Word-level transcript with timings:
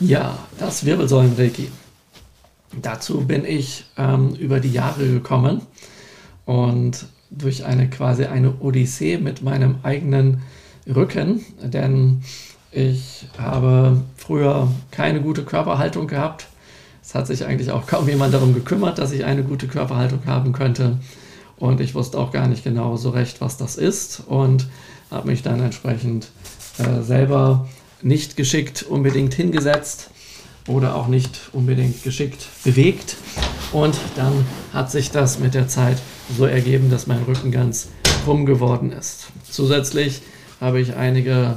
Ja, 0.00 0.38
das 0.58 0.84
Wirbelsäulenreiki. 0.84 1.70
Dazu 2.82 3.26
bin 3.26 3.46
ich 3.46 3.86
ähm, 3.96 4.34
über 4.34 4.60
die 4.60 4.72
Jahre 4.72 5.08
gekommen 5.08 5.62
und 6.44 7.06
durch 7.30 7.64
eine 7.64 7.88
quasi 7.88 8.26
eine 8.26 8.60
Odyssee 8.60 9.16
mit 9.16 9.42
meinem 9.42 9.76
eigenen 9.82 10.42
Rücken, 10.86 11.44
denn 11.62 12.22
ich 12.72 13.26
habe 13.38 14.02
früher 14.16 14.68
keine 14.90 15.22
gute 15.22 15.44
Körperhaltung 15.44 16.08
gehabt. 16.08 16.46
Es 17.02 17.14
hat 17.14 17.26
sich 17.26 17.46
eigentlich 17.46 17.70
auch 17.70 17.86
kaum 17.86 18.06
jemand 18.06 18.34
darum 18.34 18.52
gekümmert, 18.52 18.98
dass 18.98 19.12
ich 19.12 19.24
eine 19.24 19.44
gute 19.44 19.66
Körperhaltung 19.66 20.26
haben 20.26 20.52
könnte. 20.52 20.98
Und 21.56 21.80
ich 21.80 21.94
wusste 21.94 22.18
auch 22.18 22.32
gar 22.32 22.48
nicht 22.48 22.64
genau 22.64 22.98
so 22.98 23.10
recht, 23.10 23.40
was 23.40 23.56
das 23.56 23.76
ist 23.76 24.22
und 24.26 24.68
habe 25.10 25.28
mich 25.28 25.42
dann 25.42 25.60
entsprechend 25.60 26.28
äh, 26.76 27.00
selber 27.00 27.66
nicht 28.06 28.36
geschickt 28.36 28.84
unbedingt 28.84 29.34
hingesetzt 29.34 30.10
oder 30.68 30.94
auch 30.94 31.08
nicht 31.08 31.50
unbedingt 31.52 32.04
geschickt 32.04 32.46
bewegt. 32.62 33.16
Und 33.72 33.96
dann 34.14 34.46
hat 34.72 34.92
sich 34.92 35.10
das 35.10 35.40
mit 35.40 35.54
der 35.54 35.66
Zeit 35.66 35.98
so 36.36 36.46
ergeben, 36.46 36.88
dass 36.88 37.08
mein 37.08 37.22
Rücken 37.24 37.50
ganz 37.50 37.88
krumm 38.24 38.46
geworden 38.46 38.92
ist. 38.92 39.26
Zusätzlich 39.50 40.22
habe 40.60 40.80
ich 40.80 40.94
einige 40.94 41.56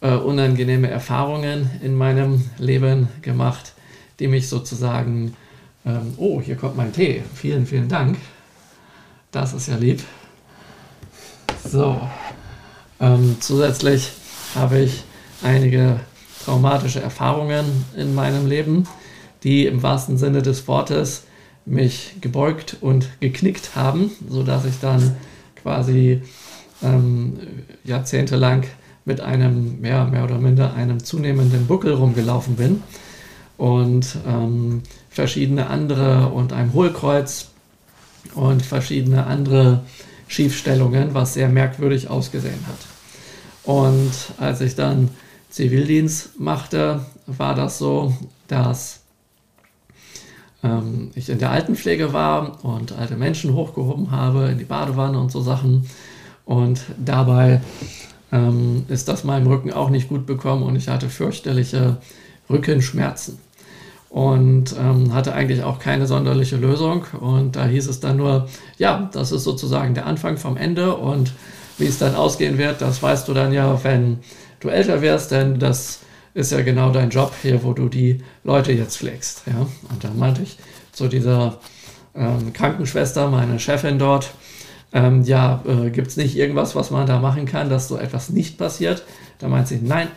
äh, 0.00 0.14
unangenehme 0.14 0.88
Erfahrungen 0.88 1.68
in 1.82 1.96
meinem 1.96 2.48
Leben 2.58 3.08
gemacht, 3.20 3.72
die 4.20 4.28
mich 4.28 4.48
sozusagen, 4.48 5.36
ähm, 5.84 6.14
oh, 6.16 6.40
hier 6.40 6.54
kommt 6.54 6.76
mein 6.76 6.92
Tee, 6.92 7.24
vielen, 7.34 7.66
vielen 7.66 7.88
Dank, 7.88 8.18
das 9.32 9.52
ist 9.52 9.66
ja 9.66 9.76
lieb. 9.76 10.00
So, 11.68 12.00
ähm, 13.00 13.36
zusätzlich 13.40 14.10
habe 14.54 14.78
ich 14.78 15.02
einige 15.42 16.00
traumatische 16.44 17.00
Erfahrungen 17.00 17.84
in 17.96 18.14
meinem 18.14 18.46
Leben, 18.46 18.86
die 19.42 19.66
im 19.66 19.82
wahrsten 19.82 20.18
Sinne 20.18 20.42
des 20.42 20.66
Wortes 20.68 21.24
mich 21.64 22.16
gebeugt 22.20 22.76
und 22.80 23.08
geknickt 23.20 23.76
haben, 23.76 24.10
sodass 24.28 24.64
ich 24.64 24.80
dann 24.80 25.16
quasi 25.62 26.22
ähm, 26.82 27.38
jahrzehntelang 27.84 28.64
mit 29.04 29.20
einem, 29.20 29.84
ja, 29.84 30.04
mehr 30.04 30.24
oder 30.24 30.38
minder 30.38 30.74
einem 30.74 31.02
zunehmenden 31.02 31.66
Buckel 31.66 31.94
rumgelaufen 31.94 32.56
bin 32.56 32.82
und 33.56 34.16
ähm, 34.26 34.82
verschiedene 35.10 35.68
andere 35.68 36.28
und 36.28 36.52
einem 36.52 36.72
Hohlkreuz 36.72 37.48
und 38.34 38.64
verschiedene 38.64 39.26
andere 39.26 39.82
Schiefstellungen, 40.28 41.14
was 41.14 41.34
sehr 41.34 41.48
merkwürdig 41.48 42.08
ausgesehen 42.08 42.66
hat. 42.66 42.78
Und 43.64 44.12
als 44.38 44.60
ich 44.60 44.74
dann 44.74 45.10
Zivildienst 45.52 46.40
machte, 46.40 47.04
war 47.26 47.54
das 47.54 47.76
so, 47.76 48.16
dass 48.48 49.02
ähm, 50.64 51.10
ich 51.14 51.28
in 51.28 51.38
der 51.38 51.50
Altenpflege 51.50 52.14
war 52.14 52.64
und 52.64 52.92
alte 52.92 53.16
Menschen 53.16 53.52
hochgehoben 53.52 54.10
habe 54.10 54.48
in 54.48 54.56
die 54.56 54.64
Badewanne 54.64 55.20
und 55.20 55.30
so 55.30 55.42
Sachen. 55.42 55.86
Und 56.46 56.80
dabei 56.96 57.60
ähm, 58.32 58.86
ist 58.88 59.08
das 59.08 59.24
meinem 59.24 59.46
Rücken 59.46 59.74
auch 59.74 59.90
nicht 59.90 60.08
gut 60.08 60.24
bekommen 60.24 60.62
und 60.62 60.74
ich 60.74 60.88
hatte 60.88 61.10
fürchterliche 61.10 61.98
Rückenschmerzen 62.48 63.38
und 64.08 64.74
ähm, 64.78 65.12
hatte 65.12 65.34
eigentlich 65.34 65.62
auch 65.64 65.78
keine 65.78 66.06
sonderliche 66.06 66.56
Lösung. 66.56 67.04
Und 67.20 67.56
da 67.56 67.66
hieß 67.66 67.88
es 67.88 68.00
dann 68.00 68.16
nur, 68.16 68.48
ja, 68.78 69.10
das 69.12 69.32
ist 69.32 69.44
sozusagen 69.44 69.92
der 69.92 70.06
Anfang 70.06 70.38
vom 70.38 70.56
Ende 70.56 70.96
und 70.96 71.34
wie 71.76 71.86
es 71.86 71.98
dann 71.98 72.14
ausgehen 72.14 72.56
wird, 72.56 72.80
das 72.80 73.02
weißt 73.02 73.28
du 73.28 73.34
dann 73.34 73.52
ja, 73.52 73.82
wenn 73.84 74.18
du 74.62 74.68
älter 74.68 75.02
wirst, 75.02 75.30
denn 75.30 75.58
das 75.58 76.00
ist 76.34 76.52
ja 76.52 76.62
genau 76.62 76.90
dein 76.90 77.10
Job 77.10 77.32
hier, 77.42 77.62
wo 77.62 77.72
du 77.72 77.88
die 77.88 78.22
Leute 78.44 78.72
jetzt 78.72 78.96
pflegst. 78.96 79.42
Ja? 79.46 79.66
Und 79.90 80.02
dann 80.02 80.18
meinte 80.18 80.42
ich 80.42 80.56
zu 80.92 81.08
dieser 81.08 81.58
ähm, 82.14 82.52
Krankenschwester, 82.52 83.28
meine 83.28 83.58
Chefin 83.58 83.98
dort, 83.98 84.32
ähm, 84.94 85.22
ja, 85.24 85.62
äh, 85.66 85.90
gibt 85.90 86.08
es 86.08 86.16
nicht 86.16 86.36
irgendwas, 86.36 86.74
was 86.74 86.90
man 86.90 87.06
da 87.06 87.18
machen 87.18 87.46
kann, 87.46 87.70
dass 87.70 87.88
so 87.88 87.96
etwas 87.96 88.30
nicht 88.30 88.58
passiert? 88.58 89.04
Da 89.38 89.48
meint 89.48 89.68
sie, 89.68 89.80
nein, 89.82 90.08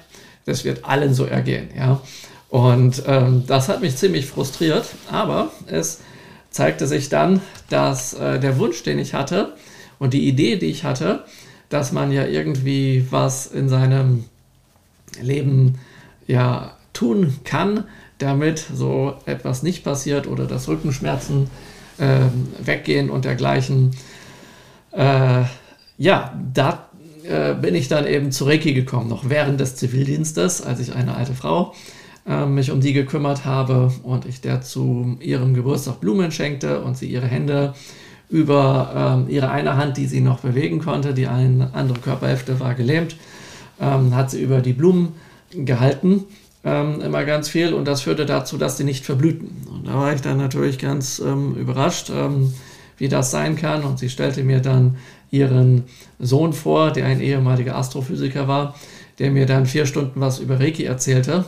das 0.46 0.64
wird 0.66 0.86
allen 0.86 1.14
so 1.14 1.26
ergehen. 1.26 1.70
Ja? 1.76 2.02
Und 2.50 3.04
ähm, 3.08 3.44
das 3.48 3.70
hat 3.70 3.82
mich 3.82 3.98
ziemlich 3.98 4.28
frustriert, 4.28 4.86
aber 5.12 5.52
es 5.68 6.02
zeigte 6.52 6.88
sich 6.88 7.10
dann, 7.10 7.42
dass 7.70 8.14
äh, 8.14 8.40
der 8.40 8.58
Wunsch, 8.58 8.84
den 8.84 9.00
ich 9.00 9.14
hatte 9.14 9.54
und 10.00 10.14
die 10.14 10.28
Idee, 10.28 10.58
die 10.58 10.68
ich 10.68 10.84
hatte, 10.84 11.26
dass 11.70 11.92
man 11.92 12.12
ja 12.12 12.26
irgendwie 12.26 13.08
was 13.10 13.48
in 13.48 13.68
seinem 13.68 14.26
Leben 15.22 15.80
ja 16.28 16.76
tun 16.94 17.36
kann, 17.44 17.86
damit 18.18 18.60
so 18.60 19.14
etwas 19.26 19.64
nicht 19.64 19.84
passiert 19.84 20.28
oder 20.28 20.46
dass 20.46 20.68
Rückenschmerzen 20.68 21.50
äh, 21.98 22.20
weggehen 22.64 23.10
und 23.10 23.26
dergleichen. 23.26 23.92
Äh, 24.92 25.44
ja, 25.98 26.34
da 26.54 26.90
äh, 27.24 27.54
bin 27.54 27.76
ich 27.76 27.88
dann 27.88 28.06
eben 28.08 28.32
zu 28.32 28.46
Reiki 28.46 28.74
gekommen, 28.74 29.10
noch 29.10 29.30
während 29.30 29.60
des 29.60 29.76
Zivildienstes, 29.76 30.62
als 30.62 30.80
ich 30.80 30.94
eine 30.94 31.16
alte 31.16 31.34
Frau 31.34 31.74
äh, 32.28 32.46
mich 32.46 32.72
um 32.72 32.82
die 32.82 32.94
gekümmert 32.94 33.46
habe 33.46 33.92
und 34.04 34.26
ich 34.26 34.42
der 34.42 34.62
zu 34.62 35.18
ihrem 35.20 35.54
Geburtstag 35.54 36.02
Blumen 36.02 36.32
schenkte 36.32 36.82
und 36.82 36.98
sie 36.98 37.08
ihre 37.08 37.28
Hände 37.28 37.74
über 38.30 39.20
ähm, 39.26 39.30
ihre 39.30 39.52
eine 39.52 39.78
Hand, 39.78 39.98
die 39.98 40.08
sie 40.08 40.22
noch 40.22 40.40
bewegen 40.40 40.80
konnte, 40.80 41.14
die 41.14 41.28
eine 41.28 41.74
andere 41.74 42.00
Körperhälfte 42.00 42.60
war 42.60 42.74
gelähmt, 42.74 43.16
ähm, 43.80 44.16
hat 44.16 44.32
sie 44.32 44.42
über 44.42 44.62
die 44.62 44.74
Blumen 44.74 45.14
gehalten, 45.52 46.26
ähm, 46.64 47.02
immer 47.02 47.24
ganz 47.26 47.50
viel 47.50 47.74
und 47.74 47.86
das 47.88 48.02
führte 48.02 48.26
dazu, 48.26 48.58
dass 48.58 48.78
sie 48.78 48.84
nicht 48.84 49.06
verblühten. 49.06 49.68
Und 49.72 49.88
da 49.88 49.96
war 49.96 50.14
ich 50.14 50.22
dann 50.22 50.38
natürlich 50.38 50.80
ganz 50.80 51.20
ähm, 51.20 51.56
überrascht, 51.56 52.10
ähm, 52.14 52.54
wie 52.98 53.10
das 53.10 53.32
sein 53.32 53.56
kann 53.56 53.84
und 53.84 54.00
sie 54.00 54.10
stellte 54.10 54.44
mir 54.44 54.62
dann 54.62 54.98
ihren 55.32 55.84
Sohn 56.20 56.54
vor, 56.54 56.92
der 56.92 57.06
ein 57.06 57.20
ehemaliger 57.20 57.76
Astrophysiker 57.76 58.48
war, 58.48 58.76
der 59.20 59.32
mir 59.32 59.46
dann 59.46 59.66
vier 59.66 59.86
Stunden 59.86 60.22
was 60.22 60.40
über 60.40 60.60
Reiki 60.60 60.86
erzählte 60.86 61.46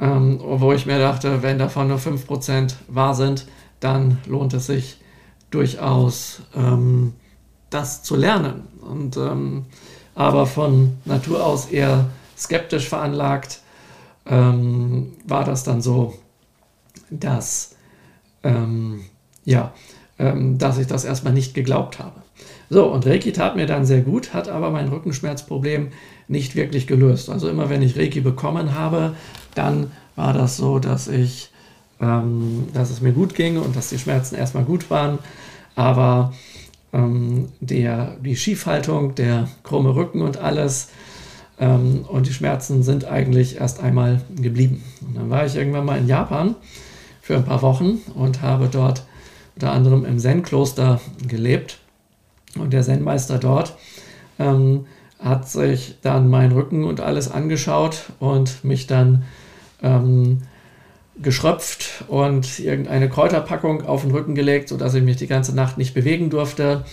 ähm, 0.00 0.40
wo 0.42 0.72
ich 0.72 0.86
mir 0.86 0.98
dachte, 0.98 1.42
wenn 1.42 1.58
davon 1.58 1.88
nur 1.88 1.98
5% 1.98 2.74
wahr 2.88 3.14
sind, 3.14 3.46
dann 3.80 4.18
lohnt 4.26 4.54
es 4.54 4.66
sich 4.66 4.98
durchaus, 5.50 6.42
ähm, 6.56 7.12
das 7.68 8.02
zu 8.02 8.16
lernen. 8.16 8.62
Und, 8.80 9.16
aber 10.20 10.44
von 10.44 10.98
Natur 11.06 11.46
aus 11.46 11.70
eher 11.70 12.10
skeptisch 12.36 12.90
veranlagt, 12.90 13.60
ähm, 14.26 15.12
war 15.26 15.44
das 15.44 15.64
dann 15.64 15.80
so, 15.80 16.12
dass, 17.08 17.74
ähm, 18.42 19.00
ja, 19.46 19.72
ähm, 20.18 20.58
dass 20.58 20.76
ich 20.76 20.86
das 20.86 21.06
erstmal 21.06 21.32
nicht 21.32 21.54
geglaubt 21.54 22.00
habe. 22.00 22.20
So, 22.68 22.84
und 22.92 23.06
Reiki 23.06 23.32
tat 23.32 23.56
mir 23.56 23.64
dann 23.64 23.86
sehr 23.86 24.02
gut, 24.02 24.34
hat 24.34 24.50
aber 24.50 24.70
mein 24.70 24.88
Rückenschmerzproblem 24.88 25.88
nicht 26.28 26.54
wirklich 26.54 26.86
gelöst. 26.86 27.30
Also 27.30 27.48
immer 27.48 27.70
wenn 27.70 27.80
ich 27.80 27.96
Reiki 27.96 28.20
bekommen 28.20 28.74
habe, 28.74 29.14
dann 29.54 29.90
war 30.16 30.34
das 30.34 30.58
so, 30.58 30.78
dass 30.78 31.08
ich, 31.08 31.50
ähm, 31.98 32.68
dass 32.74 32.90
es 32.90 33.00
mir 33.00 33.12
gut 33.12 33.34
ging 33.34 33.56
und 33.56 33.74
dass 33.74 33.88
die 33.88 33.98
Schmerzen 33.98 34.34
erstmal 34.34 34.64
gut 34.64 34.90
waren, 34.90 35.18
aber 35.76 36.34
ähm, 36.92 37.48
der, 37.60 38.16
die 38.24 38.36
Schiefhaltung, 38.36 39.14
der 39.14 39.48
krumme 39.62 39.94
Rücken 39.94 40.22
und 40.22 40.38
alles 40.38 40.88
ähm, 41.58 42.04
und 42.08 42.26
die 42.26 42.32
Schmerzen 42.32 42.82
sind 42.82 43.04
eigentlich 43.04 43.60
erst 43.60 43.80
einmal 43.80 44.22
geblieben. 44.36 44.82
Und 45.06 45.16
dann 45.16 45.30
war 45.30 45.46
ich 45.46 45.56
irgendwann 45.56 45.84
mal 45.84 45.98
in 45.98 46.08
Japan 46.08 46.54
für 47.22 47.36
ein 47.36 47.44
paar 47.44 47.62
Wochen 47.62 48.00
und 48.14 48.42
habe 48.42 48.68
dort 48.70 49.04
unter 49.54 49.72
anderem 49.72 50.04
im 50.04 50.18
Zen-Kloster 50.18 51.00
gelebt 51.26 51.78
und 52.58 52.72
der 52.72 52.82
Zen-Meister 52.82 53.38
dort 53.38 53.76
ähm, 54.38 54.86
hat 55.18 55.48
sich 55.48 55.96
dann 56.02 56.28
meinen 56.28 56.52
Rücken 56.52 56.84
und 56.84 57.00
alles 57.00 57.30
angeschaut 57.30 58.12
und 58.18 58.64
mich 58.64 58.86
dann 58.86 59.24
ähm, 59.82 60.38
geschröpft 61.22 62.04
und 62.08 62.58
irgendeine 62.58 63.08
Kräuterpackung 63.08 63.86
auf 63.86 64.02
den 64.02 64.10
Rücken 64.10 64.34
gelegt, 64.34 64.68
sodass 64.68 64.94
ich 64.94 65.02
mich 65.02 65.16
die 65.16 65.26
ganze 65.26 65.54
Nacht 65.54 65.78
nicht 65.78 65.94
bewegen 65.94 66.30
durfte 66.30 66.84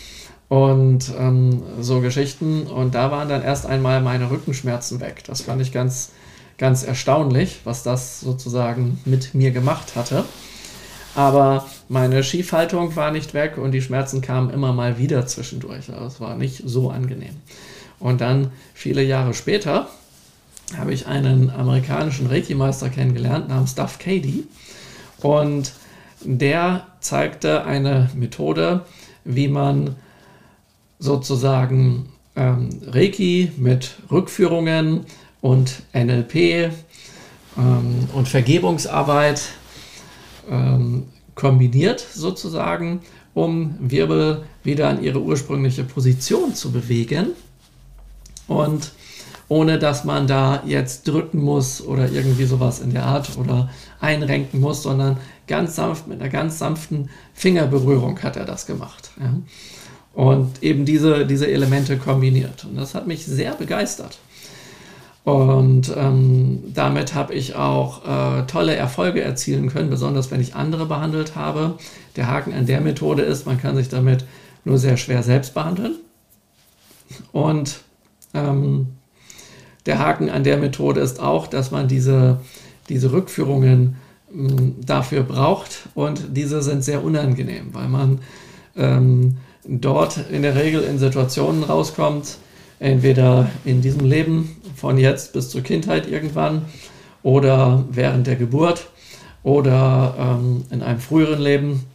und 0.49 1.11
ähm, 1.17 1.63
so 1.79 2.01
Geschichten. 2.01 2.67
Und 2.67 2.95
da 2.95 3.11
waren 3.11 3.29
dann 3.29 3.43
erst 3.43 3.65
einmal 3.65 4.01
meine 4.01 4.29
Rückenschmerzen 4.29 4.99
weg. 4.99 5.23
Das 5.27 5.41
fand 5.41 5.61
ich 5.61 5.71
ganz, 5.71 6.11
ganz 6.57 6.83
erstaunlich, 6.83 7.61
was 7.63 7.83
das 7.83 8.19
sozusagen 8.19 8.99
mit 9.05 9.33
mir 9.33 9.51
gemacht 9.51 9.95
hatte. 9.95 10.25
Aber 11.15 11.65
meine 11.89 12.23
Schiefhaltung 12.23 12.95
war 12.95 13.11
nicht 13.11 13.33
weg 13.33 13.57
und 13.57 13.71
die 13.71 13.81
Schmerzen 13.81 14.21
kamen 14.21 14.49
immer 14.49 14.73
mal 14.73 14.97
wieder 14.97 15.25
zwischendurch. 15.25 15.89
Also 15.91 16.05
es 16.05 16.19
war 16.19 16.35
nicht 16.35 16.61
so 16.65 16.91
angenehm. 16.91 17.35
Und 17.99 18.21
dann 18.21 18.51
viele 18.75 19.01
Jahre 19.01 19.33
später 19.33 19.89
habe 20.75 20.93
ich 20.93 21.07
einen 21.07 21.49
amerikanischen 21.49 22.27
Reiki-Meister 22.27 22.89
kennengelernt 22.89 23.47
namens 23.47 23.75
Duff 23.75 23.99
Cady. 23.99 24.45
Und 25.19 25.71
der 26.21 26.87
zeigte 26.99 27.63
eine 27.65 28.09
Methode, 28.15 28.85
wie 29.23 29.47
man 29.47 29.95
sozusagen 30.99 32.09
ähm, 32.35 32.69
Reiki 32.85 33.51
mit 33.57 33.95
Rückführungen 34.11 35.05
und 35.41 35.83
NLP 35.93 36.35
ähm, 36.35 38.09
und 38.13 38.27
Vergebungsarbeit 38.27 39.41
ähm, 40.49 41.07
kombiniert 41.35 41.99
sozusagen, 41.99 43.01
um 43.33 43.75
Wirbel 43.79 44.43
wieder 44.63 44.89
an 44.89 45.03
ihre 45.03 45.21
ursprüngliche 45.21 45.83
Position 45.83 46.55
zu 46.55 46.71
bewegen 46.71 47.27
und 48.47 48.91
ohne 49.49 49.79
dass 49.79 50.03
man 50.03 50.27
da 50.27 50.61
jetzt 50.65 51.07
drücken 51.07 51.41
muss 51.41 51.81
oder 51.81 52.09
irgendwie 52.11 52.45
sowas 52.45 52.79
in 52.79 52.93
der 52.93 53.05
Art 53.05 53.37
oder 53.37 53.69
einrenken 53.99 54.59
muss, 54.59 54.83
sondern 54.83 55.17
ganz 55.47 55.75
sanft 55.75 56.07
mit 56.07 56.19
einer 56.21 56.29
ganz 56.29 56.59
sanften 56.59 57.09
Fingerberührung 57.33 58.21
hat 58.21 58.35
er 58.35 58.45
das 58.45 58.65
gemacht. 58.65 59.11
Ja. 59.19 59.33
Und 60.13 60.63
eben 60.63 60.83
diese, 60.83 61.25
diese 61.25 61.49
Elemente 61.49 61.97
kombiniert. 61.97 62.65
Und 62.65 62.75
das 62.75 62.95
hat 62.95 63.07
mich 63.07 63.25
sehr 63.25 63.53
begeistert. 63.53 64.17
Und 65.23 65.93
ähm, 65.95 66.63
damit 66.73 67.13
habe 67.13 67.33
ich 67.33 67.55
auch 67.55 68.05
äh, 68.05 68.47
tolle 68.47 68.75
Erfolge 68.75 69.21
erzielen 69.21 69.69
können, 69.69 69.89
besonders 69.89 70.31
wenn 70.31 70.41
ich 70.41 70.55
andere 70.55 70.85
behandelt 70.85 71.35
habe. 71.35 71.75
Der 72.15 72.27
Haken 72.27 72.53
an 72.53 72.65
der 72.65 72.81
Methode 72.81 73.23
ist, 73.23 73.45
man 73.45 73.59
kann 73.59 73.75
sich 73.75 73.89
damit 73.89 74.25
nur 74.63 74.77
sehr 74.77 74.97
schwer 74.97 75.23
selbst 75.23 75.53
behandeln. 75.53 75.95
Und 77.31 77.81
ähm, 78.33 78.96
der 79.87 79.99
Haken 79.99 80.29
an 80.29 80.43
der 80.43 80.57
Methode 80.57 80.99
ist 80.99 81.19
auch, 81.19 81.47
dass 81.47 81.71
man 81.71 81.87
diese, 81.87 82.39
diese 82.89 83.11
Rückführungen 83.11 83.95
mh, 84.31 84.49
hm, 84.49 84.75
dafür 84.85 85.23
braucht 85.23 85.89
und 85.95 86.35
diese 86.35 86.61
sind 86.61 86.83
sehr 86.83 87.03
unangenehm, 87.03 87.73
weil 87.73 87.87
man 87.87 88.19
ähm, 88.75 89.37
dort 89.65 90.19
in 90.31 90.43
der 90.43 90.55
Regel 90.55 90.83
in 90.83 90.99
Situationen 90.99 91.63
rauskommt, 91.63 92.37
entweder 92.79 93.49
in 93.65 93.81
diesem 93.81 94.05
Leben 94.05 94.57
von 94.75 94.97
jetzt 94.97 95.33
bis 95.33 95.49
zur 95.49 95.61
Kindheit 95.61 96.07
irgendwann 96.07 96.65
oder 97.23 97.85
während 97.89 98.27
der 98.27 98.35
Geburt 98.35 98.87
oder 99.43 100.13
ähm, 100.19 100.65
in 100.69 100.83
einem 100.83 100.99
früheren 100.99 101.41
Leben 101.41 101.85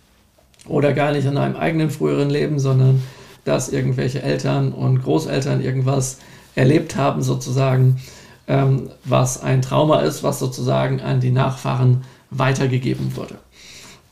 oder 0.67 0.93
gar 0.93 1.13
nicht 1.13 1.27
in 1.27 1.37
einem 1.37 1.57
eigenen 1.57 1.91
früheren 1.91 2.31
Leben, 2.31 2.59
sondern 2.59 3.03
dass 3.45 3.69
irgendwelche 3.69 4.23
Eltern 4.23 4.73
und 4.73 5.03
Großeltern 5.03 5.61
irgendwas 5.61 6.19
erlebt 6.55 6.97
haben, 6.97 7.23
sozusagen, 7.23 8.01
ähm, 8.49 8.91
was 9.05 9.43
ein 9.43 9.63
Trauma 9.63 10.01
ist, 10.01 10.23
was 10.23 10.39
sozusagen 10.39 11.01
an 11.01 11.21
die 11.21 11.31
Nachfahren 11.31 12.05
weitergegeben 12.31 13.17
wurde. 13.17 13.37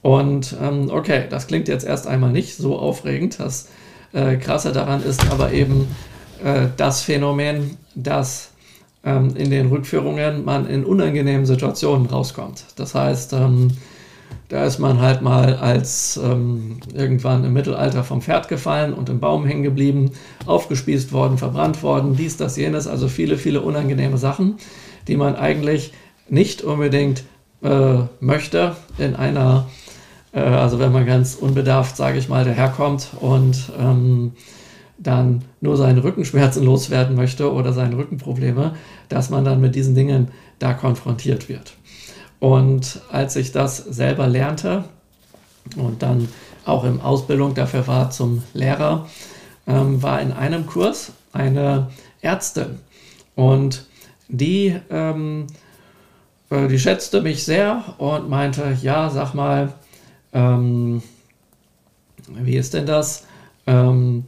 Und 0.03 0.57
ähm, 0.61 0.91
okay, 0.91 1.25
das 1.29 1.47
klingt 1.47 1.69
jetzt 1.69 1.85
erst 1.85 2.07
einmal 2.07 2.31
nicht 2.31 2.57
so 2.57 2.79
aufregend. 2.79 3.39
Das 3.39 3.69
äh, 4.13 4.37
Krasse 4.37 4.73
daran 4.73 5.03
ist 5.03 5.31
aber 5.31 5.53
eben 5.53 5.89
äh, 6.43 6.69
das 6.77 7.03
Phänomen, 7.03 7.77
dass 7.95 8.53
ähm, 9.05 9.35
in 9.37 9.51
den 9.51 9.69
Rückführungen 9.69 10.45
man 10.45 10.67
in 10.67 10.85
unangenehmen 10.85 11.47
Situationen 11.47 12.07
rauskommt. 12.07 12.65
Das 12.77 12.95
heißt, 12.95 13.35
ähm, 13.35 13.73
da 14.51 14.65
ist 14.65 14.81
man 14.81 15.01
halt 15.01 15.23
mal 15.23 15.55
als 15.55 16.21
ähm, 16.23 16.81
irgendwann 16.93 17.45
im 17.45 17.53
Mittelalter 17.53 18.03
vom 18.03 18.21
Pferd 18.21 18.49
gefallen 18.49 18.93
und 18.93 19.09
im 19.09 19.21
Baum 19.21 19.47
hängen 19.47 19.63
geblieben, 19.63 20.11
aufgespießt 20.45 21.13
worden, 21.13 21.39
verbrannt 21.39 21.85
worden, 21.85 22.17
dies, 22.17 22.37
das, 22.37 22.57
jenes, 22.57 22.89
also 22.89 23.07
viele, 23.07 23.39
viele 23.39 23.61
unangenehme 23.61 24.19
Sachen, 24.19 24.57
die 25.07 25.17
man 25.17 25.37
eigentlich 25.37 25.93
nicht 26.29 26.63
unbedingt 26.63 27.23
äh, 27.63 27.99
möchte 28.19 28.75
in 28.99 29.15
einer, 29.15 29.69
äh, 30.33 30.41
also 30.41 30.81
wenn 30.81 30.91
man 30.91 31.07
ganz 31.07 31.37
unbedarft, 31.37 31.97
sage 31.97 32.19
ich 32.19 32.29
mal, 32.29 32.45
daherkommt 32.45 33.11
und 33.21 33.71
ähm, 33.79 34.33
dann 34.99 35.45
nur 35.61 35.77
seine 35.77 36.03
Rückenschmerzen 36.03 36.65
loswerden 36.65 37.15
möchte 37.15 37.53
oder 37.53 37.73
seine 37.73 37.97
Rückenprobleme, 37.97 38.75
dass 39.09 39.31
man 39.31 39.45
dann 39.45 39.61
mit 39.61 39.77
diesen 39.77 39.95
Dingen 39.95 40.29
da 40.59 40.75
konfrontiert 40.75 41.49
wird. 41.49 41.75
Und 42.41 43.03
als 43.13 43.37
ich 43.37 43.53
das 43.53 43.77
selber 43.77 44.27
lernte 44.27 44.85
und 45.77 46.03
dann 46.03 46.29
auch 46.65 46.85
in 46.85 47.01
Ausbildung 47.01 47.55
dafür 47.55 47.87
war 47.87 48.11
zum 48.11 48.43
Lehrer, 48.55 49.07
ähm, 49.67 50.03
war 50.03 50.21
in 50.21 50.33
einem 50.33 50.67
Kurs 50.67 51.13
eine 51.33 51.91
Ärztin 52.23 52.81
und 53.35 53.87
die, 54.29 54.75
ähm, 54.91 55.47
äh, 56.51 56.67
die 56.69 56.79
schätzte 56.79 57.21
mich 57.21 57.45
sehr 57.45 57.95
und 57.99 58.29
meinte, 58.29 58.77
ja, 58.81 59.11
sag 59.11 59.35
mal, 59.35 59.75
ähm, 60.33 61.03
wie 62.29 62.57
ist 62.57 62.75
denn 62.75 62.87
das? 62.87 63.27
Ähm, 63.67 64.25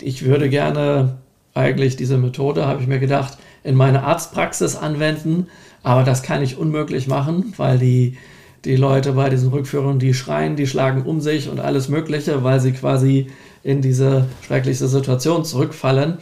ich 0.00 0.24
würde 0.24 0.48
gerne 0.48 1.18
eigentlich 1.54 1.96
diese 1.96 2.16
Methode, 2.16 2.66
habe 2.66 2.80
ich 2.80 2.86
mir 2.86 3.00
gedacht, 3.00 3.38
in 3.64 3.74
meine 3.74 4.04
Arztpraxis 4.04 4.76
anwenden 4.76 5.48
aber 5.82 6.04
das 6.04 6.22
kann 6.22 6.42
ich 6.42 6.58
unmöglich 6.58 7.06
machen, 7.06 7.54
weil 7.56 7.78
die, 7.78 8.16
die 8.64 8.76
Leute 8.76 9.12
bei 9.12 9.30
diesen 9.30 9.50
Rückführungen, 9.50 9.98
die 9.98 10.14
schreien, 10.14 10.56
die 10.56 10.66
schlagen 10.66 11.02
um 11.02 11.20
sich 11.20 11.48
und 11.48 11.60
alles 11.60 11.88
Mögliche, 11.88 12.44
weil 12.44 12.60
sie 12.60 12.72
quasi 12.72 13.28
in 13.62 13.80
diese 13.82 14.26
schreckliche 14.46 14.88
Situation 14.88 15.44
zurückfallen. 15.44 16.18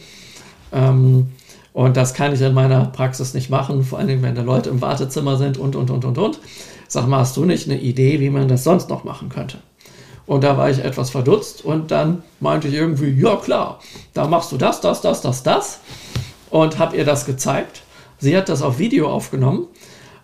Ähm, 0.71 1.27
und 1.73 1.97
das 1.97 2.13
kann 2.13 2.33
ich 2.33 2.41
in 2.41 2.53
meiner 2.53 2.85
Praxis 2.85 3.33
nicht 3.33 3.49
machen, 3.49 3.83
vor 3.83 3.99
allem 3.99 4.21
wenn 4.21 4.35
da 4.35 4.41
Leute 4.41 4.69
im 4.69 4.81
Wartezimmer 4.81 5.37
sind 5.37 5.57
und, 5.57 5.75
und, 5.75 5.89
und, 5.89 6.03
und, 6.05 6.17
und. 6.17 6.39
Sag 6.87 7.07
mal, 7.07 7.19
hast 7.19 7.37
du 7.37 7.45
nicht 7.45 7.69
eine 7.69 7.79
Idee, 7.79 8.19
wie 8.19 8.29
man 8.29 8.47
das 8.47 8.63
sonst 8.63 8.89
noch 8.89 9.03
machen 9.03 9.29
könnte? 9.29 9.59
Und 10.25 10.43
da 10.43 10.57
war 10.57 10.69
ich 10.69 10.79
etwas 10.79 11.09
verdutzt 11.09 11.65
und 11.65 11.91
dann 11.91 12.23
meinte 12.39 12.67
ich 12.67 12.75
irgendwie, 12.75 13.19
ja 13.19 13.35
klar, 13.35 13.79
da 14.13 14.27
machst 14.27 14.51
du 14.51 14.57
das, 14.57 14.81
das, 14.81 15.01
das, 15.01 15.21
das, 15.21 15.43
das. 15.43 15.79
Und 16.49 16.79
habe 16.79 16.97
ihr 16.97 17.05
das 17.05 17.25
gezeigt. 17.25 17.81
Sie 18.19 18.35
hat 18.37 18.49
das 18.49 18.61
auf 18.61 18.79
Video 18.79 19.09
aufgenommen 19.09 19.67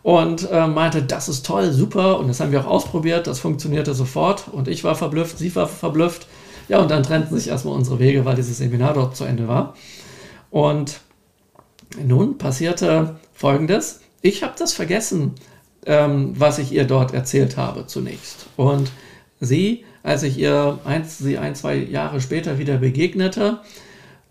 und 0.03 0.49
äh, 0.51 0.67
meinte, 0.67 1.01
das 1.01 1.29
ist 1.29 1.45
toll, 1.45 1.71
super. 1.71 2.19
Und 2.19 2.27
das 2.27 2.39
haben 2.39 2.51
wir 2.51 2.61
auch 2.61 2.69
ausprobiert, 2.69 3.25
das 3.27 3.39
funktionierte 3.39 3.93
sofort. 3.93 4.47
Und 4.51 4.67
ich 4.67 4.83
war 4.83 4.95
verblüfft, 4.95 5.39
sie 5.39 5.55
war 5.55 5.67
verblüfft. 5.67 6.27
Ja, 6.67 6.79
und 6.79 6.91
dann 6.91 7.03
trennten 7.03 7.35
sich 7.35 7.47
erstmal 7.47 7.75
unsere 7.75 7.99
Wege, 7.99 8.25
weil 8.25 8.35
dieses 8.35 8.57
Seminar 8.57 8.93
dort 8.93 9.15
zu 9.15 9.23
Ende 9.23 9.47
war. 9.47 9.75
Und 10.51 10.99
nun 12.03 12.37
passierte 12.37 13.19
Folgendes. 13.33 14.01
Ich 14.21 14.43
habe 14.43 14.53
das 14.57 14.73
vergessen, 14.73 15.33
ähm, 15.85 16.33
was 16.37 16.59
ich 16.59 16.71
ihr 16.71 16.85
dort 16.85 17.13
erzählt 17.13 17.57
habe 17.57 17.87
zunächst. 17.87 18.47
Und 18.57 18.91
sie, 19.39 19.85
als 20.03 20.23
ich 20.23 20.37
ihr 20.37 20.79
ein, 20.85 21.03
sie 21.03 21.37
ein, 21.37 21.55
zwei 21.55 21.77
Jahre 21.77 22.21
später 22.21 22.57
wieder 22.57 22.77
begegnete, 22.77 23.59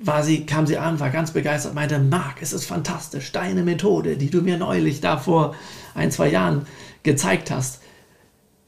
war 0.07 0.23
sie, 0.23 0.47
kam 0.47 0.67
sie 0.67 0.79
an, 0.79 1.01
war 1.01 1.11
ganz 1.11 1.31
begeistert, 1.31 1.75
meinte, 1.75 1.99
Marc, 1.99 2.43
es 2.43 2.53
ist 2.53 2.67
fantastisch, 2.67 3.33
deine 3.33 3.63
Methode, 3.63 4.17
die 4.17 4.31
du 4.31 4.43
mir 4.43 4.59
neulich 4.59 5.01
da 5.01 5.17
vor 5.17 5.55
ein, 5.95 6.11
zwei 6.11 6.29
Jahren 6.29 6.67
gezeigt 7.03 7.51
hast. 7.51 7.81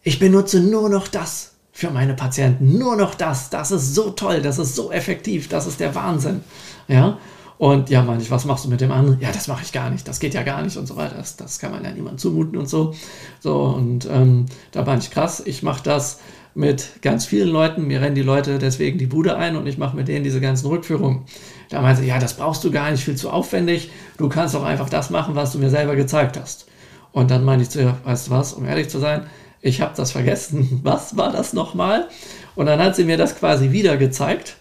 Ich 0.02 0.19
benutze 0.19 0.61
nur 0.61 0.88
noch 0.88 1.09
das 1.09 1.55
für 1.73 1.90
meine 1.90 2.14
Patienten, 2.14 2.78
nur 2.78 2.97
noch 2.97 3.14
das. 3.14 3.50
Das 3.50 3.71
ist 3.71 3.95
so 3.95 4.11
toll, 4.11 4.40
das 4.40 4.59
ist 4.59 4.75
so 4.75 4.90
effektiv, 4.90 5.49
das 5.49 5.66
ist 5.66 5.81
der 5.81 5.95
Wahnsinn. 5.95 6.43
Ja, 6.88 7.19
und 7.59 7.88
ja, 7.88 8.02
meine 8.02 8.23
ich, 8.23 8.31
was 8.31 8.45
machst 8.45 8.66
du 8.66 8.69
mit 8.69 8.81
dem 8.81 8.93
anderen? 8.93 9.21
Ja, 9.21 9.33
das 9.33 9.49
mache 9.49 9.62
ich 9.62 9.73
gar 9.73 9.90
nicht, 9.90 10.07
das 10.07 10.21
geht 10.21 10.35
ja 10.35 10.43
gar 10.43 10.62
nicht 10.62 10.76
und 10.76 10.87
so 10.87 10.97
weiter. 10.97 11.16
Das, 11.16 11.37
das 11.37 11.59
kann 11.59 11.71
man 11.71 11.85
ja 11.85 11.90
niemandem 11.90 12.19
zumuten 12.19 12.59
und 12.59 12.69
so. 12.69 12.95
So, 13.40 13.62
und 13.62 14.07
ähm, 14.11 14.47
da 14.73 14.87
war 14.87 14.97
ich 14.99 15.11
krass, 15.11 15.43
ich 15.45 15.62
mache 15.62 15.83
das 15.83 16.21
mit 16.56 17.02
ganz 17.02 17.26
vielen 17.26 17.50
Leuten. 17.50 17.86
Mir 17.86 18.00
rennen 18.00 18.14
die 18.14 18.22
Leute 18.22 18.58
deswegen 18.58 18.98
die 18.98 19.06
Bude 19.06 19.36
ein 19.36 19.56
und 19.56 19.66
ich 19.66 19.76
mache 19.76 19.94
mit 19.94 20.08
denen 20.08 20.25
diese 20.25 20.40
ganzen 20.40 20.68
Rückführungen. 20.68 21.26
Da 21.68 21.82
meinte 21.82 22.00
sie, 22.00 22.08
ja, 22.08 22.18
das 22.18 22.34
brauchst 22.34 22.64
du 22.64 22.70
gar 22.70 22.90
nicht, 22.90 23.04
viel 23.04 23.14
zu 23.14 23.30
aufwendig. 23.30 23.90
Du 24.16 24.30
kannst 24.30 24.54
doch 24.54 24.64
einfach 24.64 24.88
das 24.88 25.10
machen, 25.10 25.34
was 25.34 25.52
du 25.52 25.58
mir 25.58 25.68
selber 25.68 25.96
gezeigt 25.96 26.38
hast. 26.40 26.66
Und 27.12 27.30
dann 27.30 27.44
meinte 27.44 27.64
ich 27.64 27.70
zu 27.70 27.80
ihr, 27.80 27.98
weißt 28.04 28.28
du 28.28 28.30
was, 28.30 28.54
um 28.54 28.64
ehrlich 28.64 28.88
zu 28.88 28.98
sein, 28.98 29.26
ich 29.60 29.82
habe 29.82 29.92
das 29.96 30.12
vergessen. 30.12 30.80
Was 30.84 31.16
war 31.16 31.32
das 31.32 31.52
nochmal? 31.52 32.08
Und 32.54 32.66
dann 32.66 32.78
hat 32.78 32.94
sie 32.94 33.04
mir 33.04 33.16
das 33.16 33.36
quasi 33.36 33.72
wieder 33.72 33.96
gezeigt. 33.96 34.56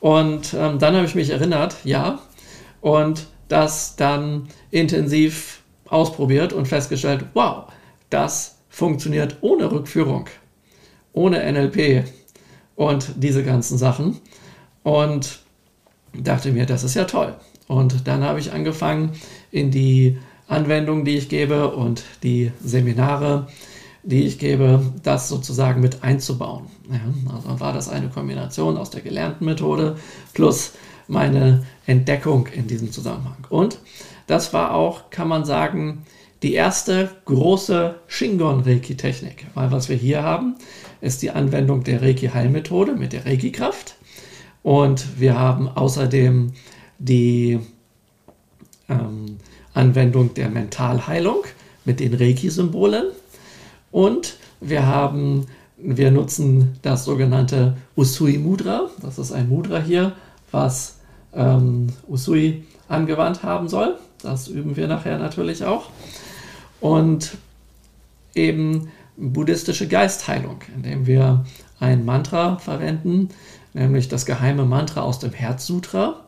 Und 0.00 0.52
ähm, 0.54 0.78
dann 0.78 0.94
habe 0.94 1.06
ich 1.06 1.14
mich 1.14 1.30
erinnert, 1.30 1.76
ja, 1.84 2.20
und 2.80 3.26
das 3.48 3.96
dann 3.96 4.48
intensiv 4.70 5.62
ausprobiert 5.88 6.52
und 6.52 6.66
festgestellt, 6.66 7.24
wow, 7.34 7.64
das 8.10 8.58
funktioniert 8.68 9.38
ohne 9.40 9.70
Rückführung 9.70 10.26
ohne 11.12 11.50
NLP 11.52 12.04
und 12.76 13.12
diese 13.16 13.44
ganzen 13.44 13.78
Sachen. 13.78 14.18
Und 14.82 15.40
dachte 16.12 16.52
mir, 16.52 16.66
das 16.66 16.84
ist 16.84 16.94
ja 16.94 17.04
toll. 17.04 17.34
Und 17.68 18.06
dann 18.06 18.24
habe 18.24 18.40
ich 18.40 18.52
angefangen, 18.52 19.12
in 19.50 19.70
die 19.70 20.18
Anwendungen, 20.48 21.04
die 21.04 21.16
ich 21.16 21.28
gebe 21.28 21.70
und 21.70 22.02
die 22.22 22.52
Seminare, 22.62 23.46
die 24.02 24.24
ich 24.24 24.38
gebe, 24.38 24.92
das 25.02 25.28
sozusagen 25.28 25.80
mit 25.80 26.02
einzubauen. 26.02 26.66
Ja, 26.90 27.00
also 27.34 27.60
war 27.60 27.72
das 27.72 27.88
eine 27.88 28.08
Kombination 28.08 28.76
aus 28.76 28.90
der 28.90 29.00
gelernten 29.00 29.44
Methode 29.44 29.96
plus 30.34 30.72
meine 31.08 31.64
Entdeckung 31.86 32.48
in 32.48 32.66
diesem 32.66 32.90
Zusammenhang. 32.90 33.46
Und 33.48 33.78
das 34.26 34.52
war 34.52 34.74
auch, 34.74 35.10
kann 35.10 35.28
man 35.28 35.44
sagen, 35.44 36.04
die 36.42 36.54
erste 36.54 37.10
große 37.24 37.94
Shingon-Reiki-Technik. 38.08 39.46
Weil 39.54 39.70
was 39.70 39.88
wir 39.88 39.96
hier 39.96 40.22
haben, 40.22 40.56
ist 41.00 41.22
die 41.22 41.30
Anwendung 41.30 41.84
der 41.84 42.02
Reiki-Heilmethode 42.02 42.94
mit 42.94 43.12
der 43.12 43.26
Reiki-Kraft. 43.26 43.96
Und 44.62 45.20
wir 45.20 45.38
haben 45.38 45.68
außerdem 45.68 46.52
die 46.98 47.60
ähm, 48.88 49.38
Anwendung 49.74 50.34
der 50.34 50.48
Mentalheilung 50.48 51.44
mit 51.84 52.00
den 52.00 52.14
Reiki-Symbolen 52.14 53.06
und 53.90 54.36
wir 54.60 54.86
haben, 54.86 55.46
wir 55.76 56.10
nutzen 56.10 56.78
das 56.82 57.04
sogenannte 57.04 57.76
Usui 57.96 58.38
Mudra. 58.38 58.88
Das 59.00 59.18
ist 59.18 59.32
ein 59.32 59.48
Mudra 59.48 59.80
hier, 59.80 60.12
was 60.50 60.98
ähm, 61.34 61.88
Usui 62.08 62.64
angewandt 62.88 63.42
haben 63.42 63.68
soll. 63.68 63.96
Das 64.22 64.48
üben 64.48 64.76
wir 64.76 64.86
nachher 64.86 65.18
natürlich 65.18 65.64
auch. 65.64 65.90
Und 66.82 67.38
eben 68.34 68.88
buddhistische 69.16 69.86
Geistheilung, 69.86 70.58
indem 70.74 71.06
wir 71.06 71.44
ein 71.78 72.04
Mantra 72.04 72.58
verwenden, 72.58 73.28
nämlich 73.72 74.08
das 74.08 74.26
geheime 74.26 74.64
Mantra 74.64 75.02
aus 75.02 75.20
dem 75.20 75.32
Herzsutra. 75.32 76.20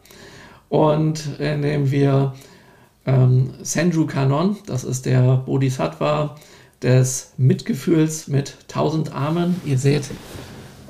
Und 0.68 1.40
indem 1.40 1.90
wir 1.90 2.34
ähm, 3.04 3.50
Senju 3.62 4.06
Kanon, 4.06 4.56
das 4.66 4.84
ist 4.84 5.06
der 5.06 5.38
Bodhisattva 5.38 6.36
des 6.82 7.32
Mitgefühls 7.36 8.28
mit 8.28 8.56
tausend 8.68 9.12
Armen. 9.12 9.60
Ihr 9.64 9.78
seht 9.78 10.04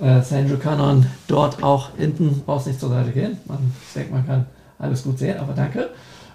äh, 0.03 0.21
Senju 0.21 0.59
Kanon 0.59 1.07
dort 1.27 1.63
auch 1.63 1.97
hinten, 1.97 2.43
brauchst 2.45 2.67
nicht 2.67 2.81
zur 2.81 2.91
Seite 2.91 3.13
gehen. 3.13 3.39
Man, 3.47 3.73
ich 3.87 3.95
denke, 3.95 4.13
man 4.13 4.27
kann 4.27 4.47
alles 4.79 5.05
gut 5.05 5.19
sehen, 5.19 5.39
aber 5.39 5.55
danke. 5.55 5.89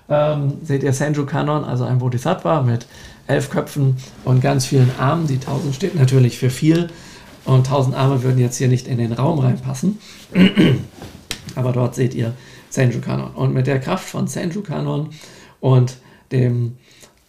Ähm, 0.10 0.58
seht 0.64 0.84
ihr 0.84 0.94
Senju 0.94 1.26
Kanon, 1.26 1.64
also 1.64 1.84
ein 1.84 2.00
Bodhisattva 2.00 2.62
mit 2.64 2.88
elf 3.28 3.50
Köpfen 3.50 3.98
und 4.26 4.42
ganz 4.42 4.66
vielen 4.66 4.92
Armen. 4.98 5.28
Die 5.28 5.40
tausend 5.40 5.76
steht 5.76 5.96
natürlich 5.96 6.40
für 6.40 6.50
viel 6.50 6.90
und 7.46 7.68
tausend 7.68 7.96
Arme 7.96 8.24
würden 8.24 8.40
jetzt 8.40 8.58
hier 8.58 8.68
nicht 8.68 8.88
in 8.88 8.98
den 8.98 9.14
Raum 9.14 9.40
reinpassen. 9.40 10.00
aber 11.56 11.74
dort 11.74 11.96
seht 11.96 12.14
ihr 12.16 12.34
Senju 12.70 13.02
Kanon. 13.02 13.32
Und 13.32 13.54
mit 13.54 13.68
der 13.68 13.80
Kraft 13.80 14.08
von 14.08 14.28
Senju 14.28 14.62
Kanon 14.62 15.10
und 15.60 15.98
dem, 16.32 16.78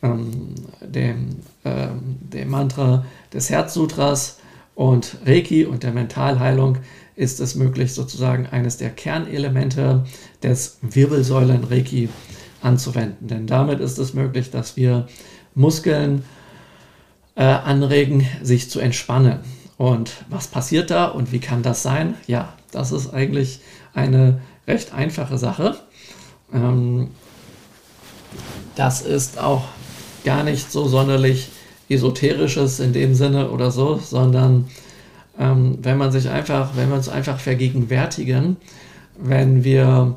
ähm, 0.02 0.54
dem, 0.80 1.36
ähm, 1.64 2.18
dem 2.20 2.48
Mantra 2.48 3.04
des 3.32 3.50
Herzsutras 3.50 4.38
und 4.74 5.18
Reiki 5.26 5.66
und 5.66 5.82
der 5.82 5.92
Mentalheilung 5.92 6.78
ist 7.16 7.40
es 7.40 7.54
möglich, 7.54 7.92
sozusagen 7.92 8.46
eines 8.46 8.78
der 8.78 8.88
Kernelemente 8.88 10.04
des 10.42 10.78
Wirbelsäulen-Reiki 10.80 12.08
anzuwenden. 12.62 13.28
Denn 13.28 13.46
damit 13.46 13.80
ist 13.80 13.98
es 13.98 14.14
möglich, 14.14 14.50
dass 14.50 14.76
wir 14.76 15.08
Muskeln 15.54 16.24
äh, 17.34 17.42
anregen, 17.42 18.26
sich 18.42 18.70
zu 18.70 18.80
entspannen. 18.80 19.40
Und 19.76 20.12
was 20.28 20.46
passiert 20.46 20.90
da 20.90 21.06
und 21.06 21.32
wie 21.32 21.40
kann 21.40 21.62
das 21.62 21.82
sein? 21.82 22.14
Ja, 22.26 22.52
das 22.70 22.92
ist 22.92 23.12
eigentlich 23.14 23.60
eine 23.94 24.40
recht 24.66 24.92
einfache 24.92 25.38
Sache. 25.38 25.76
Ähm, 26.52 27.08
das 28.76 29.02
ist 29.02 29.38
auch 29.38 29.64
gar 30.24 30.44
nicht 30.44 30.70
so 30.70 30.86
sonderlich 30.86 31.48
esoterisches 31.88 32.78
in 32.78 32.92
dem 32.92 33.14
Sinne 33.14 33.50
oder 33.50 33.70
so, 33.70 33.98
sondern 33.98 34.68
ähm, 35.38 35.78
wenn 35.82 35.98
man 35.98 36.12
sich 36.12 36.28
einfach, 36.28 36.76
wenn 36.76 36.88
wir 36.88 36.96
uns 36.96 37.08
einfach 37.08 37.40
vergegenwärtigen, 37.40 38.56
wenn 39.18 39.64
wir 39.64 40.16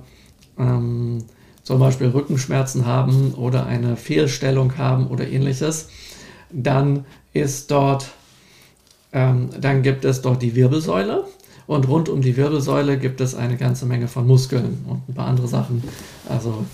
ähm, 0.59 1.23
zum 1.63 1.79
Beispiel 1.79 2.08
Rückenschmerzen 2.08 2.86
haben 2.86 3.34
oder 3.34 3.65
eine 3.65 3.96
Fehlstellung 3.96 4.77
haben 4.77 5.08
oder 5.08 5.27
ähnliches, 5.27 5.89
dann 6.51 7.05
ist 7.34 7.72
dort, 7.72 8.12
ähm, 9.12 9.50
dann 9.60 9.82
gibt 9.82 10.05
es 10.05 10.22
dort 10.22 10.41
die 10.41 10.55
Wirbelsäule 10.55 11.25
und 11.65 11.88
rund 11.88 12.10
um 12.10 12.22
die 12.22 12.38
Wirbelsäule 12.38 12.98
gibt 12.98 13.22
es 13.22 13.34
eine 13.34 13.58
ganze 13.58 13.86
Menge 13.86 14.08
von 14.08 14.27
Muskeln 14.27 14.86
und 14.88 15.08
ein 15.08 15.13
paar 15.13 15.27
andere 15.27 15.48
Sachen. 15.48 15.84
Also 16.29 16.65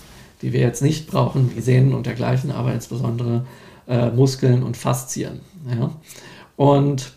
die 0.41 0.53
wir 0.53 0.61
jetzt 0.61 0.81
nicht 0.81 1.07
brauchen, 1.07 1.55
wie 1.55 1.61
Sehnen 1.61 1.93
und 1.93 2.05
dergleichen, 2.05 2.51
aber 2.51 2.73
insbesondere 2.73 3.45
äh, 3.87 4.09
Muskeln 4.09 4.63
und 4.63 4.77
Faszien. 4.77 5.41
Ja? 5.69 5.91
Und 6.55 7.13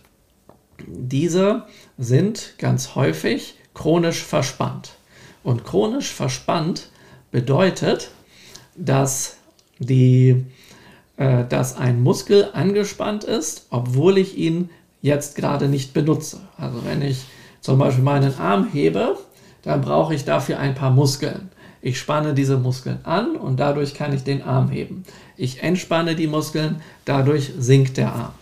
diese 0.87 1.64
sind 1.99 2.55
ganz 2.59 2.95
häufig 2.95 3.55
chronisch 3.75 4.23
verspannt. 4.23 4.95
Und 5.45 5.64
chronisch 5.64 6.12
verspannt 6.12 6.91
bedeutet, 7.33 8.11
dass, 8.77 9.37
die, 9.79 10.45
äh, 11.17 11.45
dass 11.49 11.77
ein 11.77 12.01
Muskel 12.03 12.51
angespannt 12.53 13.25
ist, 13.25 13.67
obwohl 13.71 14.19
ich 14.19 14.39
ihn 14.39 14.71
jetzt 15.01 15.35
gerade 15.35 15.69
nicht 15.69 15.93
benutze. 15.93 16.41
Also 16.57 16.85
wenn 16.85 17.03
ich 17.03 17.25
zum 17.61 17.79
Beispiel 17.79 18.05
meinen 18.05 18.39
Arm 18.39 18.69
hebe, 18.73 19.19
dann 19.62 19.81
brauche 19.81 20.15
ich 20.15 20.25
dafür 20.25 20.59
ein 20.59 20.75
paar 20.75 20.91
Muskeln. 20.91 21.51
Ich 21.81 21.99
spanne 21.99 22.33
diese 22.33 22.59
Muskeln 22.59 23.01
an 23.03 23.35
und 23.35 23.59
dadurch 23.59 23.95
kann 23.95 24.12
ich 24.12 24.23
den 24.23 24.43
Arm 24.43 24.71
heben. 24.71 25.03
Ich 25.37 25.62
entspanne 25.65 26.15
die 26.15 26.29
Muskeln, 26.29 26.81
dadurch 27.05 27.53
sinkt 27.59 27.97
der 27.97 28.12
Arm. 28.12 28.35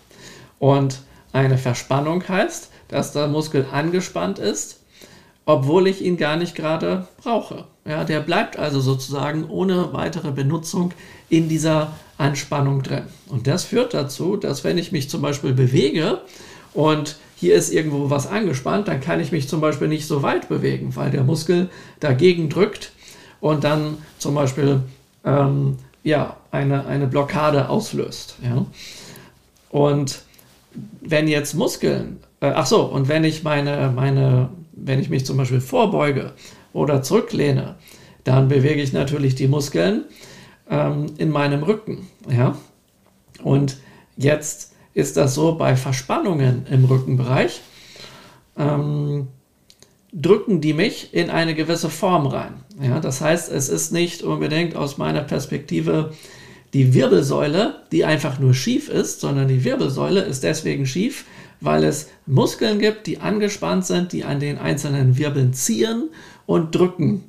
Und 0.58 1.00
eine 1.32 1.56
Verspannung 1.56 2.26
heißt, 2.28 2.70
dass 2.88 3.12
der 3.12 3.28
Muskel 3.28 3.66
angespannt 3.72 4.38
ist, 4.38 4.79
obwohl 5.50 5.88
ich 5.88 6.00
ihn 6.00 6.16
gar 6.16 6.36
nicht 6.36 6.54
gerade 6.54 7.08
brauche. 7.22 7.64
Ja, 7.84 8.04
der 8.04 8.20
bleibt 8.20 8.56
also 8.56 8.80
sozusagen 8.80 9.48
ohne 9.48 9.92
weitere 9.92 10.30
Benutzung 10.30 10.92
in 11.28 11.48
dieser 11.48 11.92
Anspannung 12.18 12.82
drin. 12.82 13.04
Und 13.28 13.46
das 13.48 13.64
führt 13.64 13.92
dazu, 13.92 14.36
dass 14.36 14.62
wenn 14.62 14.78
ich 14.78 14.92
mich 14.92 15.10
zum 15.10 15.22
Beispiel 15.22 15.52
bewege 15.52 16.20
und 16.72 17.16
hier 17.34 17.56
ist 17.56 17.72
irgendwo 17.72 18.10
was 18.10 18.28
angespannt, 18.28 18.86
dann 18.86 19.00
kann 19.00 19.18
ich 19.18 19.32
mich 19.32 19.48
zum 19.48 19.60
Beispiel 19.60 19.88
nicht 19.88 20.06
so 20.06 20.22
weit 20.22 20.48
bewegen, 20.48 20.94
weil 20.94 21.10
der 21.10 21.24
Muskel 21.24 21.68
dagegen 21.98 22.48
drückt 22.48 22.92
und 23.40 23.64
dann 23.64 23.98
zum 24.18 24.36
Beispiel 24.36 24.82
ähm, 25.24 25.78
ja, 26.04 26.36
eine, 26.52 26.86
eine 26.86 27.08
Blockade 27.08 27.68
auslöst. 27.68 28.36
Ja? 28.44 28.66
Und 29.70 30.22
wenn 31.00 31.26
jetzt 31.26 31.54
Muskeln, 31.54 32.20
äh, 32.40 32.52
ach 32.54 32.66
so, 32.66 32.84
und 32.84 33.08
wenn 33.08 33.24
ich 33.24 33.42
meine, 33.42 33.92
meine, 33.94 34.50
wenn 34.82 35.00
ich 35.00 35.10
mich 35.10 35.26
zum 35.26 35.36
Beispiel 35.36 35.60
vorbeuge 35.60 36.32
oder 36.72 37.02
zurücklehne, 37.02 37.76
dann 38.24 38.48
bewege 38.48 38.82
ich 38.82 38.92
natürlich 38.92 39.34
die 39.34 39.48
Muskeln 39.48 40.04
ähm, 40.68 41.06
in 41.18 41.30
meinem 41.30 41.62
Rücken. 41.62 42.08
Ja? 42.28 42.56
Und 43.42 43.78
jetzt 44.16 44.74
ist 44.94 45.16
das 45.16 45.34
so 45.34 45.54
bei 45.54 45.76
Verspannungen 45.76 46.66
im 46.70 46.84
Rückenbereich. 46.84 47.60
Ähm, 48.58 49.28
drücken 50.12 50.60
die 50.60 50.72
mich 50.72 51.14
in 51.14 51.30
eine 51.30 51.54
gewisse 51.54 51.88
Form 51.88 52.26
rein. 52.26 52.54
Ja, 52.82 52.98
das 52.98 53.20
heißt, 53.20 53.50
es 53.50 53.68
ist 53.68 53.92
nicht 53.92 54.22
unbedingt 54.22 54.74
aus 54.74 54.98
meiner 54.98 55.20
Perspektive 55.20 56.12
die 56.72 56.94
Wirbelsäule, 56.94 57.82
die 57.90 58.04
einfach 58.04 58.38
nur 58.38 58.54
schief 58.54 58.88
ist, 58.88 59.20
sondern 59.20 59.48
die 59.48 59.64
Wirbelsäule 59.64 60.20
ist 60.20 60.44
deswegen 60.44 60.86
schief, 60.86 61.24
weil 61.60 61.84
es 61.84 62.08
Muskeln 62.26 62.78
gibt, 62.78 63.06
die 63.06 63.20
angespannt 63.20 63.84
sind, 63.84 64.12
die 64.12 64.24
an 64.24 64.40
den 64.40 64.58
einzelnen 64.58 65.18
Wirbeln 65.18 65.52
ziehen 65.52 66.10
und 66.46 66.74
drücken. 66.74 67.24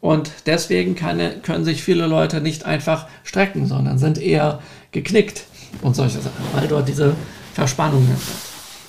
Und 0.00 0.32
deswegen 0.46 0.94
kann, 0.94 1.20
können 1.42 1.64
sich 1.64 1.82
viele 1.82 2.06
Leute 2.06 2.40
nicht 2.40 2.66
einfach 2.66 3.06
strecken, 3.24 3.66
sondern 3.66 3.98
sind 3.98 4.18
eher 4.18 4.60
geknickt 4.90 5.44
und 5.80 5.96
solche 5.96 6.20
Sachen, 6.20 6.44
weil 6.52 6.68
dort 6.68 6.88
diese 6.88 7.14
Verspannungen 7.54 8.08
sind. 8.08 8.20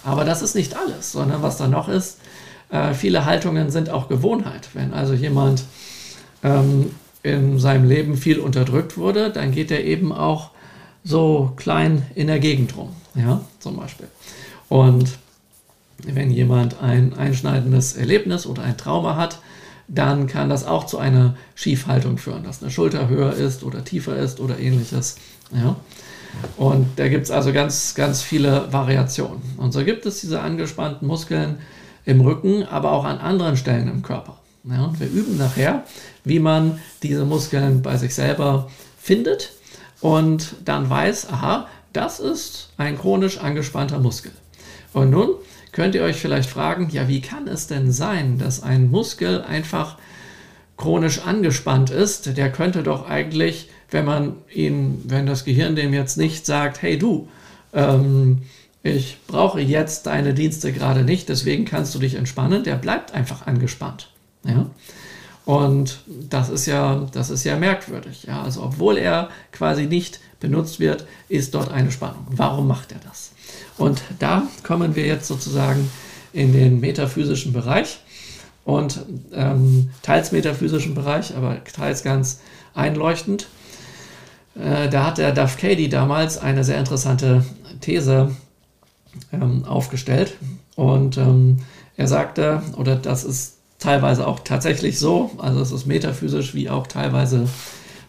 Aber 0.04 0.26
das 0.26 0.42
ist 0.42 0.56
nicht 0.56 0.76
alles, 0.76 1.12
sondern 1.12 1.42
was 1.42 1.58
da 1.58 1.68
noch 1.68 1.88
ist, 1.88 2.18
äh, 2.70 2.94
viele 2.94 3.26
Haltungen 3.26 3.70
sind 3.70 3.90
auch 3.90 4.10
Gewohnheit. 4.10 4.70
Wenn 4.74 4.94
also 4.94 5.14
jemand 5.14 5.64
ähm, 6.44 6.92
in 7.24 7.60
seinem 7.60 7.88
Leben 7.88 8.18
viel 8.18 8.40
unterdrückt 8.40 8.98
wurde, 8.98 9.30
dann 9.30 9.52
geht 9.52 9.72
er 9.72 9.84
eben 9.84 10.12
auch 10.12 10.52
so 11.04 11.54
klein 11.56 12.06
in 12.16 12.28
der 12.28 12.40
Gegend 12.40 12.78
rum, 12.78 12.90
ja, 13.16 13.42
zum 13.60 13.78
Beispiel. 13.78 14.08
Und 14.70 15.18
wenn 16.06 16.32
jemand 16.32 16.82
ein 16.82 17.14
einschneidendes 17.14 17.96
Erlebnis 17.96 18.46
oder 18.46 18.64
ein 18.64 18.78
Trauma 18.78 19.16
hat, 19.16 19.40
dann 19.88 20.28
kann 20.28 20.50
das 20.50 20.66
auch 20.66 20.86
zu 20.86 20.98
einer 20.98 21.36
Schiefhaltung 21.56 22.18
führen, 22.18 22.44
dass 22.44 22.62
eine 22.62 22.72
Schulter 22.72 23.10
höher 23.10 23.34
ist 23.34 23.64
oder 23.64 23.84
tiefer 23.84 24.16
ist 24.16 24.40
oder 24.40 24.60
ähnliches. 24.60 25.18
Ja. 25.54 25.76
Und 26.58 26.88
da 26.98 27.08
gibt 27.10 27.26
es 27.26 27.32
also 27.32 27.54
ganz, 27.54 27.94
ganz 27.96 28.22
viele 28.22 28.72
Variationen. 28.72 29.42
Und 29.58 29.72
so 29.72 29.84
gibt 29.84 30.06
es 30.06 30.22
diese 30.22 30.42
angespannten 30.42 31.08
Muskeln, 31.08 31.58
im 32.06 32.22
Rücken, 32.22 32.64
aber 32.64 32.92
auch 32.92 33.06
an 33.06 33.18
anderen 33.18 33.58
Stellen 33.58 33.88
im 33.88 34.02
Körper. 34.02 34.38
Ja, 34.66 34.86
und 34.86 35.00
wir 35.00 35.08
üben 35.08 35.38
nachher, 35.38 35.84
wie 36.24 36.40
man 36.40 36.80
diese 37.02 37.26
Muskeln 37.26 37.82
bei 37.82 37.98
sich 37.98 38.16
selber 38.16 38.70
findet 38.98 39.52
und 40.02 40.56
dann 40.66 40.90
weiß, 40.90 41.30
aha, 41.30 41.68
das 41.92 42.20
ist 42.20 42.72
ein 42.78 42.98
chronisch 42.98 43.38
angespannter 43.38 44.00
Muskel. 44.00 44.32
Und 44.94 45.10
nun 45.10 45.30
könnt 45.72 45.96
ihr 45.96 46.04
euch 46.04 46.18
vielleicht 46.18 46.50
fragen, 46.50 46.90
ja, 46.92 47.08
wie 47.08 47.22
kann 47.22 47.48
es 47.48 47.68
denn 47.68 47.92
sein, 47.92 48.38
dass 48.38 48.64
ein 48.64 48.90
Muskel 48.90 49.42
einfach 49.42 49.98
chronisch 50.78 51.20
angespannt 51.20 51.90
ist? 51.90 52.38
Der 52.38 52.52
könnte 52.52 52.84
doch 52.84 53.08
eigentlich, 53.08 53.70
wenn 53.90 54.06
man 54.06 54.36
ihn, 54.54 55.02
wenn 55.06 55.26
das 55.26 55.46
Gehirn 55.46 55.76
dem 55.76 55.94
jetzt 55.94 56.18
nicht 56.18 56.46
sagt, 56.46 56.82
hey 56.82 56.98
du, 56.98 57.28
ähm, 57.74 58.44
ich 58.84 59.18
brauche 59.28 59.62
jetzt 59.62 60.08
deine 60.08 60.34
Dienste 60.34 60.74
gerade 60.74 61.04
nicht, 61.04 61.30
deswegen 61.30 61.66
kannst 61.66 61.96
du 61.96 62.00
dich 62.00 62.16
entspannen, 62.16 62.64
der 62.64 62.76
bleibt 62.76 63.14
einfach 63.14 63.48
angespannt. 63.48 64.10
Ja? 64.46 64.70
Und 65.46 66.00
das 66.08 66.50
ist 66.50 66.66
ja, 66.66 67.08
das 67.12 67.30
ist 67.30 67.44
ja 67.44 67.58
merkwürdig. 67.58 68.24
Ja? 68.24 68.44
Also 68.44 68.64
obwohl 68.64 68.98
er 68.98 69.30
quasi 69.52 69.86
nicht 69.86 70.20
benutzt 70.40 70.80
wird, 70.80 71.06
ist 71.30 71.54
dort 71.54 71.72
eine 71.72 71.92
Spannung. 71.92 72.26
Warum 72.30 72.68
macht 72.68 72.92
er 72.92 73.00
das? 73.00 73.32
Und 73.78 74.02
da 74.20 74.44
kommen 74.64 74.96
wir 74.96 75.06
jetzt 75.06 75.28
sozusagen 75.28 75.90
in 76.32 76.54
den 76.54 76.80
metaphysischen 76.80 77.54
Bereich 77.54 78.00
und 78.66 79.06
ähm, 79.34 79.90
teils 80.02 80.32
metaphysischen 80.32 80.96
Bereich, 80.96 81.36
aber 81.36 81.64
teils 81.64 82.04
ganz 82.04 82.40
einleuchtend. 82.74 83.48
Äh, 84.56 84.90
da 84.90 85.08
hat 85.08 85.18
der 85.18 85.32
Duff 85.32 85.58
Cady 85.58 85.90
damals 85.90 86.38
eine 86.38 86.64
sehr 86.64 86.80
interessante 86.80 87.44
These 87.82 88.32
ähm, 89.32 89.66
aufgestellt 89.66 90.38
und 90.76 91.18
ähm, 91.18 91.60
er 91.98 92.08
sagte, 92.08 92.64
oder 92.78 92.96
das 92.96 93.24
ist 93.24 93.58
teilweise 93.84 94.26
auch 94.28 94.40
tatsächlich 94.40 94.98
so, 94.98 95.32
also 95.38 95.60
es 95.62 95.72
ist 95.72 95.86
metaphysisch 95.86 96.56
wie 96.56 96.70
auch 96.70 96.88
teilweise 96.88 97.48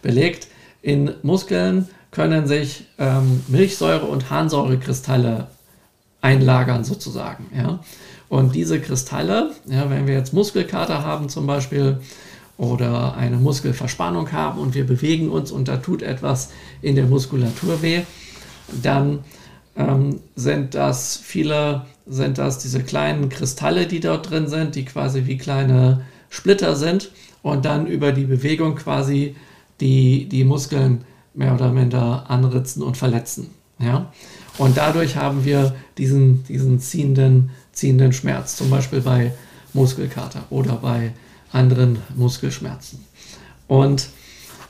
belegt, 0.02 0.48
in 0.82 1.12
Muskeln 1.22 1.88
können 2.10 2.46
sich 2.46 2.86
ähm, 2.98 3.42
Milchsäure- 3.48 4.06
und 4.06 4.30
Harnsäurekristalle 4.30 5.48
einlagern 6.20 6.84
sozusagen. 6.84 7.46
Ja? 7.56 7.80
Und 8.28 8.54
diese 8.54 8.80
Kristalle, 8.80 9.50
ja, 9.66 9.90
wenn 9.90 10.06
wir 10.06 10.14
jetzt 10.14 10.32
Muskelkater 10.32 11.04
haben 11.04 11.28
zum 11.28 11.46
Beispiel 11.46 11.98
oder 12.56 13.16
eine 13.16 13.36
Muskelverspannung 13.36 14.30
haben 14.32 14.60
und 14.60 14.74
wir 14.74 14.86
bewegen 14.86 15.28
uns 15.28 15.50
und 15.50 15.68
da 15.68 15.78
tut 15.78 16.02
etwas 16.02 16.50
in 16.82 16.94
der 16.94 17.06
Muskulatur 17.06 17.82
weh, 17.82 18.02
dann 18.82 19.24
ähm, 19.76 20.20
sind 20.36 20.74
das 20.74 21.16
viele, 21.16 21.84
sind 22.06 22.38
das 22.38 22.58
diese 22.58 22.82
kleinen 22.82 23.28
Kristalle, 23.28 23.86
die 23.86 24.00
dort 24.00 24.30
drin 24.30 24.48
sind, 24.48 24.74
die 24.74 24.84
quasi 24.84 25.26
wie 25.26 25.38
kleine 25.38 26.04
Splitter 26.30 26.76
sind 26.76 27.10
und 27.42 27.64
dann 27.64 27.86
über 27.86 28.12
die 28.12 28.24
Bewegung 28.24 28.74
quasi 28.74 29.36
die, 29.80 30.28
die 30.28 30.44
Muskeln 30.44 31.04
mehr 31.34 31.54
oder 31.54 31.72
minder 31.72 32.28
anritzen 32.28 32.82
und 32.82 32.96
verletzen. 32.96 33.50
Ja? 33.78 34.12
Und 34.58 34.76
dadurch 34.76 35.16
haben 35.16 35.44
wir 35.44 35.74
diesen, 35.98 36.44
diesen 36.44 36.78
ziehenden, 36.78 37.50
ziehenden 37.72 38.12
Schmerz, 38.12 38.56
zum 38.56 38.70
Beispiel 38.70 39.00
bei 39.00 39.32
Muskelkater 39.72 40.44
oder 40.50 40.74
bei 40.74 41.12
anderen 41.52 41.98
Muskelschmerzen. 42.16 43.04
Und 43.66 44.08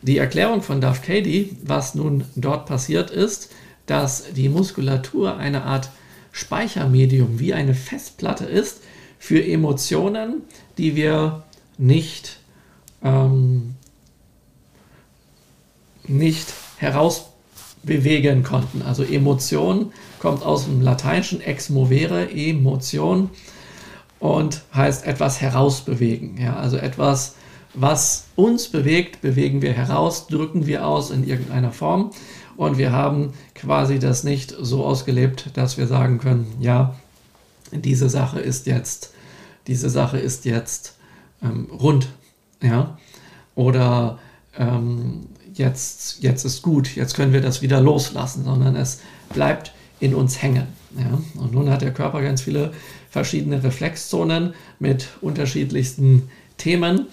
die 0.02 0.18
Erklärung 0.18 0.62
von 0.62 0.80
Duff 0.80 1.02
Cady, 1.02 1.56
was 1.62 1.94
nun 1.94 2.24
dort 2.36 2.66
passiert 2.66 3.10
ist, 3.10 3.50
dass 3.86 4.32
die 4.32 4.48
Muskulatur 4.48 5.36
eine 5.36 5.64
Art 5.64 5.90
Speichermedium 6.34 7.38
wie 7.38 7.54
eine 7.54 7.74
Festplatte 7.74 8.44
ist 8.44 8.80
für 9.20 9.42
Emotionen, 9.42 10.42
die 10.76 10.96
wir 10.96 11.44
nicht, 11.78 12.38
ähm, 13.04 13.76
nicht 16.08 16.52
herausbewegen 16.78 18.42
konnten. 18.42 18.82
Also 18.82 19.04
Emotion 19.04 19.92
kommt 20.18 20.42
aus 20.42 20.64
dem 20.64 20.80
Lateinischen 20.82 21.40
ex 21.40 21.70
movere, 21.70 22.28
Emotion, 22.28 23.30
und 24.18 24.62
heißt 24.74 25.06
etwas 25.06 25.40
herausbewegen. 25.40 26.36
Ja, 26.40 26.56
also 26.56 26.78
etwas, 26.78 27.36
was 27.74 28.24
uns 28.34 28.68
bewegt, 28.68 29.20
bewegen 29.20 29.62
wir 29.62 29.72
heraus, 29.72 30.26
drücken 30.26 30.66
wir 30.66 30.84
aus 30.84 31.12
in 31.12 31.28
irgendeiner 31.28 31.70
Form. 31.70 32.10
Und 32.56 32.78
wir 32.78 32.92
haben 32.92 33.32
quasi 33.54 33.98
das 33.98 34.24
nicht 34.24 34.54
so 34.58 34.84
ausgelebt, 34.84 35.50
dass 35.54 35.76
wir 35.76 35.86
sagen 35.86 36.18
können, 36.18 36.54
ja, 36.60 36.94
diese 37.72 38.08
Sache 38.08 38.40
ist 38.40 38.66
jetzt, 38.66 39.12
diese 39.66 39.90
Sache 39.90 40.18
ist 40.18 40.44
jetzt 40.44 40.96
ähm, 41.42 41.68
rund, 41.72 42.08
ja, 42.62 42.96
oder 43.54 44.18
ähm, 44.56 45.26
jetzt, 45.54 46.22
jetzt 46.22 46.44
ist 46.44 46.62
gut, 46.62 46.94
jetzt 46.96 47.14
können 47.14 47.32
wir 47.32 47.40
das 47.40 47.62
wieder 47.62 47.80
loslassen, 47.80 48.44
sondern 48.44 48.76
es 48.76 49.00
bleibt 49.32 49.72
in 50.00 50.14
uns 50.14 50.42
hängen. 50.42 50.66
Ja? 50.96 51.18
Und 51.40 51.52
nun 51.52 51.70
hat 51.70 51.82
der 51.82 51.92
Körper 51.92 52.22
ganz 52.22 52.42
viele 52.42 52.72
verschiedene 53.10 53.62
Reflexzonen 53.62 54.54
mit 54.78 55.08
unterschiedlichsten 55.20 56.30
Themenbereichen 56.58 57.08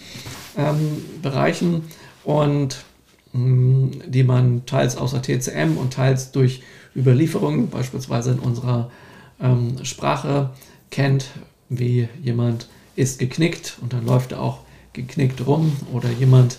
ähm, 1.74 1.84
und 2.24 2.84
die 3.34 4.24
man 4.24 4.66
teils 4.66 4.98
außer 4.98 5.22
TCM 5.22 5.78
und 5.78 5.94
teils 5.94 6.32
durch 6.32 6.64
Überlieferungen, 6.96 7.70
beispielsweise 7.70 8.32
in 8.32 8.40
unserer 8.40 8.92
ähm, 9.40 9.84
Sprache, 9.84 10.50
kennt, 10.90 11.28
wie 11.70 12.10
jemand 12.22 12.68
ist 12.96 13.20
geknickt 13.20 13.78
und 13.82 13.94
dann 13.94 14.06
läuft 14.06 14.34
er 14.34 14.42
auch 14.42 14.60
geknickt 14.94 15.46
rum 15.48 15.72
oder 15.94 16.10
jemand 16.10 16.58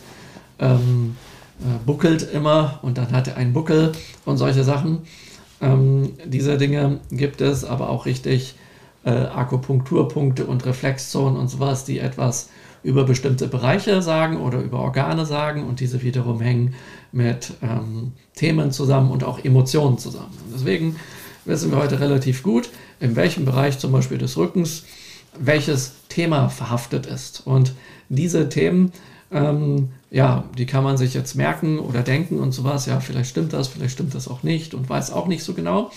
ähm, 0.58 1.16
äh, 1.61 1.85
buckelt 1.85 2.22
immer 2.32 2.78
und 2.82 2.96
dann 2.96 3.12
hat 3.12 3.28
er 3.28 3.37
einen 3.37 3.52
Buckel 3.52 3.92
und 4.24 4.38
solche 4.38 4.64
Sachen. 4.64 5.00
Ähm, 5.61 6.12
diese 6.24 6.56
Dinge 6.56 7.00
gibt 7.11 7.42
es, 7.42 7.64
aber 7.64 7.90
auch 7.90 8.06
richtig 8.06 8.54
äh, 9.05 9.11
Akupunkturpunkte 9.11 10.47
und 10.47 10.65
Reflexzonen 10.65 11.37
und 11.37 11.49
sowas, 11.49 11.85
die 11.85 11.99
etwas 11.99 12.49
über 12.83 13.05
bestimmte 13.05 13.47
Bereiche 13.47 14.03
sagen 14.03 14.38
oder 14.38 14.61
über 14.61 14.81
Organe 14.81 15.25
sagen 15.25 15.65
und 15.65 15.81
diese 15.81 16.03
wiederum 16.03 16.41
hängen 16.41 16.75
mit 17.12 17.55
ähm, 17.62 18.12
Themen 18.35 18.73
zusammen 18.73 19.11
und 19.11 19.25
auch 19.25 19.45
Emotionen 19.45 19.99
zusammen. 19.99 20.37
Und 20.45 20.55
deswegen 20.55 20.97
wissen 21.45 21.71
wir 21.71 21.79
heute 21.79 22.01
relativ 22.01 22.43
gut, 22.43 22.71
in 23.01 23.17
welchem 23.17 23.45
Bereich 23.45 23.79
zum 23.79 23.93
Beispiel 23.93 24.19
des 24.19 24.37
Rückens 24.37 24.85
welches 25.38 25.95
Thema 26.09 26.49
verhaftet 26.49 27.07
ist. 27.07 27.47
Und 27.47 27.75
diese 28.09 28.49
Themen, 28.49 28.93
ähm, 29.31 29.88
ja, 30.11 30.45
die 30.59 30.67
kann 30.67 30.85
man 30.85 30.99
sich 30.99 31.15
jetzt 31.15 31.35
merken 31.35 31.79
oder 31.79 32.03
denken 32.03 32.38
und 32.38 32.53
sowas. 32.53 32.87
Ja, 32.87 33.01
vielleicht 33.01 33.31
stimmt 33.31 33.53
das, 33.53 33.69
vielleicht 33.69 33.95
stimmt 33.95 34.15
das 34.15 34.29
auch 34.29 34.43
nicht 34.43 34.75
und 34.75 34.91
weiß 34.91 35.11
auch 35.11 35.27
nicht 35.27 35.43
so 35.43 35.55
genau. 35.55 35.91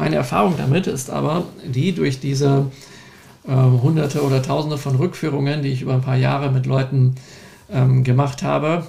Meine 0.00 0.16
Erfahrung 0.16 0.54
damit 0.56 0.86
ist 0.86 1.10
aber 1.10 1.44
die 1.62 1.92
durch 1.92 2.20
diese 2.20 2.70
äh, 3.46 3.52
hunderte 3.52 4.22
oder 4.22 4.42
tausende 4.42 4.78
von 4.78 4.96
Rückführungen, 4.96 5.62
die 5.62 5.68
ich 5.68 5.82
über 5.82 5.92
ein 5.92 6.00
paar 6.00 6.16
Jahre 6.16 6.50
mit 6.50 6.64
Leuten 6.64 7.16
ähm, 7.70 8.02
gemacht 8.02 8.42
habe, 8.42 8.86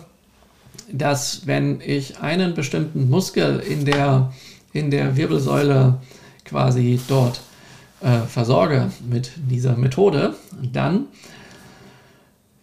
dass 0.90 1.46
wenn 1.48 1.82
ich 1.82 2.20
einen 2.22 2.54
bestimmten 2.54 3.10
Muskel 3.10 3.60
in 3.60 3.84
der, 3.84 4.32
in 4.72 4.90
der 4.90 5.18
Wirbelsäule 5.18 5.96
quasi 6.46 6.98
dort 7.10 7.42
äh, 8.00 8.20
versorge 8.20 8.90
mit 9.06 9.32
dieser 9.36 9.76
Methode, 9.76 10.36
dann 10.72 11.08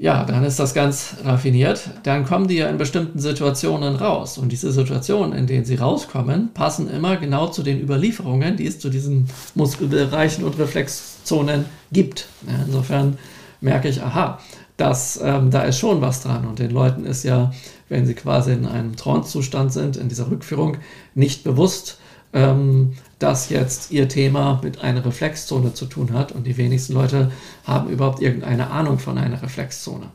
ja, 0.01 0.25
dann 0.25 0.45
ist 0.45 0.61
das 0.61 0.75
ganz 0.75 1.17
raffiniert. 1.25 1.91
Dann 2.05 2.25
kommen 2.25 2.47
die 2.47 2.55
ja 2.57 2.69
in 2.69 2.79
bestimmten 2.79 3.19
Situationen 3.19 3.97
raus. 3.97 4.39
Und 4.39 4.53
diese 4.53 4.71
Situationen, 4.71 5.37
in 5.37 5.49
denen 5.49 5.65
sie 5.65 5.75
rauskommen, 5.75 6.51
passen 6.55 6.89
immer 6.89 7.17
genau 7.17 7.49
zu 7.49 7.65
den 7.65 7.81
Überlieferungen, 7.81 8.57
die 8.57 8.67
es 8.67 8.79
zu 8.79 8.91
diesen 8.91 9.29
Muskelbereichen 9.57 10.45
und 10.45 10.57
Reflexzonen 10.57 11.65
gibt. 11.91 12.29
Ja, 12.47 12.65
insofern 12.65 13.19
merke 13.61 13.89
ich, 13.89 14.01
aha, 14.01 14.39
dass 14.77 15.19
ähm, 15.21 15.51
da 15.51 15.63
ist 15.63 15.81
schon 15.81 16.01
was 16.01 16.23
dran. 16.23 16.47
Und 16.47 16.61
den 16.61 16.71
Leuten 16.71 17.05
ist 17.05 17.25
ja, 17.25 17.53
wenn 17.89 18.07
sie 18.07 18.15
quasi 18.15 18.53
in 18.53 18.67
einem 18.67 18.95
Trancezustand 18.95 19.73
sind, 19.73 19.97
in 19.97 20.09
dieser 20.09 20.31
Rückführung, 20.31 20.77
nicht 21.17 21.43
bewusst, 21.43 21.99
ähm, 22.33 22.93
dass 23.19 23.49
jetzt 23.49 23.91
ihr 23.91 24.09
Thema 24.09 24.61
mit 24.63 24.81
einer 24.83 25.05
Reflexzone 25.05 25.75
zu 25.75 25.87
tun 25.87 26.13
hat 26.13 26.33
und 26.33 26.47
die 26.47 26.57
wenigsten 26.57 26.95
Leute 26.95 27.33
haben 27.65 27.91
überhaupt 27.91 28.23
irgendeine 28.23 28.71
Ahnung 28.71 28.99
von 28.99 29.19
einer 29.19 29.43
Reflexzone. 29.43 30.07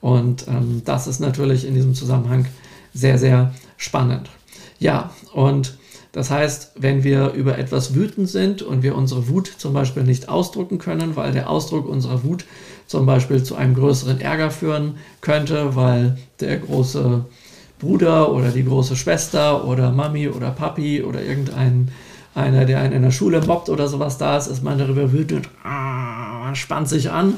Und 0.00 0.46
ähm, 0.48 0.82
das 0.84 1.06
ist 1.06 1.20
natürlich 1.20 1.66
in 1.66 1.74
diesem 1.74 1.94
Zusammenhang 1.94 2.46
sehr, 2.92 3.18
sehr 3.18 3.54
spannend. 3.76 4.30
Ja, 4.78 5.10
und 5.32 5.78
das 6.12 6.30
heißt, 6.30 6.72
wenn 6.76 7.02
wir 7.02 7.32
über 7.32 7.58
etwas 7.58 7.94
wütend 7.94 8.28
sind 8.28 8.62
und 8.62 8.84
wir 8.84 8.94
unsere 8.94 9.28
Wut 9.28 9.52
zum 9.58 9.72
Beispiel 9.72 10.04
nicht 10.04 10.28
ausdrücken 10.28 10.78
können, 10.78 11.16
weil 11.16 11.32
der 11.32 11.50
Ausdruck 11.50 11.88
unserer 11.88 12.22
Wut 12.22 12.44
zum 12.86 13.04
Beispiel 13.04 13.42
zu 13.42 13.56
einem 13.56 13.74
größeren 13.74 14.20
Ärger 14.20 14.52
führen 14.52 14.98
könnte, 15.20 15.74
weil 15.74 16.18
der 16.38 16.58
große 16.58 17.24
Bruder 17.80 18.32
oder 18.32 18.50
die 18.50 18.64
große 18.64 18.94
Schwester 18.94 19.66
oder 19.66 19.90
Mami 19.90 20.28
oder 20.28 20.50
Papi 20.52 21.02
oder 21.02 21.20
irgendein 21.20 21.90
einer, 22.34 22.64
der 22.64 22.80
einen 22.80 22.92
in 22.92 23.02
der 23.02 23.10
Schule 23.10 23.40
mobbt 23.40 23.68
oder 23.68 23.88
sowas 23.88 24.18
da 24.18 24.36
ist, 24.36 24.48
ist 24.48 24.62
man 24.62 24.78
darüber 24.78 25.12
wütend, 25.12 25.48
ah, 25.62 26.54
spannt 26.54 26.88
sich 26.88 27.10
an, 27.10 27.34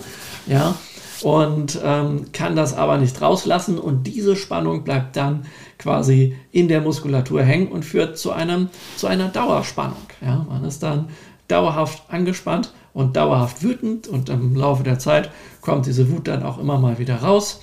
ja, 0.46 0.74
und 1.22 1.78
ähm, 1.82 2.26
kann 2.32 2.56
das 2.56 2.74
aber 2.74 2.98
nicht 2.98 3.20
rauslassen 3.20 3.78
und 3.78 4.04
diese 4.04 4.37
Spannung 4.37 4.85
bleibt 4.85 5.16
dann 5.16 5.46
quasi 5.78 6.37
in 6.52 6.68
der 6.68 6.80
Muskulatur 6.80 7.42
hängen 7.42 7.68
und 7.68 7.85
führt 7.85 8.18
zu, 8.18 8.32
einem, 8.32 8.68
zu 8.96 9.06
einer 9.06 9.28
Dauerspannung. 9.28 9.96
Ja? 10.20 10.46
Man 10.48 10.64
ist 10.64 10.82
dann 10.82 11.09
dauerhaft 11.48 12.02
angespannt 12.09 12.72
und 12.92 13.16
dauerhaft 13.16 13.62
wütend 13.62 14.09
und 14.09 14.28
im 14.28 14.56
Laufe 14.56 14.82
der 14.82 14.98
Zeit 14.98 15.30
kommt 15.61 15.87
diese 15.87 16.11
Wut 16.11 16.28
dann 16.28 16.42
auch 16.42 16.59
immer 16.59 16.78
mal 16.78 16.98
wieder 16.98 17.16
raus. 17.16 17.61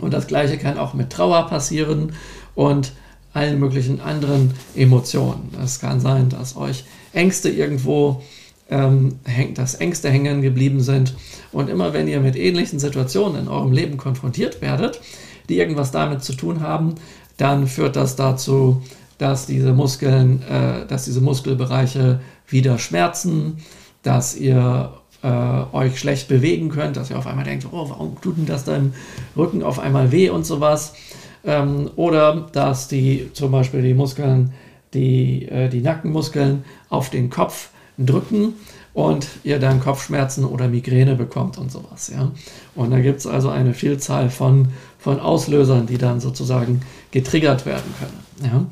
Und 0.00 0.14
das 0.14 0.26
gleiche 0.26 0.56
kann 0.56 0.78
auch 0.78 0.94
mit 0.94 1.10
Trauer 1.10 1.46
passieren 1.48 2.12
und 2.54 2.92
allen 3.32 3.60
möglichen 3.60 4.00
anderen 4.00 4.54
Emotionen. 4.74 5.54
Es 5.62 5.78
kann 5.80 6.00
sein, 6.00 6.28
dass 6.28 6.56
euch 6.56 6.84
Ängste 7.12 7.48
irgendwo 7.48 8.22
ähm, 8.70 9.18
dass 9.54 9.74
Ängste 9.74 10.10
hängen 10.10 10.42
geblieben 10.42 10.80
sind. 10.80 11.14
Und 11.52 11.68
immer 11.68 11.92
wenn 11.92 12.08
ihr 12.08 12.20
mit 12.20 12.36
ähnlichen 12.36 12.78
Situationen 12.78 13.42
in 13.42 13.48
eurem 13.48 13.72
Leben 13.72 13.96
konfrontiert 13.96 14.62
werdet, 14.62 15.00
die 15.48 15.58
irgendwas 15.58 15.90
damit 15.90 16.22
zu 16.22 16.34
tun 16.34 16.60
haben, 16.60 16.94
dann 17.36 17.66
führt 17.66 17.96
das 17.96 18.16
dazu, 18.16 18.82
dass 19.18 19.46
diese 19.46 19.72
Muskeln, 19.72 20.42
äh, 20.42 20.86
dass 20.86 21.04
diese 21.04 21.20
Muskelbereiche 21.20 22.20
wieder 22.46 22.78
schmerzen, 22.78 23.58
dass 24.02 24.36
ihr 24.36 24.92
äh, 25.22 25.28
euch 25.72 25.98
schlecht 25.98 26.28
bewegen 26.28 26.70
könnt, 26.70 26.96
dass 26.96 27.10
ihr 27.10 27.18
auf 27.18 27.26
einmal 27.26 27.44
denkt, 27.44 27.66
oh, 27.70 27.90
warum 27.90 28.20
tut 28.20 28.38
denn 28.38 28.46
das 28.46 28.64
da 28.64 28.76
im 28.76 28.94
Rücken 29.36 29.62
auf 29.62 29.78
einmal 29.78 30.12
weh 30.12 30.30
und 30.30 30.46
sowas. 30.46 30.94
Ähm, 31.44 31.90
oder 31.96 32.48
dass 32.52 32.88
die 32.88 33.30
zum 33.32 33.52
Beispiel 33.52 33.82
die 33.82 33.94
Muskeln, 33.94 34.52
die, 34.94 35.46
äh, 35.48 35.68
die 35.68 35.80
Nackenmuskeln 35.80 36.64
auf 36.88 37.10
den 37.10 37.30
Kopf 37.30 37.70
drücken 37.98 38.54
und 38.92 39.28
ihr 39.44 39.58
dann 39.58 39.80
Kopfschmerzen 39.80 40.44
oder 40.44 40.68
Migräne 40.68 41.14
bekommt 41.14 41.58
und 41.58 41.70
sowas. 41.70 42.10
Ja? 42.14 42.30
Und 42.74 42.90
da 42.90 43.00
gibt 43.00 43.20
es 43.20 43.26
also 43.26 43.48
eine 43.48 43.74
Vielzahl 43.74 44.30
von, 44.30 44.68
von 44.98 45.20
Auslösern, 45.20 45.86
die 45.86 45.98
dann 45.98 46.20
sozusagen 46.20 46.80
getriggert 47.10 47.66
werden 47.66 47.94
können. 47.98 48.52
Ja? 48.52 48.66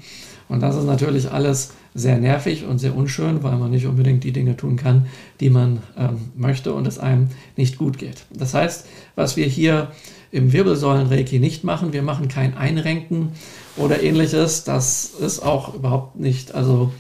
Und 0.49 0.61
das 0.61 0.77
ist 0.77 0.85
natürlich 0.85 1.31
alles 1.31 1.73
sehr 1.99 2.19
nervig 2.19 2.65
und 2.65 2.79
sehr 2.79 2.97
unschön, 2.97 3.43
weil 3.43 3.57
man 3.57 3.71
nicht 3.71 3.87
unbedingt 3.87 4.25
die 4.25 4.33
Dinge 4.33 4.57
tun 4.57 4.77
kann, 4.77 5.07
die 5.41 5.51
man 5.51 5.83
ähm, 5.97 6.19
möchte 6.37 6.73
und 6.73 6.87
es 6.87 6.99
einem 6.99 7.29
nicht 7.57 7.79
gut 7.79 7.99
geht. 7.99 8.25
Das 8.33 8.55
heißt, 8.55 8.87
was 9.17 9.37
wir 9.37 9.47
hier 9.47 9.91
im 10.31 10.53
Wirbelsäulenreiki 10.53 11.39
nicht 11.39 11.65
machen, 11.65 11.93
wir 11.93 12.03
machen 12.03 12.29
kein 12.29 12.57
Einrenken 12.57 13.33
oder 13.77 14.03
ähnliches. 14.03 14.65
Das 14.65 15.07
ist 15.07 15.41
auch 15.41 15.75
überhaupt 15.75 16.17
nicht, 16.17 16.55
also 16.55 16.93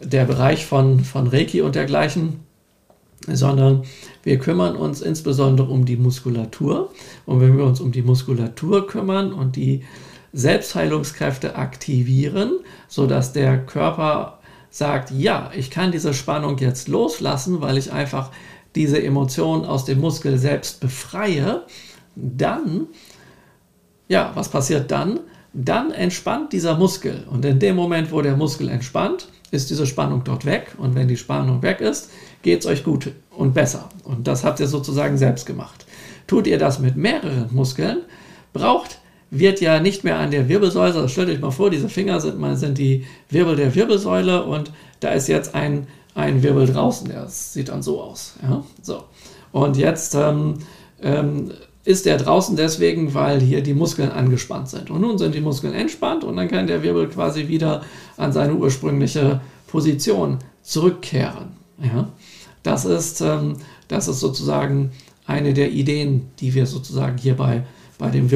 der 0.00 0.24
Bereich 0.24 0.64
von, 0.64 1.00
von 1.00 1.26
Reiki 1.26 1.60
und 1.60 1.74
dergleichen, 1.74 2.40
sondern 3.26 3.82
wir 4.22 4.38
kümmern 4.38 4.76
uns 4.76 5.00
insbesondere 5.00 5.68
um 5.68 5.84
die 5.84 5.96
Muskulatur. 5.96 6.92
Und 7.26 7.40
wenn 7.40 7.56
wir 7.56 7.64
uns 7.64 7.80
um 7.80 7.92
die 7.92 8.02
Muskulatur 8.02 8.86
kümmern 8.86 9.32
und 9.32 9.56
die 9.56 9.82
Selbstheilungskräfte 10.32 11.56
aktivieren, 11.56 12.60
sodass 12.86 13.32
der 13.32 13.58
Körper 13.58 14.37
sagt, 14.70 15.10
ja, 15.10 15.50
ich 15.54 15.70
kann 15.70 15.92
diese 15.92 16.14
Spannung 16.14 16.58
jetzt 16.58 16.88
loslassen, 16.88 17.60
weil 17.60 17.78
ich 17.78 17.92
einfach 17.92 18.30
diese 18.74 19.02
Emotion 19.02 19.64
aus 19.64 19.84
dem 19.84 20.00
Muskel 20.00 20.38
selbst 20.38 20.80
befreie, 20.80 21.62
dann, 22.14 22.86
ja, 24.08 24.32
was 24.34 24.48
passiert 24.48 24.90
dann? 24.90 25.20
Dann 25.52 25.90
entspannt 25.90 26.52
dieser 26.52 26.76
Muskel. 26.76 27.26
Und 27.30 27.44
in 27.44 27.58
dem 27.58 27.76
Moment, 27.76 28.12
wo 28.12 28.20
der 28.20 28.36
Muskel 28.36 28.68
entspannt, 28.68 29.28
ist 29.50 29.70
diese 29.70 29.86
Spannung 29.86 30.22
dort 30.24 30.44
weg. 30.44 30.74
Und 30.78 30.94
wenn 30.94 31.08
die 31.08 31.16
Spannung 31.16 31.62
weg 31.62 31.80
ist, 31.80 32.10
geht 32.42 32.60
es 32.60 32.66
euch 32.66 32.84
gut 32.84 33.12
und 33.30 33.54
besser. 33.54 33.88
Und 34.04 34.26
das 34.28 34.44
habt 34.44 34.60
ihr 34.60 34.68
sozusagen 34.68 35.16
selbst 35.16 35.46
gemacht. 35.46 35.86
Tut 36.26 36.46
ihr 36.46 36.58
das 36.58 36.78
mit 36.78 36.96
mehreren 36.96 37.48
Muskeln, 37.50 38.02
braucht 38.52 38.98
wird 39.30 39.60
ja 39.60 39.80
nicht 39.80 40.04
mehr 40.04 40.18
an 40.18 40.30
der 40.30 40.48
Wirbelsäule, 40.48 40.94
also 40.94 41.08
stellt 41.08 41.28
euch 41.28 41.40
mal 41.40 41.50
vor, 41.50 41.70
diese 41.70 41.88
Finger 41.88 42.20
sind, 42.20 42.56
sind 42.56 42.78
die 42.78 43.04
Wirbel 43.28 43.56
der 43.56 43.74
Wirbelsäule 43.74 44.44
und 44.44 44.72
da 45.00 45.10
ist 45.10 45.28
jetzt 45.28 45.54
ein, 45.54 45.86
ein 46.14 46.42
Wirbel 46.42 46.66
draußen, 46.66 47.08
der 47.08 47.28
sieht 47.28 47.68
dann 47.68 47.82
so 47.82 48.00
aus. 48.00 48.34
Ja? 48.42 48.64
So. 48.82 49.04
Und 49.52 49.76
jetzt 49.76 50.14
ähm, 50.14 50.54
ähm, 51.02 51.52
ist 51.84 52.06
der 52.06 52.18
draußen 52.18 52.56
deswegen, 52.56 53.14
weil 53.14 53.40
hier 53.40 53.62
die 53.62 53.74
Muskeln 53.74 54.10
angespannt 54.10 54.68
sind. 54.68 54.90
Und 54.90 55.00
nun 55.02 55.18
sind 55.18 55.34
die 55.34 55.40
Muskeln 55.40 55.74
entspannt 55.74 56.24
und 56.24 56.36
dann 56.36 56.48
kann 56.48 56.66
der 56.66 56.82
Wirbel 56.82 57.08
quasi 57.08 57.48
wieder 57.48 57.82
an 58.16 58.32
seine 58.32 58.54
ursprüngliche 58.54 59.40
Position 59.66 60.38
zurückkehren. 60.62 61.56
Ja? 61.82 62.08
Das, 62.62 62.84
ist, 62.84 63.20
ähm, 63.20 63.56
das 63.88 64.08
ist 64.08 64.20
sozusagen 64.20 64.90
eine 65.26 65.52
der 65.52 65.70
Ideen, 65.70 66.30
die 66.40 66.54
wir 66.54 66.66
sozusagen 66.66 67.18
hierbei 67.18 67.64
bei 67.98 68.10
dem 68.10 68.30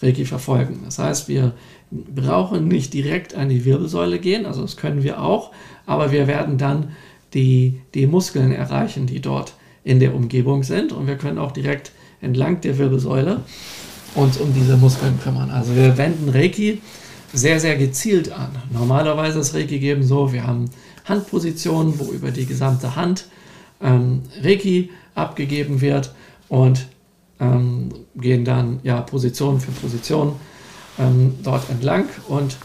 Wirbelsäulen-Reiki 0.00 0.24
verfolgen. 0.24 0.80
Das 0.84 0.98
heißt, 0.98 1.28
wir 1.28 1.52
brauchen 1.90 2.68
nicht 2.68 2.94
direkt 2.94 3.34
an 3.34 3.48
die 3.48 3.64
Wirbelsäule 3.64 4.18
gehen, 4.18 4.46
also 4.46 4.62
das 4.62 4.76
können 4.76 5.02
wir 5.02 5.20
auch, 5.22 5.52
aber 5.86 6.12
wir 6.12 6.26
werden 6.26 6.58
dann 6.58 6.90
die, 7.34 7.80
die 7.94 8.06
Muskeln 8.06 8.52
erreichen, 8.52 9.06
die 9.06 9.20
dort 9.20 9.54
in 9.84 10.00
der 10.00 10.14
Umgebung 10.14 10.62
sind 10.62 10.92
und 10.92 11.06
wir 11.06 11.16
können 11.16 11.38
auch 11.38 11.52
direkt 11.52 11.92
entlang 12.20 12.60
der 12.60 12.78
Wirbelsäule 12.78 13.40
uns 14.14 14.38
um 14.38 14.52
diese 14.52 14.76
Muskeln 14.76 15.18
kümmern. 15.22 15.50
Also 15.50 15.76
wir 15.76 15.96
wenden 15.96 16.28
Reiki 16.28 16.80
sehr, 17.32 17.60
sehr 17.60 17.76
gezielt 17.76 18.32
an. 18.32 18.48
Normalerweise 18.72 19.38
ist 19.38 19.54
Reiki 19.54 19.78
geben 19.78 20.02
so, 20.02 20.32
wir 20.32 20.46
haben 20.46 20.70
Handpositionen, 21.04 21.98
wo 21.98 22.10
über 22.12 22.30
die 22.30 22.46
gesamte 22.46 22.96
Hand 22.96 23.26
ähm, 23.80 24.22
Reiki 24.42 24.90
abgegeben 25.14 25.80
wird 25.80 26.12
und 26.48 26.86
ähm, 27.40 27.90
gehen 28.14 28.44
dann 28.44 28.80
ja 28.82 29.00
Position 29.00 29.60
für 29.60 29.72
Position 29.72 30.36
ähm, 30.98 31.34
dort 31.42 31.68
entlang 31.70 32.06
und 32.28 32.56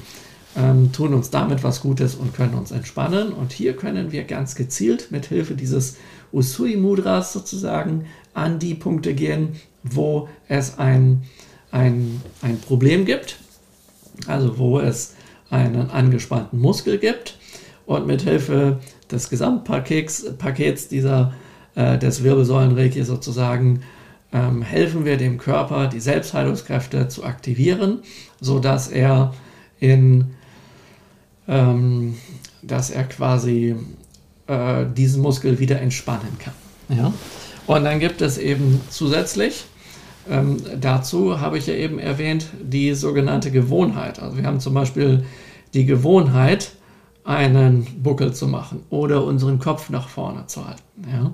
ähm, 0.55 0.91
tun 0.91 1.13
uns 1.13 1.29
damit 1.29 1.63
was 1.63 1.81
Gutes 1.81 2.15
und 2.15 2.33
können 2.33 2.53
uns 2.55 2.71
entspannen. 2.71 3.31
Und 3.31 3.53
hier 3.53 3.75
können 3.75 4.11
wir 4.11 4.23
ganz 4.23 4.55
gezielt 4.55 5.11
mit 5.11 5.25
Hilfe 5.25 5.55
dieses 5.55 5.97
Usui 6.33 6.75
Mudras 6.75 7.33
sozusagen 7.33 8.05
an 8.33 8.59
die 8.59 8.75
Punkte 8.75 9.13
gehen, 9.13 9.55
wo 9.83 10.29
es 10.47 10.77
ein, 10.77 11.23
ein, 11.71 12.21
ein 12.41 12.59
Problem 12.59 13.05
gibt, 13.05 13.37
also 14.27 14.57
wo 14.57 14.79
es 14.79 15.15
einen 15.49 15.89
angespannten 15.89 16.59
Muskel 16.59 16.97
gibt. 16.97 17.37
Und 17.85 18.07
mit 18.07 18.21
Hilfe 18.21 18.79
des 19.09 19.29
Gesamtpakets 19.29 20.37
Pakets 20.37 20.87
dieser, 20.87 21.33
äh, 21.75 21.97
des 21.97 22.23
Wirbelsäulenreiki 22.23 23.03
sozusagen 23.03 23.81
ähm, 24.33 24.61
helfen 24.61 25.05
wir 25.05 25.17
dem 25.17 25.37
Körper, 25.37 25.87
die 25.87 25.99
Selbstheilungskräfte 25.99 27.07
zu 27.07 27.23
aktivieren, 27.23 27.99
sodass 28.39 28.87
er 28.87 29.33
in 29.79 30.35
ähm, 31.47 32.15
dass 32.61 32.89
er 32.91 33.03
quasi 33.03 33.75
äh, 34.47 34.85
diesen 34.95 35.21
Muskel 35.21 35.59
wieder 35.59 35.81
entspannen 35.81 36.37
kann. 36.39 36.53
Ja? 36.89 37.13
Und 37.67 37.83
dann 37.83 37.99
gibt 37.99 38.21
es 38.21 38.37
eben 38.37 38.81
zusätzlich 38.89 39.65
ähm, 40.29 40.57
dazu, 40.79 41.39
habe 41.39 41.57
ich 41.57 41.67
ja 41.67 41.73
eben 41.73 41.99
erwähnt, 41.99 42.47
die 42.61 42.93
sogenannte 42.93 43.51
Gewohnheit. 43.51 44.19
Also 44.19 44.37
wir 44.37 44.45
haben 44.45 44.59
zum 44.59 44.73
Beispiel 44.73 45.25
die 45.73 45.85
Gewohnheit, 45.85 46.73
einen 47.23 47.85
Buckel 48.01 48.33
zu 48.33 48.47
machen 48.47 48.83
oder 48.89 49.23
unseren 49.23 49.59
Kopf 49.59 49.89
nach 49.89 50.09
vorne 50.09 50.47
zu 50.47 50.67
halten. 50.67 50.81
Ja? 51.07 51.31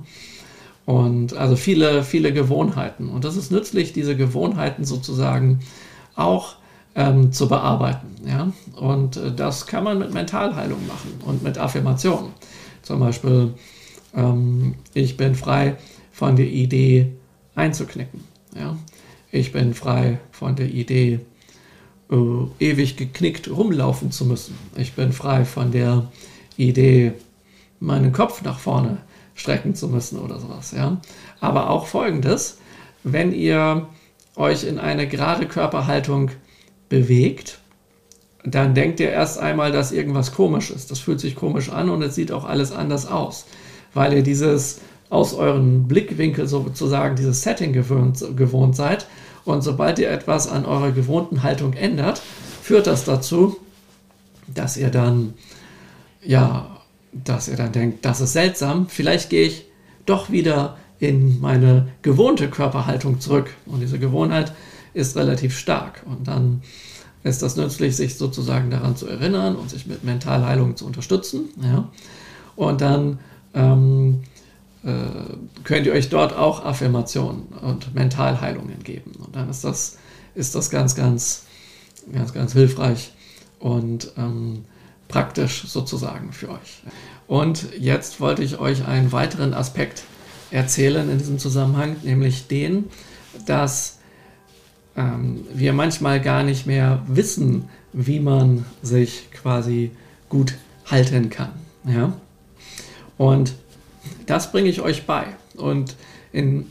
Und 0.88 1.36
also 1.36 1.58
viele, 1.58 2.02
viele 2.02 2.32
Gewohnheiten. 2.32 3.10
Und 3.10 3.26
das 3.26 3.36
ist 3.36 3.52
nützlich, 3.52 3.92
diese 3.92 4.16
Gewohnheiten 4.16 4.86
sozusagen 4.86 5.60
auch 6.16 6.56
ähm, 6.96 7.34
zu 7.34 7.50
bearbeiten. 7.50 8.16
Ja? 8.26 8.54
Und 8.74 9.18
äh, 9.18 9.34
das 9.36 9.68
kann 9.68 9.84
man 9.84 10.00
mit 10.00 10.14
Mentalheilung 10.14 10.88
machen 10.88 11.20
und 11.26 11.44
mit 11.44 11.58
Affirmationen. 11.58 12.32
Zum 12.84 13.02
Beispiel, 13.02 13.54
ähm, 14.16 14.76
ich 14.94 15.18
bin 15.18 15.36
frei 15.36 15.76
von 16.14 16.38
der 16.38 16.48
Idee 16.48 17.12
einzuknicken. 17.54 18.24
Ja? 18.56 18.78
Ich 19.30 19.52
bin 19.52 19.74
frei 19.74 20.20
von 20.32 20.56
der 20.56 20.70
Idee, 20.70 21.20
äh, 22.10 22.16
ewig 22.66 22.96
geknickt 22.96 23.50
rumlaufen 23.50 24.12
zu 24.12 24.24
müssen. 24.24 24.56
Ich 24.78 24.94
bin 24.94 25.12
frei 25.12 25.44
von 25.44 25.74
der 25.74 26.10
Idee, 26.56 27.12
meinen 27.82 28.14
Kopf 28.14 28.42
nach 28.42 28.60
vorne 28.60 29.00
strecken 29.38 29.76
zu 29.76 29.88
müssen 29.88 30.20
oder 30.20 30.40
sowas. 30.40 30.72
Ja? 30.76 30.98
Aber 31.40 31.70
auch 31.70 31.88
folgendes, 31.88 32.58
wenn 33.04 33.32
ihr 33.32 33.88
euch 34.36 34.66
in 34.66 34.80
eine 34.80 35.08
gerade 35.08 35.48
Körperhaltung 35.48 36.32
bewegt, 36.90 37.60
dann 38.44 38.76
denkt 38.76 39.00
ihr 39.00 39.10
erst 39.10 39.40
einmal, 39.40 39.72
dass 39.72 39.92
irgendwas 39.92 40.34
komisch 40.34 40.72
ist. 40.72 40.92
Das 40.92 41.00
fühlt 41.00 41.20
sich 41.20 41.36
komisch 41.36 41.70
an 41.70 41.90
und 41.90 42.02
es 42.02 42.16
sieht 42.16 42.32
auch 42.32 42.46
alles 42.46 42.72
anders 42.72 43.08
aus, 43.08 43.46
weil 43.94 44.14
ihr 44.14 44.24
dieses 44.24 44.82
aus 45.10 45.34
euren 45.34 45.88
Blickwinkel 45.88 46.48
sozusagen 46.48 47.16
dieses 47.16 47.42
Setting 47.42 47.74
gewöhnt, 47.74 48.24
gewohnt 48.36 48.76
seid. 48.76 49.08
Und 49.46 49.62
sobald 49.62 50.00
ihr 50.00 50.12
etwas 50.12 50.50
an 50.50 50.66
eurer 50.66 50.92
gewohnten 50.92 51.44
Haltung 51.44 51.74
ändert, 51.74 52.22
führt 52.62 52.88
das 52.88 53.06
dazu, 53.06 53.58
dass 54.54 54.76
ihr 54.76 54.90
dann 54.90 55.34
ja 56.22 56.77
dass 57.24 57.48
ihr 57.48 57.56
dann 57.56 57.72
denkt, 57.72 58.06
das 58.06 58.22
ist 58.22 58.34
seltsam, 58.34 58.88
vielleicht 58.88 59.30
gehe 59.30 59.48
ich 59.48 59.66
doch 60.06 60.32
wieder 60.32 60.78
in 61.00 61.40
meine 61.40 61.90
gewohnte 62.02 62.50
Körperhaltung 62.50 63.20
zurück. 63.20 63.50
Und 63.66 63.82
diese 63.82 64.00
Gewohnheit 64.00 64.54
ist 64.94 65.16
relativ 65.16 65.58
stark. 65.58 66.02
Und 66.06 66.28
dann 66.28 66.62
ist 67.24 67.44
das 67.44 67.56
nützlich, 67.56 67.96
sich 67.96 68.18
sozusagen 68.18 68.72
daran 68.72 68.96
zu 68.96 69.08
erinnern 69.08 69.56
und 69.56 69.70
sich 69.70 69.86
mit 69.86 70.04
Mentalheilung 70.04 70.76
zu 70.76 70.86
unterstützen. 70.86 71.50
Ja? 71.62 71.90
Und 72.56 72.82
dann 72.82 73.20
ähm, 73.54 74.24
äh, 74.84 74.92
könnt 75.64 75.86
ihr 75.86 75.94
euch 75.94 76.10
dort 76.10 76.36
auch 76.36 76.66
Affirmationen 76.66 77.44
und 77.62 77.94
Mentalheilungen 77.94 78.84
geben. 78.84 79.12
Und 79.20 79.36
dann 79.36 79.50
ist 79.50 79.64
das, 79.64 79.98
ist 80.34 80.56
das 80.56 80.70
ganz, 80.70 80.96
ganz, 80.96 81.44
ganz, 82.12 82.34
ganz 82.34 82.54
hilfreich 82.54 83.12
und 83.60 84.14
ähm, 84.18 84.66
praktisch 85.08 85.64
sozusagen 85.68 86.32
für 86.34 86.50
euch. 86.50 86.84
Und 87.28 87.68
jetzt 87.80 88.20
wollte 88.20 88.44
ich 88.44 88.60
euch 88.60 88.86
einen 88.88 89.12
weiteren 89.12 89.54
Aspekt 89.54 90.04
erzählen 90.52 91.10
in 91.10 91.18
diesem 91.18 91.40
Zusammenhang, 91.40 91.98
nämlich 92.04 92.48
den, 92.48 92.86
dass 93.46 94.00
ähm, 94.96 95.46
wir 95.54 95.74
manchmal 95.74 96.22
gar 96.22 96.44
nicht 96.44 96.66
mehr 96.66 97.04
wissen, 97.08 97.70
wie 97.94 98.20
man 98.20 98.66
sich 98.82 99.30
quasi 99.32 99.92
gut 100.30 100.54
halten 100.86 101.30
kann. 101.30 101.52
Ja? 101.86 102.14
Und 103.18 103.54
das 104.26 104.52
bringe 104.52 104.70
ich 104.70 104.82
euch 104.82 105.06
bei. 105.06 105.26
Und 105.56 105.96
in, 106.32 106.68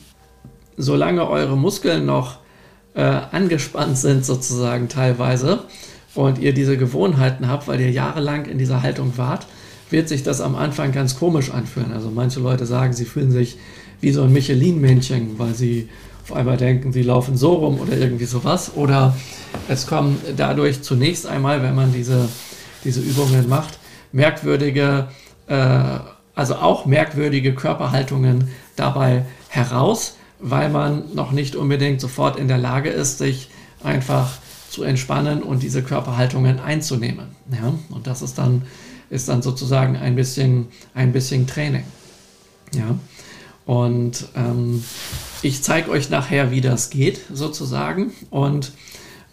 solange 0.77 1.29
eure 1.29 1.57
Muskeln 1.57 2.07
noch 2.07 2.39
äh, 2.95 3.03
angespannt 3.03 3.99
sind, 3.99 4.25
sozusagen 4.25 4.89
teilweise, 4.89 5.65
und 6.17 6.39
ihr 6.39 6.53
diese 6.53 6.77
Gewohnheiten 6.77 7.49
habt, 7.49 7.69
weil 7.69 7.81
ihr 7.81 7.91
jahrelang 7.91 8.47
in 8.47 8.59
dieser 8.59 8.83
Haltung 8.83 9.13
wart, 9.17 9.47
wird 9.91 10.09
sich 10.09 10.23
das 10.23 10.41
am 10.41 10.57
Anfang 10.57 10.93
ganz 10.93 11.19
komisch 11.19 11.51
anfühlen. 11.51 11.93
Also 11.93 12.11
manche 12.11 12.41
Leute 12.41 12.67
sagen, 12.67 12.93
sie 12.93 13.05
fühlen 13.05 13.31
sich 13.31 13.59
wie 14.01 14.13
so 14.13 14.23
ein 14.23 14.33
Michelin-Männchen, 14.33 15.39
weil 15.39 15.55
sie 15.55 15.89
auf 16.23 16.35
einmal 16.35 16.57
denken, 16.57 16.93
sie 16.93 17.03
laufen 17.03 17.37
so 17.37 17.55
rum 17.55 17.79
oder 17.81 17.97
irgendwie 17.97 18.25
sowas. 18.25 18.73
Oder 18.75 19.17
es 19.69 19.87
kommen 19.87 20.19
dadurch 20.37 20.83
zunächst 20.83 21.27
einmal, 21.27 21.63
wenn 21.63 21.75
man 21.75 21.93
diese, 21.93 22.29
diese 22.85 23.01
Übungen 23.01 23.49
macht, 23.49 23.79
merkwürdige, 24.13 25.09
äh, 25.47 25.99
also 26.35 26.57
auch 26.57 26.85
merkwürdige 26.87 27.55
Körperhaltungen 27.55 28.49
dabei 28.75 29.25
heraus, 29.49 30.17
weil 30.41 30.69
man 30.69 31.15
noch 31.15 31.33
nicht 31.33 31.55
unbedingt 31.57 32.01
sofort 32.01 32.39
in 32.39 32.49
der 32.49 32.59
Lage 32.59 32.91
ist, 32.91 33.19
sich 33.19 33.49
einfach 33.83 34.39
zu 34.77 34.83
entspannen 34.83 35.43
und 35.43 35.63
diese 35.63 35.83
Körperhaltungen 35.83 36.61
einzunehmen. 36.61 37.29
Ja? 37.51 37.73
Und 37.89 38.07
das 38.07 38.21
ist 38.21 38.37
dann, 38.37 38.61
ist 39.09 39.27
dann 39.27 39.41
sozusagen 39.41 39.97
ein 39.97 40.17
bisschen, 40.17 40.67
ein 40.93 41.13
bisschen 41.13 41.47
Training. 41.47 41.85
Ja? 42.75 42.99
Und 43.65 44.29
ähm, 44.37 44.85
ich 45.41 45.63
zeige 45.63 45.91
euch 45.91 46.11
nachher, 46.11 46.51
wie 46.51 46.61
das 46.61 46.91
geht, 46.91 47.21
sozusagen. 47.33 48.13
Und 48.29 48.73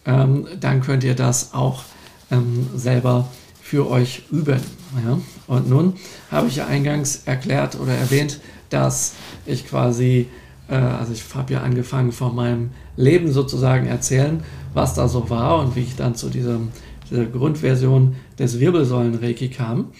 ähm, 0.05 0.47
dann 0.61 0.79
könnt 0.79 1.03
ihr 1.03 1.13
das 1.13 1.53
auch 1.53 1.83
ähm, 2.31 2.69
selber 2.73 3.27
für 3.61 3.89
euch 3.89 4.23
üben. 4.31 4.61
Ja? 5.05 5.19
Und 5.47 5.69
nun 5.69 5.97
habe 6.31 6.47
ich 6.47 6.55
ja 6.55 6.67
eingangs 6.67 7.23
erklärt 7.25 7.77
oder 7.77 7.93
erwähnt, 7.93 8.39
dass 8.69 9.11
ich 9.45 9.67
quasi, 9.67 10.29
also 10.75 11.13
ich 11.13 11.23
habe 11.35 11.53
ja 11.53 11.61
angefangen 11.61 12.11
von 12.11 12.35
meinem 12.35 12.71
Leben 12.95 13.31
sozusagen 13.31 13.87
erzählen, 13.87 14.43
was 14.73 14.93
da 14.93 15.07
so 15.07 15.29
war 15.29 15.59
und 15.59 15.75
wie 15.75 15.81
ich 15.81 15.95
dann 15.95 16.15
zu 16.15 16.29
diesem, 16.29 16.69
dieser 17.09 17.25
Grundversion 17.25 18.15
des 18.39 18.59
Wirbelsäulen-Reiki 18.59 19.49
kam. 19.49 19.91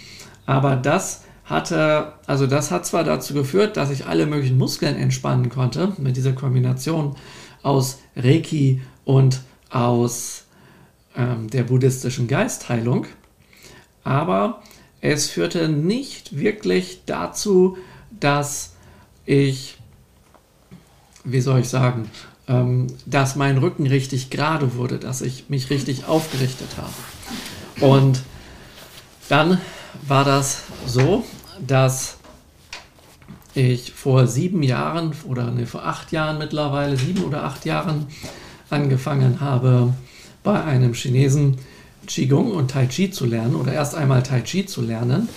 Aber 0.45 0.75
das 0.75 1.23
hatte, 1.45 2.13
also 2.25 2.47
das 2.47 2.71
hat 2.71 2.86
zwar 2.86 3.03
dazu 3.03 3.33
geführt, 3.33 3.77
dass 3.77 3.91
ich 3.91 4.05
alle 4.05 4.25
möglichen 4.25 4.57
Muskeln 4.57 4.95
entspannen 4.95 5.49
konnte 5.49 5.93
mit 5.97 6.17
dieser 6.17 6.33
Kombination 6.33 7.15
aus 7.62 7.99
Reiki 8.15 8.81
und 9.05 9.41
aus 9.69 10.45
ähm, 11.15 11.49
der 11.49 11.63
buddhistischen 11.63 12.27
Geistheilung, 12.27 13.05
aber 14.03 14.62
es 15.01 15.29
führte 15.29 15.67
nicht 15.67 16.38
wirklich 16.38 17.01
dazu, 17.05 17.77
dass 18.19 18.75
ich, 19.25 19.77
wie 21.23 21.41
soll 21.41 21.59
ich 21.59 21.69
sagen, 21.69 22.09
ähm, 22.47 22.88
dass 23.05 23.36
mein 23.36 23.57
Rücken 23.57 23.88
richtig 23.88 24.29
gerade 24.29 24.75
wurde, 24.75 24.99
dass 24.99 25.21
ich 25.21 25.49
mich 25.49 25.69
richtig 25.69 26.05
aufgerichtet 26.05 26.69
habe. 26.77 27.91
Und 27.93 28.21
dann 29.29 29.59
war 30.07 30.25
das 30.25 30.63
so, 30.86 31.23
dass 31.65 32.17
ich 33.55 33.91
vor 33.91 34.27
sieben 34.27 34.63
Jahren 34.63 35.13
oder 35.25 35.51
nee, 35.51 35.65
vor 35.65 35.86
acht 35.86 36.12
Jahren 36.12 36.38
mittlerweile, 36.38 36.97
sieben 36.97 37.23
oder 37.23 37.43
acht 37.43 37.65
Jahren 37.65 38.07
angefangen 38.69 39.39
habe, 39.39 39.93
bei 40.43 40.62
einem 40.63 40.93
Chinesen 40.93 41.57
Qigong 42.07 42.51
und 42.51 42.71
Tai 42.71 42.88
Chi 42.88 43.12
zu 43.12 43.25
lernen 43.25 43.55
oder 43.55 43.71
erst 43.71 43.95
einmal 43.95 44.23
Tai 44.23 44.41
Chi 44.41 44.65
zu 44.65 44.81
lernen. 44.81 45.29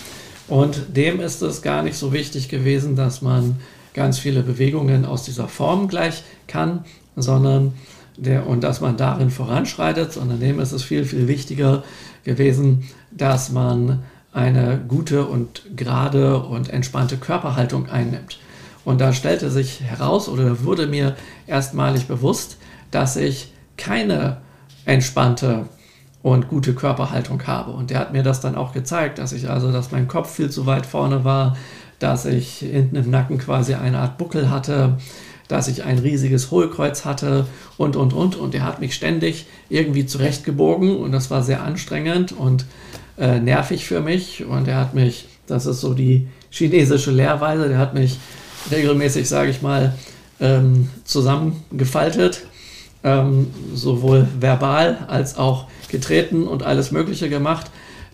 Und 0.48 0.96
dem 0.96 1.20
ist 1.20 1.42
es 1.42 1.62
gar 1.62 1.82
nicht 1.82 1.96
so 1.96 2.12
wichtig 2.12 2.48
gewesen, 2.48 2.96
dass 2.96 3.22
man 3.22 3.56
ganz 3.96 4.18
viele 4.18 4.42
Bewegungen 4.42 5.04
aus 5.04 5.24
dieser 5.24 5.48
Form 5.48 5.88
gleich 5.88 6.22
kann, 6.46 6.84
sondern 7.16 7.72
der, 8.16 8.46
und 8.46 8.62
dass 8.62 8.80
man 8.80 8.96
darin 8.96 9.30
voranschreitet, 9.30 10.12
sondern 10.12 10.38
dem 10.38 10.60
ist 10.60 10.72
es 10.72 10.84
viel, 10.84 11.04
viel 11.04 11.26
wichtiger 11.26 11.82
gewesen, 12.22 12.84
dass 13.10 13.50
man 13.50 14.04
eine 14.32 14.80
gute 14.86 15.24
und 15.24 15.62
gerade 15.76 16.38
und 16.38 16.68
entspannte 16.68 17.16
Körperhaltung 17.16 17.88
einnimmt. 17.88 18.38
Und 18.84 19.00
da 19.00 19.12
stellte 19.12 19.50
sich 19.50 19.80
heraus 19.80 20.28
oder 20.28 20.62
wurde 20.62 20.86
mir 20.86 21.16
erstmalig 21.46 22.06
bewusst, 22.06 22.58
dass 22.90 23.16
ich 23.16 23.52
keine 23.76 24.36
entspannte 24.84 25.66
und 26.22 26.48
gute 26.48 26.74
Körperhaltung 26.74 27.46
habe. 27.46 27.72
Und 27.72 27.90
der 27.90 28.00
hat 28.00 28.12
mir 28.12 28.22
das 28.22 28.40
dann 28.40 28.56
auch 28.56 28.72
gezeigt, 28.72 29.18
dass 29.18 29.32
ich 29.32 29.48
also, 29.48 29.72
dass 29.72 29.90
mein 29.90 30.06
Kopf 30.06 30.34
viel 30.34 30.50
zu 30.50 30.66
weit 30.66 30.84
vorne 30.84 31.24
war, 31.24 31.56
dass 31.98 32.24
ich 32.26 32.58
hinten 32.58 32.96
im 32.96 33.10
Nacken 33.10 33.38
quasi 33.38 33.74
eine 33.74 33.98
Art 33.98 34.18
Buckel 34.18 34.50
hatte, 34.50 34.98
dass 35.48 35.68
ich 35.68 35.84
ein 35.84 35.98
riesiges 35.98 36.50
Hohlkreuz 36.50 37.04
hatte 37.04 37.46
und, 37.76 37.96
und, 37.96 38.12
und. 38.12 38.36
Und 38.36 38.54
er 38.54 38.64
hat 38.64 38.80
mich 38.80 38.94
ständig 38.94 39.46
irgendwie 39.68 40.06
zurechtgebogen 40.06 40.96
und 40.96 41.12
das 41.12 41.30
war 41.30 41.42
sehr 41.42 41.62
anstrengend 41.62 42.32
und 42.32 42.66
äh, 43.18 43.38
nervig 43.38 43.86
für 43.86 44.00
mich. 44.00 44.44
Und 44.44 44.68
er 44.68 44.76
hat 44.76 44.94
mich, 44.94 45.26
das 45.46 45.66
ist 45.66 45.80
so 45.80 45.94
die 45.94 46.26
chinesische 46.50 47.10
Lehrweise, 47.10 47.68
der 47.68 47.78
hat 47.78 47.94
mich 47.94 48.18
regelmäßig, 48.70 49.28
sage 49.28 49.50
ich 49.50 49.62
mal, 49.62 49.94
ähm, 50.40 50.90
zusammengefaltet, 51.04 52.44
ähm, 53.04 53.48
sowohl 53.74 54.26
verbal 54.40 55.06
als 55.08 55.36
auch 55.36 55.66
getreten 55.88 56.46
und 56.46 56.62
alles 56.62 56.90
Mögliche 56.90 57.28
gemacht, 57.28 57.70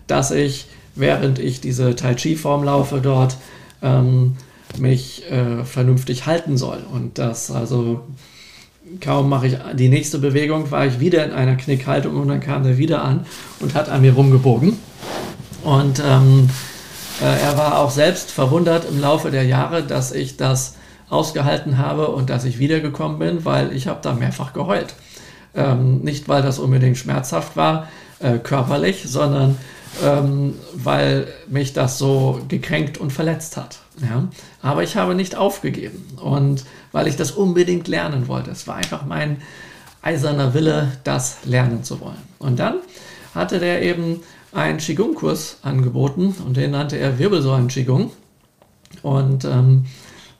dass 0.07 0.31
ich, 0.31 0.67
während 0.95 1.39
ich 1.39 1.61
diese 1.61 1.95
Tai 1.95 2.13
Chi-Form 2.13 2.63
laufe, 2.63 2.99
dort 3.01 3.37
ähm, 3.83 4.37
mich 4.79 5.29
äh, 5.29 5.63
vernünftig 5.63 6.25
halten 6.25 6.57
soll. 6.57 6.79
Und 6.91 7.19
das 7.19 7.51
also 7.51 8.01
kaum 9.01 9.29
mache 9.29 9.47
ich 9.47 9.57
die 9.73 9.89
nächste 9.89 10.19
Bewegung, 10.19 10.71
war 10.71 10.85
ich 10.85 10.99
wieder 10.99 11.23
in 11.25 11.31
einer 11.31 11.55
Knickhaltung 11.55 12.15
und 12.15 12.27
dann 12.27 12.39
kam 12.39 12.65
er 12.65 12.77
wieder 12.77 13.03
an 13.03 13.25
und 13.59 13.75
hat 13.75 13.89
an 13.89 14.01
mir 14.01 14.13
rumgebogen. 14.13 14.77
Und 15.63 16.01
ähm, 16.05 16.49
äh, 17.21 17.25
er 17.25 17.57
war 17.57 17.79
auch 17.79 17.91
selbst 17.91 18.31
verwundert 18.31 18.85
im 18.89 18.99
Laufe 18.99 19.31
der 19.31 19.43
Jahre, 19.43 19.83
dass 19.83 20.11
ich 20.11 20.37
das 20.37 20.75
ausgehalten 21.09 21.77
habe 21.77 22.07
und 22.07 22.29
dass 22.29 22.43
ich 22.43 22.59
wiedergekommen 22.59 23.19
bin, 23.19 23.45
weil 23.45 23.71
ich 23.73 23.87
habe 23.87 23.99
da 24.01 24.13
mehrfach 24.13 24.53
geheult. 24.53 24.95
Ähm, 25.55 25.99
nicht, 25.99 26.27
weil 26.27 26.41
das 26.41 26.57
unbedingt 26.57 26.97
schmerzhaft 26.97 27.55
war, 27.55 27.87
äh, 28.19 28.39
körperlich, 28.39 29.03
sondern 29.05 29.57
ähm, 30.01 30.55
weil 30.73 31.27
mich 31.47 31.73
das 31.73 31.97
so 31.97 32.41
gekränkt 32.47 32.97
und 32.97 33.11
verletzt 33.11 33.57
hat. 33.57 33.79
Ja? 34.01 34.27
Aber 34.61 34.83
ich 34.83 34.95
habe 34.95 35.15
nicht 35.15 35.35
aufgegeben 35.35 36.17
und 36.21 36.65
weil 36.91 37.07
ich 37.07 37.15
das 37.15 37.31
unbedingt 37.31 37.87
lernen 37.87 38.27
wollte. 38.27 38.51
Es 38.51 38.67
war 38.67 38.75
einfach 38.75 39.05
mein 39.05 39.41
eiserner 40.01 40.53
Wille, 40.53 40.91
das 41.03 41.37
lernen 41.45 41.83
zu 41.83 41.99
wollen. 42.01 42.21
Und 42.39 42.59
dann 42.59 42.75
hatte 43.33 43.59
der 43.59 43.81
eben 43.81 44.21
einen 44.51 44.77
Qigong-Kurs 44.77 45.57
angeboten 45.63 46.35
und 46.45 46.57
den 46.57 46.71
nannte 46.71 46.97
er 46.97 47.17
Wirbelsäulen-Qigong. 47.17 48.11
Und 49.01 49.45
ähm, 49.45 49.85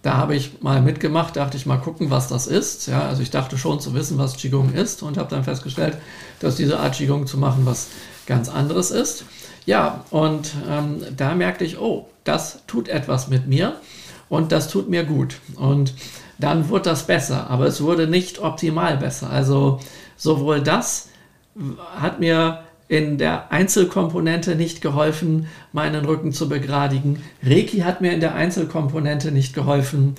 da 0.04 0.18
habe 0.18 0.36
ich 0.36 0.62
mal 0.62 0.82
mitgemacht, 0.82 1.38
dachte 1.38 1.58
ich 1.58 1.66
mal 1.66 1.78
gucken, 1.78 2.12
was 2.12 2.28
das 2.28 2.46
ist. 2.46 2.88
Ja, 2.88 3.08
also 3.08 3.22
ich 3.24 3.32
dachte 3.32 3.58
schon 3.58 3.80
zu 3.80 3.94
wissen, 3.94 4.18
was 4.18 4.36
Qigong 4.36 4.74
ist 4.74 5.02
und 5.02 5.18
habe 5.18 5.30
dann 5.30 5.44
festgestellt, 5.44 5.98
dass 6.40 6.56
diese 6.56 6.80
Art 6.80 6.96
Qigong 6.96 7.26
zu 7.26 7.38
machen 7.38 7.66
was 7.66 7.88
ganz 8.26 8.50
anderes 8.50 8.92
ist. 8.92 9.26
Ja, 9.66 10.04
und 10.10 10.52
ähm, 10.70 11.02
da 11.16 11.36
merkte 11.36 11.64
ich, 11.64 11.80
oh, 11.80 12.08
das 12.24 12.64
tut 12.68 12.90
etwas 12.90 13.30
mit 13.30 13.48
mir 13.48 13.76
und 14.30 14.52
das 14.52 14.68
tut 14.70 14.90
mir 14.90 15.04
gut. 15.04 15.38
Und 15.56 15.94
dann 16.38 16.70
wurde 16.70 16.90
das 16.90 17.08
besser, 17.08 17.50
aber 17.50 17.66
es 17.68 17.82
wurde 17.82 18.08
nicht 18.08 18.40
optimal 18.40 18.98
besser. 18.98 19.30
Also 19.30 19.80
sowohl 20.18 20.62
das 20.62 21.10
hat 21.96 22.20
mir 22.20 22.64
in 22.88 23.18
der 23.18 23.52
Einzelkomponente 23.52 24.56
nicht 24.56 24.82
geholfen, 24.82 25.48
meinen 25.72 26.06
Rücken 26.06 26.32
zu 26.32 26.50
begradigen. 26.50 27.24
Reiki 27.42 27.80
hat 27.80 28.02
mir 28.02 28.12
in 28.12 28.20
der 28.20 28.36
Einzelkomponente 28.36 29.32
nicht 29.32 29.54
geholfen. 29.54 30.16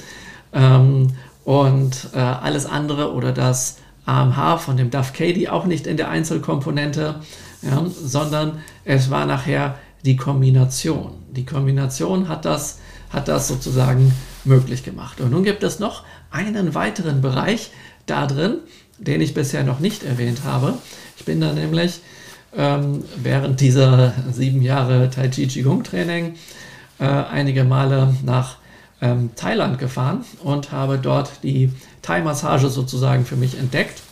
Ähm, 0.53 1.09
und 1.45 2.09
äh, 2.15 2.19
alles 2.19 2.65
andere 2.65 3.13
oder 3.13 3.33
das 3.33 3.77
AMH 4.07 4.59
von 4.59 4.77
dem 4.77 4.91
Duff 4.91 5.13
Cady 5.13 5.49
auch 5.49 5.67
nicht 5.67 5.87
in 5.87 5.97
der 5.97 6.09
Einzelkomponente, 6.09 7.17
ja, 7.65 7.85
sondern 7.87 8.61
es 8.85 9.11
war 9.11 9.27
nachher 9.27 9.77
die 10.05 10.17
Kombination. 10.17 11.13
Die 11.31 11.47
Kombination 11.47 12.29
hat 12.29 12.45
das, 12.45 12.79
hat 13.11 13.29
das 13.29 13.49
sozusagen 13.49 14.13
möglich 14.45 14.85
gemacht. 14.85 15.21
Und 15.21 15.31
nun 15.31 15.45
gibt 15.45 15.63
es 15.63 15.79
noch 15.79 16.05
einen 16.31 16.75
weiteren 16.75 17.21
Bereich 17.21 17.71
da 18.07 18.27
drin, 18.27 18.59
den 18.99 19.21
ich 19.21 19.35
bisher 19.35 19.65
noch 19.65 19.81
nicht 19.81 20.03
erwähnt 20.03 20.45
habe. 20.45 20.75
Ich 21.17 21.25
bin 21.25 21.41
da 21.41 21.53
nämlich 21.53 22.01
ähm, 22.57 23.05
während 23.17 23.61
dieser 23.61 24.13
sieben 24.31 24.63
Jahre 24.63 25.11
Tai 25.11 25.29
Chi 25.29 25.47
Qigong 25.47 25.85
Training 25.85 26.35
äh, 26.99 27.05
einige 27.05 27.65
Male 27.65 28.15
nach 28.25 28.59
ähm, 29.01 29.31
Thailand 29.35 29.79
gefahren 29.79 30.25
und 30.43 30.71
habe 30.71 30.99
dort 30.99 31.43
die 31.43 31.73
Thai-Massage 32.03 32.69
sozusagen 32.69 33.25
für 33.25 33.37
mich 33.37 33.59
entdeckt. 33.59 34.03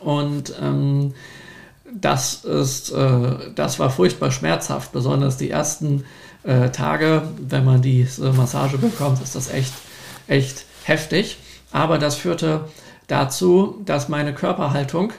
Und 0.00 0.54
ähm, 0.62 1.14
das 1.94 2.44
ist, 2.44 2.90
äh, 2.90 3.52
das 3.54 3.78
war 3.78 3.90
furchtbar 3.90 4.30
schmerzhaft, 4.30 4.92
besonders 4.92 5.36
die 5.36 5.50
ersten 5.50 6.04
äh, 6.44 6.70
Tage, 6.70 7.22
wenn 7.38 7.64
man 7.64 7.82
diese 7.82 8.32
Massage 8.32 8.78
bekommt, 8.78 9.22
ist 9.22 9.34
das 9.34 9.50
echt, 9.50 9.72
echt 10.26 10.64
heftig. 10.84 11.38
Aber 11.72 11.98
das 11.98 12.14
führte 12.14 12.62
dazu, 13.06 13.82
dass 13.84 14.08
meine 14.08 14.34
Körperhaltung 14.34 15.12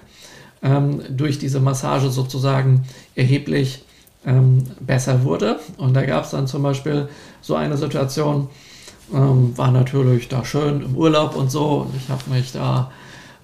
ähm, 0.62 1.01
durch 1.10 1.39
diese 1.39 1.60
Massage 1.60 2.10
sozusagen 2.10 2.86
erheblich 3.15 3.84
ähm, 4.25 4.65
besser 4.79 5.23
wurde. 5.23 5.60
Und 5.77 5.93
da 5.93 6.05
gab 6.05 6.25
es 6.25 6.32
dann 6.32 6.47
zum 6.47 6.63
Beispiel 6.63 7.08
so 7.41 7.55
eine 7.55 7.77
Situation, 7.77 8.49
ähm, 9.13 9.58
war 9.58 9.71
natürlich 9.71 10.27
da 10.27 10.45
schön 10.45 10.82
im 10.82 10.95
Urlaub 10.95 11.36
und 11.36 11.51
so. 11.51 11.86
Und 11.88 11.95
ich 11.95 12.10
habe 12.10 12.29
mich 12.29 12.51
da 12.51 12.91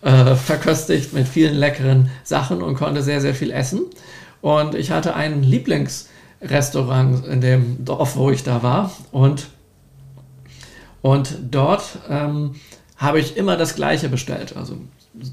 äh, 0.05 0.35
verköstigt 0.35 1.13
mit 1.13 1.27
vielen 1.27 1.55
leckeren 1.55 2.11
Sachen 2.23 2.61
und 2.61 2.75
konnte 2.75 3.01
sehr, 3.01 3.21
sehr 3.21 3.33
viel 3.33 3.49
essen. 3.51 3.81
Und 4.39 4.75
ich 4.75 4.91
hatte 4.91 5.15
ein 5.15 5.41
Lieblingsrestaurant 5.41 7.25
in 7.25 7.41
dem 7.41 7.83
Dorf, 7.83 8.15
wo 8.15 8.29
ich 8.29 8.43
da 8.43 8.61
war. 8.61 8.91
Und, 9.11 9.47
und 11.01 11.35
dort 11.49 11.97
ähm, 12.07 12.53
habe 12.97 13.19
ich 13.19 13.35
immer 13.35 13.57
das 13.57 13.75
Gleiche 13.75 14.07
bestellt. 14.07 14.55
Also 14.55 14.77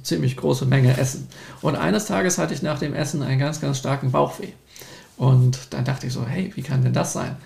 ziemlich 0.02 0.38
große 0.38 0.64
Menge 0.64 0.96
Essen. 0.96 1.28
Und 1.60 1.76
eines 1.76 2.06
Tages 2.06 2.38
hatte 2.38 2.54
ich 2.54 2.62
nach 2.62 2.78
dem 2.78 2.94
Essen 2.94 3.22
einen 3.22 3.38
ganz, 3.38 3.60
ganz 3.60 3.76
starken 3.76 4.10
Bauchweh. 4.10 4.52
Und 5.18 5.74
dann 5.74 5.84
dachte 5.84 6.06
ich 6.06 6.14
so, 6.14 6.24
hey, 6.26 6.50
wie 6.54 6.62
kann 6.62 6.82
denn 6.82 6.94
das 6.94 7.12
sein? 7.12 7.36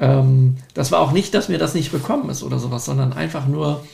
Ähm, 0.00 0.56
das 0.74 0.90
war 0.90 0.98
auch 0.98 1.12
nicht, 1.12 1.32
dass 1.32 1.48
mir 1.48 1.58
das 1.58 1.74
nicht 1.74 1.92
bekommen 1.92 2.28
ist 2.28 2.42
oder 2.42 2.58
sowas, 2.58 2.84
sondern 2.84 3.12
einfach 3.12 3.46
nur 3.46 3.84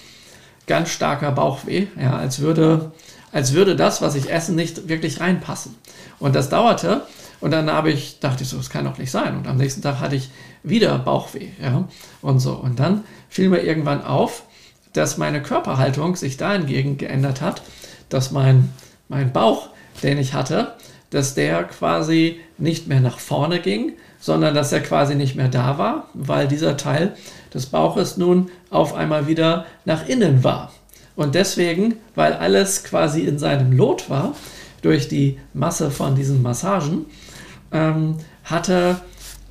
ganz 0.69 0.91
starker 0.91 1.33
Bauchweh, 1.33 1.89
ja, 2.01 2.17
als 2.17 2.39
würde, 2.39 2.93
als 3.33 3.53
würde 3.53 3.75
das, 3.75 4.01
was 4.01 4.15
ich 4.15 4.31
esse, 4.31 4.55
nicht 4.55 4.89
wirklich 4.89 5.21
reinpassen. 5.21 5.75
Und 6.21 6.37
das 6.37 6.49
dauerte 6.49 7.03
und 7.41 7.53
dann 7.53 7.71
habe 7.71 7.91
ich, 7.91 8.21
dachte 8.21 8.43
ich 8.43 8.49
so, 8.49 8.57
das 8.57 8.71
kann 8.71 8.85
doch 8.85 8.99
nicht 8.99 9.11
sein. 9.11 9.37
Und 9.37 9.47
am 9.47 9.57
nächsten 9.57 9.83
Tag 9.83 10.01
hatte 10.01 10.17
ich 10.17 10.31
wieder 10.63 10.99
Bauchweh, 10.99 11.49
ja, 11.63 11.89
und 12.21 12.41
so. 12.41 12.55
Und 12.55 12.81
dann 12.81 13.05
fiel 13.29 13.49
mir 13.49 13.61
irgendwann 13.61 14.05
auf, 14.05 14.43
dass 14.93 15.19
meine 15.19 15.43
Körperhaltung 15.43 16.17
sich 16.17 16.37
dahingegen 16.37 16.99
geändert 16.99 17.41
hat, 17.41 17.63
dass 18.09 18.31
mein, 18.33 18.73
mein 19.09 19.33
Bauch, 19.33 19.69
den 20.03 20.19
ich 20.19 20.35
hatte, 20.35 20.75
dass 21.11 21.35
der 21.35 21.65
quasi 21.65 22.41
nicht 22.59 22.89
mehr 22.89 23.01
nach 23.01 23.19
vorne 23.19 23.61
ging, 23.61 23.93
sondern 24.21 24.55
dass 24.55 24.73
er 24.73 24.81
quasi 24.81 25.15
nicht 25.15 25.37
mehr 25.37 25.49
da 25.49 25.79
war, 25.79 26.09
weil 26.15 26.49
dieser 26.49 26.77
Teil 26.77 27.15
des 27.53 27.67
Bauches 27.67 28.17
nun 28.17 28.51
auf 28.71 28.95
einmal 28.95 29.27
wieder 29.27 29.67
nach 29.85 30.09
innen 30.09 30.45
war. 30.45 30.73
Und 31.17 31.35
deswegen, 31.35 31.97
weil 32.15 32.33
alles 32.33 32.85
quasi 32.85 33.23
in 33.23 33.39
seinem 33.39 33.73
Lot 33.73 34.09
war, 34.09 34.35
durch 34.83 35.09
die 35.09 35.39
Masse 35.53 35.91
von 35.91 36.15
diesen 36.15 36.43
Massagen, 36.43 37.07
ähm, 37.73 38.19
hatte 38.45 39.01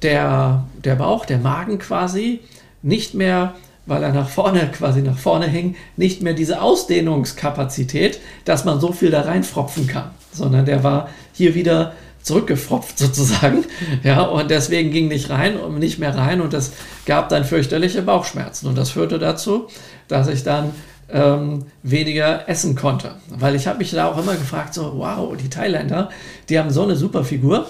der, 0.02 0.66
der 0.84 0.96
Bauch, 0.96 1.26
der 1.26 1.40
Magen 1.40 1.80
quasi 1.80 2.40
nicht 2.82 3.14
mehr, 3.14 3.56
weil 3.86 4.04
er 4.04 4.14
nach 4.14 4.30
vorne, 4.30 4.72
quasi 4.72 5.02
nach 5.02 5.18
vorne 5.18 5.48
hing, 5.48 5.76
nicht 5.96 6.22
mehr 6.22 6.34
diese 6.34 6.62
Ausdehnungskapazität, 6.62 8.20
dass 8.46 8.66
man 8.66 8.80
so 8.80 8.92
viel 8.92 9.12
da 9.12 9.22
reinfropfen 9.22 9.88
kann, 9.88 10.12
sondern 10.32 10.66
der 10.66 10.84
war 10.84 11.10
hier 11.34 11.56
wieder 11.56 11.94
zurückgefropft 12.28 13.00
sozusagen. 13.00 13.66
Ja, 14.04 14.22
und 14.22 14.52
deswegen 14.52 14.92
ging 14.92 15.08
nicht 15.08 15.30
rein 15.30 15.58
und 15.58 15.80
nicht 15.80 15.98
mehr 15.98 16.16
rein 16.16 16.42
und 16.42 16.54
das 16.54 16.74
gab 17.06 17.30
dann 17.30 17.46
fürchterliche 17.46 18.02
Bauchschmerzen. 18.02 18.68
Und 18.68 18.78
das 18.78 18.92
führte 18.92 19.18
dazu, 19.18 19.68
dass 20.08 20.28
ich 20.28 20.44
dann 20.44 20.72
ähm, 21.10 21.66
weniger 21.84 22.48
essen 22.50 22.76
konnte. 22.76 23.16
Weil 23.30 23.56
ich 23.56 23.68
habe 23.68 23.80
mich 23.80 23.92
da 23.92 24.08
auch 24.08 24.18
immer 24.18 24.36
gefragt, 24.36 24.74
so, 24.74 24.94
wow, 24.98 25.36
die 25.38 25.50
Thailänder, 25.50 26.10
die 26.50 26.60
haben 26.60 26.70
so 26.70 26.84
eine 26.84 26.96
super 26.96 27.24
Figur. 27.24 27.66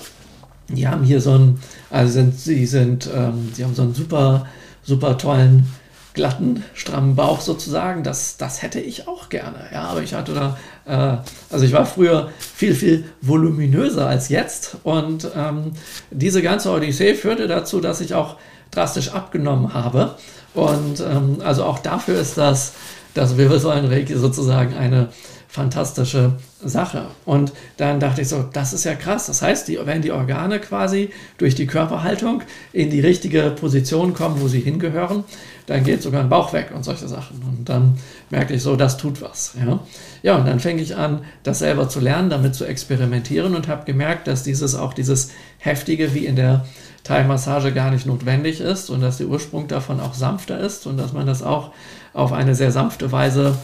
Die 0.70 0.88
haben 0.88 1.04
hier 1.04 1.22
so 1.22 1.32
einen, 1.32 1.62
also 1.90 2.12
sind, 2.12 2.38
sie 2.38 2.66
sind, 2.66 3.10
ähm, 3.16 3.54
die 3.58 3.64
haben 3.64 3.74
so 3.74 3.84
einen 3.84 3.94
super, 3.94 4.48
super 4.84 5.18
tollen 5.18 5.72
glatten, 6.18 6.66
strammen 6.74 7.16
Bauch 7.16 7.40
sozusagen. 7.40 8.04
Das, 8.04 8.36
das 8.36 8.62
hätte 8.62 8.82
ich 8.82 9.08
auch 9.08 9.30
gerne. 9.30 9.68
Ja, 9.72 9.84
aber 9.84 10.04
ich 10.04 10.14
hatte 10.14 10.34
da, 10.34 10.58
äh, 10.86 11.54
also 11.54 11.64
ich 11.64 11.72
war 11.72 11.86
früher 11.86 12.30
viel, 12.40 12.76
viel 12.76 13.06
voluminöser 13.22 14.06
als 14.06 14.28
jetzt. 14.28 14.78
Und 14.84 15.30
ähm, 15.34 15.72
diese 16.12 16.42
ganze 16.42 16.72
Odyssee 16.72 17.14
führte 17.14 17.48
dazu, 17.48 17.80
dass 17.80 18.02
ich 18.02 18.14
auch 18.14 18.36
drastisch 18.72 19.14
abgenommen 19.14 19.74
habe. 19.74 20.16
Und 20.54 21.00
ähm, 21.00 21.38
also 21.44 21.64
auch 21.64 21.80
dafür 21.80 22.20
ist 22.20 22.38
das, 22.38 22.74
das 23.14 23.38
Wirbelsäulenreiki 23.38 24.16
sozusagen 24.16 24.76
eine 24.76 25.10
fantastische 25.58 26.34
Sache. 26.64 27.08
Und 27.26 27.52
dann 27.78 28.00
dachte 28.00 28.22
ich 28.22 28.30
so, 28.30 28.46
das 28.54 28.74
ist 28.74 28.84
ja 28.84 28.94
krass. 28.94 29.26
Das 29.26 29.42
heißt, 29.42 29.68
die, 29.68 29.80
wenn 29.84 30.04
die 30.04 30.12
Organe 30.12 30.60
quasi 30.60 31.10
durch 31.40 31.56
die 31.56 31.66
Körperhaltung 31.66 32.44
in 32.74 32.92
die 32.92 33.00
richtige 33.00 33.50
Position 33.52 34.14
kommen, 34.14 34.40
wo 34.40 34.48
sie 34.48 34.60
hingehören, 34.60 35.24
dann 35.66 35.84
geht 35.84 36.04
sogar 36.04 36.22
ein 36.22 36.30
Bauch 36.30 36.54
weg 36.54 36.70
und 36.76 36.86
solche 36.86 37.08
Sachen. 37.08 37.42
Und 37.42 37.68
dann 37.68 37.98
merke 38.30 38.54
ich 38.54 38.62
so, 38.62 38.76
das 38.76 38.98
tut 38.98 39.20
was. 39.22 39.54
Ja, 39.60 39.80
ja 40.22 40.36
und 40.38 40.46
dann 40.46 40.60
fänge 40.60 40.82
ich 40.82 40.96
an, 40.96 41.26
das 41.42 41.60
selber 41.60 41.90
zu 41.90 42.00
lernen, 42.00 42.30
damit 42.30 42.54
zu 42.54 42.64
experimentieren 42.64 43.56
und 43.56 43.68
habe 43.68 43.86
gemerkt, 43.86 44.28
dass 44.28 44.44
dieses 44.44 44.76
auch 44.76 44.94
dieses 44.94 45.32
Heftige 45.58 46.14
wie 46.14 46.28
in 46.28 46.36
der 46.36 46.66
Thai-Massage 47.04 47.74
gar 47.74 47.90
nicht 47.90 48.06
notwendig 48.06 48.62
ist 48.62 48.92
und 48.92 49.02
dass 49.02 49.18
der 49.18 49.28
Ursprung 49.28 49.68
davon 49.68 50.00
auch 50.00 50.14
sanfter 50.14 50.60
ist 50.60 50.86
und 50.86 50.98
dass 50.98 51.14
man 51.14 51.26
das 51.26 51.42
auch 51.42 51.72
auf 52.14 52.32
eine 52.32 52.54
sehr 52.54 52.72
sanfte 52.72 53.12
Weise 53.12 53.58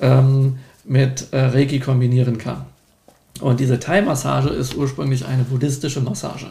ähm, 0.00 0.58
mit 0.84 1.32
äh, 1.32 1.38
Reiki 1.38 1.80
kombinieren 1.80 2.38
kann. 2.38 2.64
Und 3.40 3.60
diese 3.60 3.78
Thai-Massage 3.78 4.50
ist 4.50 4.74
ursprünglich 4.74 5.26
eine 5.26 5.44
buddhistische 5.44 6.00
Massage. 6.00 6.46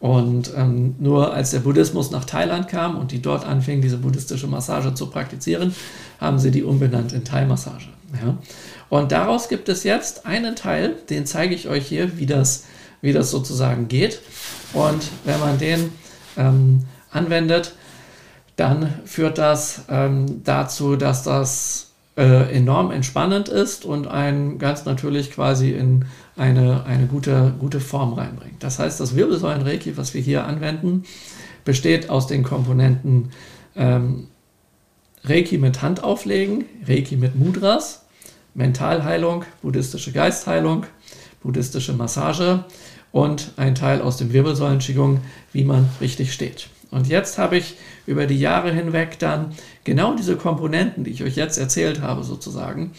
Und 0.00 0.52
ähm, 0.56 0.94
nur 0.98 1.34
als 1.34 1.50
der 1.50 1.58
Buddhismus 1.60 2.10
nach 2.10 2.24
Thailand 2.24 2.68
kam 2.68 2.96
und 2.96 3.10
die 3.10 3.20
dort 3.20 3.44
anfingen, 3.44 3.82
diese 3.82 3.98
buddhistische 3.98 4.46
Massage 4.46 4.94
zu 4.94 5.06
praktizieren, 5.06 5.74
haben 6.20 6.38
sie 6.38 6.50
die 6.50 6.62
umbenannt 6.62 7.12
in 7.12 7.24
Thai-Massage. 7.24 7.88
Ja? 8.12 8.36
Und 8.88 9.12
daraus 9.12 9.48
gibt 9.48 9.68
es 9.68 9.82
jetzt 9.82 10.24
einen 10.24 10.56
Teil, 10.56 10.94
den 11.10 11.26
zeige 11.26 11.54
ich 11.54 11.68
euch 11.68 11.86
hier, 11.86 12.16
wie 12.18 12.26
das, 12.26 12.64
wie 13.00 13.12
das 13.12 13.30
sozusagen 13.30 13.88
geht. 13.88 14.20
Und 14.72 15.02
wenn 15.24 15.40
man 15.40 15.58
den 15.58 15.92
ähm, 16.36 16.84
anwendet, 17.10 17.74
dann 18.56 18.94
führt 19.04 19.38
das 19.38 19.82
ähm, 19.88 20.42
dazu, 20.44 20.96
dass 20.96 21.22
das 21.22 21.87
äh, 22.18 22.52
enorm 22.52 22.90
entspannend 22.90 23.48
ist 23.48 23.84
und 23.84 24.08
einen 24.08 24.58
ganz 24.58 24.84
natürlich 24.84 25.30
quasi 25.30 25.70
in 25.70 26.04
eine, 26.36 26.84
eine 26.84 27.06
gute, 27.06 27.54
gute 27.60 27.78
Form 27.78 28.12
reinbringt. 28.12 28.60
Das 28.60 28.80
heißt, 28.80 28.98
das 28.98 29.14
Wirbelsäulen-Reiki, 29.14 29.96
was 29.96 30.14
wir 30.14 30.20
hier 30.20 30.44
anwenden, 30.44 31.04
besteht 31.64 32.10
aus 32.10 32.26
den 32.26 32.42
Komponenten 32.42 33.30
ähm, 33.76 34.26
Reiki 35.22 35.58
mit 35.58 35.80
Handauflegen, 35.80 36.64
Reiki 36.88 37.16
mit 37.16 37.36
Mudras, 37.36 38.06
Mentalheilung, 38.52 39.44
buddhistische 39.62 40.10
Geistheilung, 40.10 40.86
buddhistische 41.40 41.92
Massage 41.92 42.64
und 43.12 43.52
ein 43.56 43.76
Teil 43.76 44.02
aus 44.02 44.16
dem 44.16 44.32
Wirbelsäulen-Qigong, 44.32 45.20
wie 45.52 45.62
man 45.62 45.88
richtig 46.00 46.32
steht. 46.32 46.68
Und 46.90 47.08
jetzt 47.08 47.38
habe 47.38 47.56
ich 47.56 47.76
über 48.06 48.26
die 48.26 48.38
Jahre 48.38 48.72
hinweg 48.72 49.18
dann 49.18 49.52
genau 49.84 50.14
diese 50.14 50.36
Komponenten, 50.36 51.04
die 51.04 51.10
ich 51.10 51.22
euch 51.22 51.36
jetzt 51.36 51.58
erzählt 51.58 52.00
habe, 52.00 52.24
sozusagen, 52.24 52.92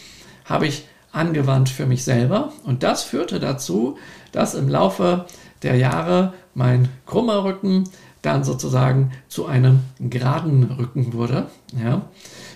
habe 0.44 0.66
ich 0.66 0.86
angewandt 1.12 1.68
für 1.68 1.86
mich 1.86 2.04
selber. 2.04 2.52
Und 2.64 2.82
das 2.82 3.02
führte 3.02 3.40
dazu, 3.40 3.98
dass 4.32 4.54
im 4.54 4.68
Laufe 4.68 5.26
der 5.62 5.76
Jahre 5.76 6.34
mein 6.54 6.88
krummer 7.06 7.44
Rücken 7.44 7.84
dann 8.22 8.44
sozusagen 8.44 9.12
zu 9.28 9.46
einem 9.46 9.80
geraden 9.98 10.64
Rücken 10.78 11.12
wurde. 11.12 11.46
Ja. 11.82 12.02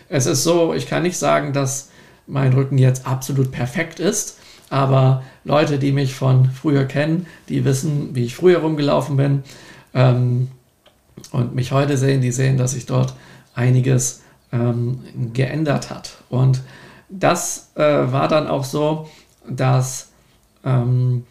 Es 0.09 0.27
ist 0.27 0.45
so, 0.45 0.75
ich 0.75 0.87
kann 0.87 1.03
nicht 1.03 1.17
sagen, 1.17 1.53
dass 1.53 1.91
mein 2.27 2.53
Rücken 2.53 2.79
jetzt 2.79 3.07
absolut 3.07 3.51
perfekt 3.51 4.01
ist, 4.01 4.39
aber 4.71 5.23
Leute, 5.45 5.79
die 5.79 5.93
mich 5.93 6.15
von 6.15 6.51
früher 6.51 6.85
kennen, 6.85 7.27
die 7.49 7.65
wissen, 7.65 8.15
wie 8.15 8.25
ich 8.25 8.35
früher 8.35 8.59
rumgelaufen 8.61 9.17
bin. 9.17 9.43
Ähm, 9.95 10.51
und 11.35 11.55
mich 11.55 11.73
heute 11.73 11.97
sehen, 11.97 12.21
die 12.21 12.31
sehen, 12.31 12.57
dass 12.57 12.73
sich 12.73 12.87
dort 12.87 13.15
einiges 13.55 14.23
ähm, 14.53 15.01
geändert 15.33 15.91
hat. 15.91 16.19
Und 16.31 16.61
das 17.09 17.73
äh, 17.75 17.83
war 17.83 18.29
dann 18.29 18.47
auch 18.47 18.63
so, 18.63 19.09
dass 19.49 20.13
ähm, 20.65 21.27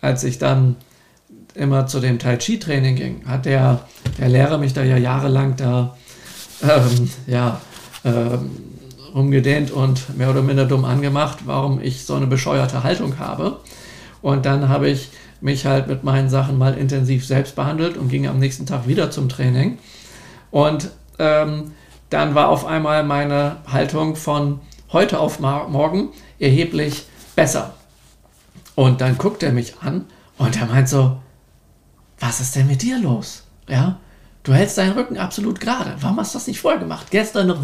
als 0.00 0.22
ich 0.22 0.38
dann 0.38 0.76
immer 1.54 1.88
zu 1.88 1.98
dem 1.98 2.20
Tai 2.20 2.36
Chi 2.36 2.60
Training 2.60 2.94
ging, 2.94 3.26
hat 3.26 3.44
der, 3.44 3.80
der 4.18 4.28
Lehrer 4.28 4.56
mich 4.56 4.72
da 4.72 4.84
ja 4.84 4.96
jahrelang 4.96 5.56
da 5.56 5.96
ähm, 6.62 7.10
ja, 7.26 7.60
ähm, 8.04 8.50
rumgedehnt 9.12 9.72
und 9.72 10.16
mehr 10.16 10.30
oder 10.30 10.42
minder 10.42 10.64
dumm 10.64 10.84
angemacht, 10.84 11.38
warum 11.46 11.82
ich 11.82 12.06
so 12.06 12.14
eine 12.14 12.28
bescheuerte 12.28 12.84
Haltung 12.84 13.18
habe. 13.18 13.58
Und 14.22 14.46
dann 14.46 14.68
habe 14.68 14.88
ich 14.88 15.10
mich 15.40 15.66
halt 15.66 15.88
mit 15.88 16.04
meinen 16.04 16.28
Sachen 16.28 16.58
mal 16.58 16.74
intensiv 16.74 17.26
selbst 17.26 17.56
behandelt 17.56 17.96
und 17.96 18.08
ging 18.08 18.26
am 18.26 18.38
nächsten 18.38 18.66
Tag 18.66 18.86
wieder 18.86 19.10
zum 19.10 19.28
Training. 19.28 19.78
Und 20.50 20.90
ähm, 21.18 21.72
dann 22.10 22.34
war 22.34 22.48
auf 22.48 22.66
einmal 22.66 23.04
meine 23.04 23.56
Haltung 23.70 24.16
von 24.16 24.60
heute 24.92 25.20
auf 25.20 25.38
morgen 25.40 26.10
erheblich 26.38 27.06
besser. 27.36 27.74
Und 28.74 29.00
dann 29.00 29.18
guckt 29.18 29.42
er 29.42 29.52
mich 29.52 29.74
an 29.80 30.06
und 30.38 30.60
er 30.60 30.66
meint 30.66 30.88
so, 30.88 31.18
was 32.18 32.40
ist 32.40 32.56
denn 32.56 32.66
mit 32.66 32.82
dir 32.82 32.98
los? 32.98 33.44
Ja, 33.68 33.98
du 34.42 34.52
hältst 34.52 34.78
deinen 34.78 34.92
Rücken 34.92 35.18
absolut 35.18 35.60
gerade. 35.60 35.94
Warum 36.00 36.18
hast 36.18 36.34
du 36.34 36.38
das 36.38 36.46
nicht 36.46 36.60
vorher 36.60 36.80
gemacht? 36.80 37.06
Gestern 37.10 37.46
noch 37.46 37.62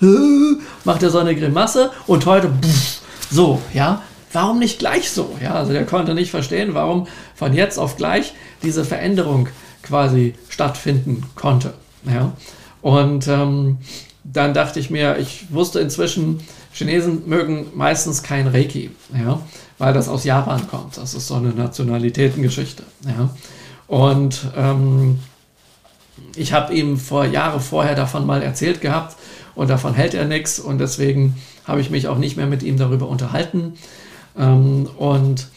macht 0.84 1.02
er 1.02 1.10
so 1.10 1.18
eine 1.18 1.34
Grimasse 1.34 1.90
und 2.06 2.26
heute 2.26 2.50
pff, 2.62 3.00
so, 3.30 3.60
ja. 3.72 4.02
Warum 4.32 4.58
nicht 4.58 4.78
gleich 4.78 5.10
so? 5.10 5.36
Ja, 5.42 5.54
also 5.54 5.72
der 5.72 5.86
konnte 5.86 6.14
nicht 6.14 6.30
verstehen, 6.30 6.74
warum 6.74 7.06
von 7.34 7.52
jetzt 7.52 7.78
auf 7.78 7.96
gleich 7.96 8.34
diese 8.62 8.84
Veränderung 8.84 9.48
quasi 9.82 10.34
stattfinden 10.48 11.24
konnte. 11.34 11.74
Ja, 12.04 12.32
und 12.82 13.26
ähm, 13.28 13.78
dann 14.24 14.54
dachte 14.54 14.78
ich 14.78 14.90
mir, 14.90 15.18
ich 15.18 15.46
wusste 15.50 15.80
inzwischen, 15.80 16.40
Chinesen 16.72 17.28
mögen 17.28 17.66
meistens 17.74 18.22
kein 18.22 18.46
Reiki, 18.46 18.90
ja, 19.12 19.40
weil 19.78 19.92
das 19.92 20.08
aus 20.08 20.24
Japan 20.24 20.68
kommt. 20.68 20.96
Das 20.96 21.14
ist 21.14 21.26
so 21.26 21.34
eine 21.34 21.50
Nationalitätengeschichte. 21.50 22.84
Ja. 23.06 23.30
Und 23.88 24.46
ähm, 24.56 25.18
ich 26.36 26.52
habe 26.52 26.72
ihm 26.74 26.96
vor 26.96 27.24
Jahre 27.24 27.60
vorher 27.60 27.96
davon 27.96 28.24
mal 28.26 28.42
erzählt 28.42 28.80
gehabt 28.80 29.16
und 29.54 29.68
davon 29.68 29.94
hält 29.94 30.14
er 30.14 30.26
nichts 30.26 30.60
und 30.60 30.78
deswegen 30.78 31.36
habe 31.66 31.80
ich 31.80 31.90
mich 31.90 32.06
auch 32.06 32.18
nicht 32.18 32.36
mehr 32.36 32.46
mit 32.46 32.62
ihm 32.62 32.76
darüber 32.76 33.08
unterhalten. 33.08 33.74
Ähm, 34.40 34.88
und 34.98 35.48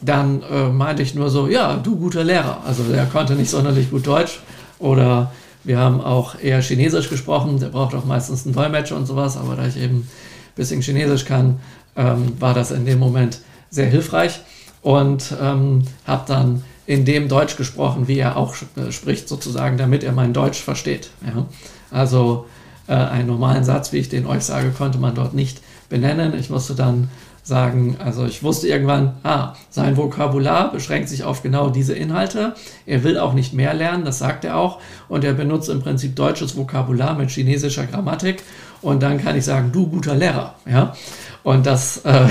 dann 0.00 0.42
äh, 0.42 0.68
meinte 0.68 1.02
ich 1.02 1.14
nur 1.14 1.28
so, 1.28 1.48
ja, 1.48 1.76
du 1.76 1.96
guter 1.96 2.24
Lehrer. 2.24 2.62
Also 2.64 2.84
er 2.92 3.06
konnte 3.06 3.34
nicht 3.34 3.50
sonderlich 3.50 3.90
gut 3.90 4.06
Deutsch 4.06 4.40
oder 4.78 5.32
wir 5.64 5.78
haben 5.78 6.00
auch 6.00 6.40
eher 6.40 6.62
Chinesisch 6.62 7.10
gesprochen. 7.10 7.58
Der 7.58 7.68
braucht 7.68 7.94
auch 7.94 8.04
meistens 8.04 8.46
einen 8.46 8.54
Dolmetscher 8.54 8.96
und 8.96 9.06
sowas, 9.06 9.36
aber 9.36 9.56
da 9.56 9.66
ich 9.66 9.76
eben 9.76 9.96
ein 9.96 10.08
bisschen 10.54 10.82
Chinesisch 10.82 11.24
kann, 11.24 11.58
ähm, 11.96 12.40
war 12.40 12.54
das 12.54 12.70
in 12.70 12.86
dem 12.86 13.00
Moment 13.00 13.40
sehr 13.70 13.86
hilfreich 13.86 14.40
und 14.82 15.34
ähm, 15.42 15.82
habe 16.06 16.24
dann 16.28 16.62
in 16.86 17.04
dem 17.04 17.28
Deutsch 17.28 17.56
gesprochen, 17.56 18.08
wie 18.08 18.18
er 18.18 18.36
auch 18.36 18.54
äh, 18.76 18.92
spricht, 18.92 19.28
sozusagen, 19.28 19.76
damit 19.76 20.04
er 20.04 20.12
mein 20.12 20.32
Deutsch 20.32 20.62
versteht. 20.62 21.10
Ja? 21.26 21.46
Also 21.90 22.46
äh, 22.86 22.94
einen 22.94 23.26
normalen 23.26 23.64
Satz, 23.64 23.92
wie 23.92 23.98
ich 23.98 24.08
den 24.08 24.26
euch 24.26 24.44
sage, 24.44 24.70
konnte 24.70 24.98
man 24.98 25.14
dort 25.14 25.34
nicht 25.34 25.60
benennen. 25.88 26.38
Ich 26.38 26.50
musste 26.50 26.74
dann 26.74 27.10
sagen, 27.48 27.96
also 27.98 28.26
ich 28.26 28.42
wusste 28.42 28.68
irgendwann, 28.68 29.14
ah, 29.22 29.54
sein 29.70 29.96
Vokabular 29.96 30.70
beschränkt 30.70 31.08
sich 31.08 31.24
auf 31.24 31.42
genau 31.42 31.70
diese 31.70 31.94
Inhalte. 31.94 32.54
Er 32.84 33.02
will 33.04 33.18
auch 33.18 33.32
nicht 33.32 33.54
mehr 33.54 33.72
lernen, 33.72 34.04
das 34.04 34.18
sagt 34.18 34.44
er 34.44 34.56
auch. 34.56 34.80
Und 35.08 35.24
er 35.24 35.32
benutzt 35.32 35.70
im 35.70 35.80
Prinzip 35.80 36.14
deutsches 36.14 36.56
Vokabular 36.58 37.14
mit 37.14 37.30
chinesischer 37.30 37.86
Grammatik. 37.86 38.42
Und 38.82 39.02
dann 39.02 39.18
kann 39.18 39.34
ich 39.34 39.46
sagen, 39.46 39.72
du 39.72 39.86
guter 39.86 40.14
Lehrer. 40.14 40.56
Ja? 40.70 40.94
Und 41.42 41.64
das 41.64 42.04
äh, 42.04 42.26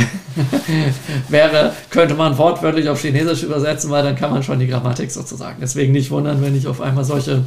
wäre, 1.29 1.73
könnte 1.89 2.13
man 2.13 2.37
wortwörtlich 2.37 2.87
auf 2.87 3.01
Chinesisch 3.01 3.41
übersetzen, 3.41 3.89
weil 3.89 4.03
dann 4.03 4.15
kann 4.15 4.29
man 4.29 4.43
schon 4.43 4.59
die 4.59 4.67
Grammatik 4.67 5.09
sozusagen. 5.09 5.57
Deswegen 5.59 5.93
nicht 5.93 6.11
wundern, 6.11 6.43
wenn 6.43 6.55
ich 6.55 6.67
auf 6.67 6.79
einmal 6.79 7.03
solche 7.03 7.43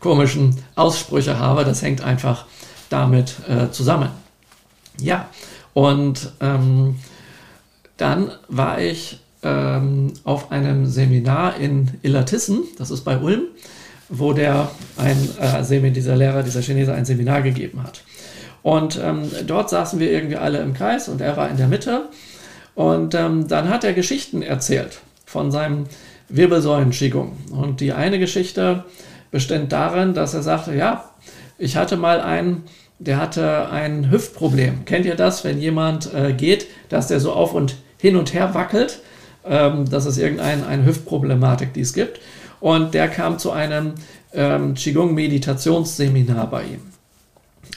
komischen 0.00 0.56
Aussprüche 0.76 1.38
habe. 1.38 1.66
Das 1.66 1.82
hängt 1.82 2.02
einfach 2.02 2.46
damit 2.88 3.34
äh, 3.50 3.70
zusammen. 3.70 4.08
Ja, 4.98 5.28
und 5.74 6.32
ähm, 6.40 6.96
dann 7.96 8.30
war 8.48 8.80
ich 8.80 9.20
ähm, 9.42 10.12
auf 10.24 10.50
einem 10.50 10.86
Seminar 10.86 11.56
in 11.56 11.88
Illertissen, 12.02 12.64
das 12.78 12.90
ist 12.90 13.02
bei 13.02 13.18
Ulm, 13.18 13.42
wo 14.08 14.32
der 14.32 14.70
ein, 14.96 15.16
äh, 15.40 15.90
dieser 15.90 16.16
Lehrer, 16.16 16.42
dieser 16.42 16.62
Chinese 16.62 16.92
ein 16.92 17.04
Seminar 17.04 17.42
gegeben 17.42 17.82
hat. 17.82 18.02
Und 18.62 19.00
ähm, 19.02 19.28
dort 19.46 19.70
saßen 19.70 19.98
wir 19.98 20.10
irgendwie 20.10 20.36
alle 20.36 20.58
im 20.58 20.74
Kreis 20.74 21.08
und 21.08 21.20
er 21.20 21.36
war 21.36 21.48
in 21.48 21.56
der 21.56 21.68
Mitte. 21.68 22.08
Und 22.74 23.14
ähm, 23.14 23.48
dann 23.48 23.68
hat 23.68 23.84
er 23.84 23.92
Geschichten 23.92 24.42
erzählt 24.42 25.00
von 25.26 25.50
seinem 25.50 25.86
Wirbelsäulen-Qigong. 26.28 27.32
Und 27.50 27.80
die 27.80 27.92
eine 27.92 28.18
Geschichte 28.18 28.84
bestand 29.30 29.72
darin, 29.72 30.14
dass 30.14 30.34
er 30.34 30.42
sagte, 30.42 30.74
ja, 30.74 31.10
ich 31.58 31.76
hatte 31.76 31.96
mal 31.96 32.20
einen 32.20 32.64
der 33.04 33.18
hatte 33.18 33.68
ein 33.70 34.10
Hüftproblem. 34.10 34.84
Kennt 34.84 35.06
ihr 35.06 35.16
das, 35.16 35.42
wenn 35.44 35.60
jemand 35.60 36.12
äh, 36.14 36.32
geht, 36.32 36.66
dass 36.88 37.08
der 37.08 37.18
so 37.18 37.32
auf 37.32 37.52
und 37.52 37.76
hin 37.98 38.16
und 38.16 38.32
her 38.32 38.54
wackelt? 38.54 39.00
Ähm, 39.44 39.88
das 39.90 40.06
ist 40.06 40.18
irgendeine 40.18 40.66
eine 40.66 40.86
Hüftproblematik, 40.86 41.72
die 41.72 41.80
es 41.80 41.94
gibt. 41.94 42.20
Und 42.60 42.94
der 42.94 43.08
kam 43.08 43.38
zu 43.38 43.50
einem 43.50 43.94
ähm, 44.32 44.74
Qigong-Meditationsseminar 44.74 46.48
bei 46.48 46.64
ihm. 46.64 46.80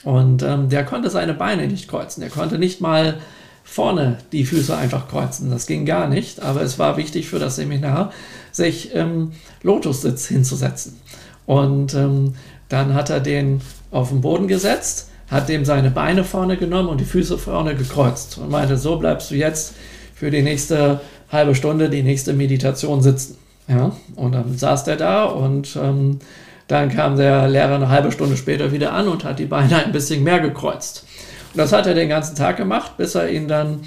Und 0.04 0.44
ähm, 0.44 0.70
der 0.70 0.86
konnte 0.86 1.10
seine 1.10 1.34
Beine 1.34 1.68
nicht 1.68 1.88
kreuzen. 1.88 2.22
Der 2.22 2.30
konnte 2.30 2.60
nicht 2.60 2.82
mal 2.82 3.18
vorne 3.64 4.20
die 4.32 4.46
Füße 4.46 4.78
einfach 4.78 5.08
kreuzen. 5.08 5.50
Das 5.50 5.66
ging 5.66 5.88
gar 5.88 6.08
nicht. 6.08 6.40
Aber 6.40 6.62
es 6.62 6.78
war 6.78 6.98
wichtig 6.98 7.28
für 7.28 7.40
das 7.40 7.56
Seminar, 7.56 8.12
sich 8.52 8.94
im 8.94 9.32
Lotussitz 9.64 10.28
hinzusetzen. 10.28 11.00
Und 11.48 11.96
ähm, 11.96 12.36
dann 12.70 12.94
hat 12.94 13.10
er 13.10 13.20
den 13.20 13.62
auf 13.90 14.10
den 14.10 14.22
Boden 14.22 14.48
gesetzt 14.48 15.10
hat 15.30 15.50
dem 15.50 15.66
seine 15.66 15.92
Beine 15.92 16.24
vorne 16.24 16.58
genommen 16.58 16.90
und 16.90 17.02
die 17.02 17.06
Füße 17.06 17.38
vorne 17.38 17.76
gekreuzt 17.76 18.38
und 18.38 18.52
meinte, 18.52 18.78
so 18.78 18.98
bleibst 18.98 19.32
du 19.32 19.36
jetzt 19.36 19.76
für 20.14 20.32
die 20.32 20.42
nächste 20.42 21.02
halbe 21.32 21.56
Stunde, 21.56 21.90
die 21.90 22.04
nächste 22.04 22.34
Meditation 22.34 23.02
sitzen. 23.02 23.38
Ja, 23.68 23.94
und 24.16 24.34
dann 24.34 24.58
saß 24.58 24.84
der 24.84 24.96
da 24.96 25.24
und 25.24 25.76
ähm, 25.76 26.20
dann 26.68 26.90
kam 26.90 27.18
der 27.18 27.48
Lehrer 27.48 27.76
eine 27.76 27.90
halbe 27.90 28.12
Stunde 28.12 28.38
später 28.38 28.72
wieder 28.72 28.94
an 28.94 29.08
und 29.08 29.24
hat 29.24 29.40
die 29.40 29.46
Beine 29.46 29.84
ein 29.84 29.92
bisschen 29.92 30.24
mehr 30.24 30.40
gekreuzt. 30.40 31.06
Und 31.54 31.60
das 31.60 31.72
hat 31.72 31.88
er 31.88 31.96
den 31.96 32.10
ganzen 32.10 32.36
Tag 32.36 32.58
gemacht, 32.58 32.98
bis 32.98 33.16
er 33.16 33.30
ihn 33.30 33.48
dann 33.48 33.82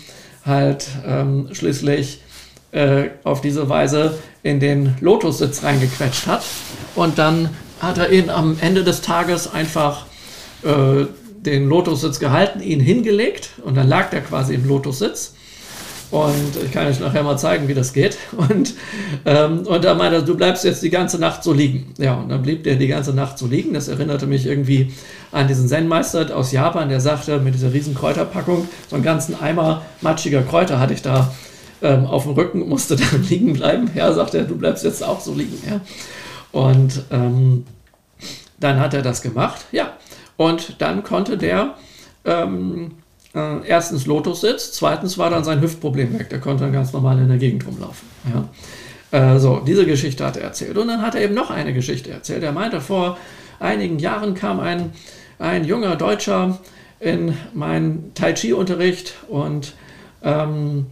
halt 0.44 0.88
ähm, 1.06 1.48
schließlich 1.52 2.22
äh, 2.72 3.10
auf 3.24 3.40
diese 3.40 3.68
Weise 3.68 4.18
in 4.42 4.58
den 4.58 4.96
Lotussitz 5.00 5.62
reingequetscht 5.62 6.26
hat. 6.26 6.44
Und 6.94 7.18
dann 7.18 7.50
hat 7.80 7.98
er 7.98 8.10
ihn 8.10 8.30
am 8.30 8.56
Ende 8.60 8.82
des 8.82 9.00
Tages 9.00 9.52
einfach 9.52 10.06
äh, 10.64 11.04
den 11.42 11.68
Lotussitz 11.68 12.18
gehalten, 12.18 12.60
ihn 12.60 12.80
hingelegt 12.80 13.50
und 13.64 13.76
dann 13.76 13.88
lag 13.88 14.10
der 14.10 14.20
quasi 14.22 14.54
im 14.54 14.66
Lotussitz. 14.66 15.34
Und 16.10 16.56
ich 16.64 16.72
kann 16.72 16.86
euch 16.86 17.00
nachher 17.00 17.22
mal 17.22 17.36
zeigen, 17.36 17.68
wie 17.68 17.74
das 17.74 17.92
geht. 17.92 18.16
Und, 18.36 18.72
ähm, 19.26 19.66
und 19.66 19.84
da 19.84 19.94
meinte 19.94 20.16
er, 20.16 20.22
du 20.22 20.36
bleibst 20.36 20.64
jetzt 20.64 20.82
die 20.82 20.88
ganze 20.88 21.18
Nacht 21.18 21.44
so 21.44 21.52
liegen. 21.52 21.92
Ja, 21.98 22.14
und 22.14 22.30
dann 22.30 22.40
blieb 22.40 22.64
der 22.64 22.76
die 22.76 22.86
ganze 22.86 23.12
Nacht 23.12 23.36
so 23.36 23.46
liegen. 23.46 23.74
Das 23.74 23.88
erinnerte 23.88 24.26
mich 24.26 24.46
irgendwie 24.46 24.94
an 25.32 25.48
diesen 25.48 25.68
Zen-Meister 25.68 26.34
aus 26.34 26.50
Japan, 26.50 26.88
der 26.88 27.00
sagte, 27.00 27.40
mit 27.40 27.54
dieser 27.54 27.74
riesen 27.74 27.94
Kräuterpackung, 27.94 28.68
so 28.88 28.96
einen 28.96 29.04
ganzen 29.04 29.38
Eimer 29.38 29.82
matschiger 30.00 30.40
Kräuter 30.42 30.80
hatte 30.80 30.94
ich 30.94 31.02
da 31.02 31.34
ähm, 31.82 32.06
auf 32.06 32.22
dem 32.22 32.32
Rücken, 32.32 32.66
musste 32.66 32.96
dann 33.12 33.22
liegen 33.28 33.52
bleiben. 33.52 33.90
Ja, 33.94 34.10
sagt 34.14 34.32
er, 34.32 34.44
du 34.44 34.56
bleibst 34.56 34.84
jetzt 34.84 35.04
auch 35.04 35.20
so 35.20 35.34
liegen. 35.34 35.58
Ja. 35.68 35.80
Und 36.52 37.02
ähm, 37.10 37.66
dann 38.58 38.80
hat 38.80 38.94
er 38.94 39.02
das 39.02 39.20
gemacht. 39.20 39.66
Ja, 39.72 39.92
und 40.38 40.80
dann 40.80 41.02
konnte 41.02 41.36
der 41.36 41.74
ähm, 42.24 42.92
äh, 43.34 43.66
erstens 43.66 44.06
Lotus-Sitz, 44.06 44.72
zweitens 44.72 45.18
war 45.18 45.28
dann 45.28 45.44
sein 45.44 45.60
Hüftproblem 45.60 46.18
weg. 46.18 46.30
Der 46.30 46.40
konnte 46.40 46.64
dann 46.64 46.72
ganz 46.72 46.92
normal 46.92 47.18
in 47.18 47.28
der 47.28 47.36
Gegend 47.38 47.66
rumlaufen. 47.66 48.08
Ja. 48.32 49.34
Äh, 49.34 49.38
so, 49.38 49.60
diese 49.60 49.84
Geschichte 49.84 50.24
hat 50.24 50.36
er 50.36 50.44
erzählt. 50.44 50.78
Und 50.78 50.88
dann 50.88 51.02
hat 51.02 51.14
er 51.14 51.22
eben 51.22 51.34
noch 51.34 51.50
eine 51.50 51.74
Geschichte 51.74 52.10
erzählt. 52.10 52.42
Er 52.42 52.52
meinte, 52.52 52.80
vor 52.80 53.18
einigen 53.58 53.98
Jahren 53.98 54.34
kam 54.34 54.60
ein, 54.60 54.92
ein 55.38 55.64
junger 55.64 55.96
Deutscher 55.96 56.58
in 57.00 57.34
meinen 57.52 58.12
Tai 58.14 58.32
Chi-Unterricht 58.32 59.14
und 59.28 59.74
ähm, 60.22 60.86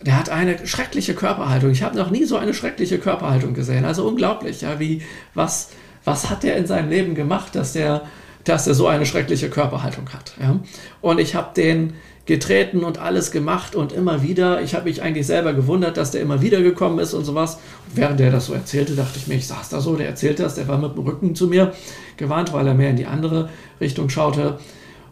der 0.00 0.18
hat 0.18 0.28
eine 0.28 0.66
schreckliche 0.66 1.14
Körperhaltung. 1.14 1.70
Ich 1.70 1.82
habe 1.82 1.96
noch 1.96 2.10
nie 2.10 2.24
so 2.24 2.36
eine 2.36 2.54
schreckliche 2.54 2.98
Körperhaltung 2.98 3.54
gesehen. 3.54 3.84
Also 3.84 4.06
unglaublich, 4.06 4.60
ja, 4.60 4.78
wie, 4.78 5.02
was, 5.34 5.70
was 6.04 6.28
hat 6.28 6.42
der 6.42 6.56
in 6.56 6.66
seinem 6.66 6.90
Leben 6.90 7.14
gemacht, 7.14 7.54
dass 7.54 7.72
der 7.72 8.02
dass 8.44 8.66
er 8.66 8.74
so 8.74 8.86
eine 8.86 9.06
schreckliche 9.06 9.50
Körperhaltung 9.50 10.08
hat. 10.10 10.34
Ja? 10.40 10.60
Und 11.00 11.18
ich 11.18 11.34
habe 11.34 11.54
den 11.54 11.94
getreten 12.26 12.84
und 12.84 12.98
alles 12.98 13.30
gemacht 13.30 13.74
und 13.74 13.92
immer 13.92 14.22
wieder. 14.22 14.62
Ich 14.62 14.74
habe 14.74 14.84
mich 14.84 15.02
eigentlich 15.02 15.26
selber 15.26 15.52
gewundert, 15.52 15.96
dass 15.96 16.10
der 16.10 16.22
immer 16.22 16.40
wieder 16.40 16.62
gekommen 16.62 16.98
ist 16.98 17.12
und 17.12 17.24
sowas. 17.24 17.56
Und 17.86 17.96
während 17.96 18.18
der 18.18 18.30
das 18.30 18.46
so 18.46 18.54
erzählte, 18.54 18.94
dachte 18.94 19.18
ich 19.18 19.26
mir, 19.26 19.34
ich 19.34 19.46
saß 19.46 19.68
da 19.68 19.80
so, 19.80 19.96
der 19.96 20.08
erzählt 20.08 20.40
das, 20.40 20.54
der 20.54 20.66
war 20.66 20.78
mit 20.78 20.96
dem 20.96 21.04
Rücken 21.04 21.34
zu 21.34 21.48
mir 21.48 21.74
gewarnt, 22.16 22.52
weil 22.52 22.66
er 22.66 22.74
mehr 22.74 22.90
in 22.90 22.96
die 22.96 23.06
andere 23.06 23.50
Richtung 23.80 24.08
schaute. 24.08 24.58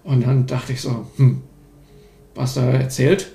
Und 0.05 0.27
dann 0.27 0.47
dachte 0.47 0.73
ich 0.73 0.81
so, 0.81 1.07
hm, 1.17 1.43
was 2.35 2.55
da 2.55 2.63
erzählt, 2.63 3.31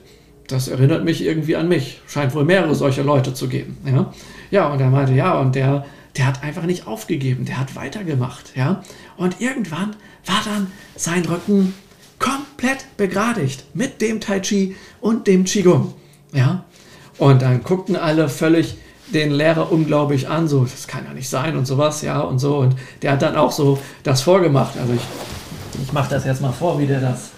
das 0.48 0.70
erinnert 0.70 1.04
mich 1.04 1.24
irgendwie 1.24 1.56
an 1.56 1.68
mich. 1.68 2.02
Scheint 2.08 2.34
wohl 2.34 2.46
mehrere 2.46 2.74
solcher 2.74 3.04
Leute 3.04 3.34
zu 3.34 3.48
geben. 3.48 3.78
Ja, 3.86 4.12
ja 4.50 4.68
und 4.70 4.82
er 4.82 4.90
meinte, 4.90 5.14
ja, 5.14 5.40
und 5.40 5.54
der 5.54 5.86
der 6.18 6.28
hat 6.28 6.44
einfach 6.44 6.64
nicht 6.64 6.88
aufgegeben, 6.88 7.46
der 7.46 7.60
hat 7.60 7.76
weitergemacht, 7.76 8.56
ja. 8.56 8.84
Und 9.18 9.40
irgendwann 9.42 9.96
war 10.26 10.42
dann 10.46 10.72
sein 10.96 11.26
Rücken 11.26 11.74
komplett 12.20 12.98
begradigt 12.98 13.66
mit 13.74 14.02
dem 14.02 14.20
Tai 14.20 14.40
Chi 14.40 14.76
und 15.00 15.28
dem 15.28 15.46
Qigong, 15.46 15.94
ja. 16.34 16.66
Und 17.18 17.42
dann 17.42 17.64
guckten 17.64 17.96
alle 17.96 18.30
völlig 18.30 18.78
den 19.14 19.32
Lehrer 19.32 19.72
unglaublich 19.72 20.28
an, 20.28 20.48
so, 20.48 20.66
das 20.66 20.88
kann 20.88 21.06
ja 21.06 21.14
nicht 21.14 21.30
sein 21.30 21.56
und 21.58 21.66
sowas, 21.66 22.02
ja, 22.02 22.20
und 22.20 22.40
so. 22.40 22.58
Und 22.58 22.76
der 23.02 23.14
hat 23.14 23.22
dann 23.22 23.36
auch 23.36 23.52
so 23.52 23.80
das 24.04 24.22
vorgemacht. 24.22 24.78
Also 24.78 24.94
ich, 24.94 25.02
ich 25.82 25.94
mache 25.94 26.10
das 26.10 26.26
jetzt 26.26 26.42
mal 26.42 26.52
vor, 26.52 26.80
wie 26.80 26.88
der 26.88 27.00
das 27.00 27.30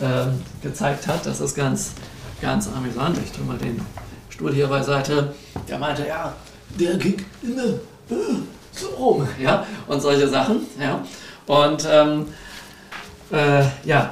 äh, 0.00 0.28
gezeigt 0.62 1.06
hat. 1.08 1.26
Das 1.26 1.40
ist 1.40 1.54
ganz, 1.54 1.92
ganz 2.40 2.68
amüsant. 2.68 3.18
Ich 3.24 3.32
tue 3.32 3.44
mal 3.44 3.58
den 3.58 3.80
Stuhl 4.30 4.54
hier 4.54 4.68
beiseite. 4.68 5.34
Der 5.68 5.78
meinte, 5.78 6.06
ja, 6.06 6.32
der 6.78 6.96
ging 6.96 7.16
immer 7.42 7.80
so 8.72 8.88
rum, 8.98 9.28
ja, 9.40 9.66
und 9.86 10.00
solche 10.00 10.28
Sachen, 10.28 10.60
ja. 10.80 11.04
Und 11.46 11.86
ähm, 11.90 12.26
äh, 13.30 13.64
ja, 13.84 14.10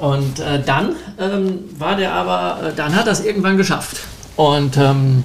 und 0.00 0.40
äh, 0.40 0.62
dann 0.62 0.94
ähm, 1.18 1.64
war 1.78 1.96
der 1.96 2.12
aber, 2.12 2.68
äh, 2.68 2.74
dann 2.74 2.94
hat 2.94 3.06
es 3.06 3.24
irgendwann 3.24 3.56
geschafft. 3.56 3.98
Und 4.36 4.76
ähm, 4.76 5.24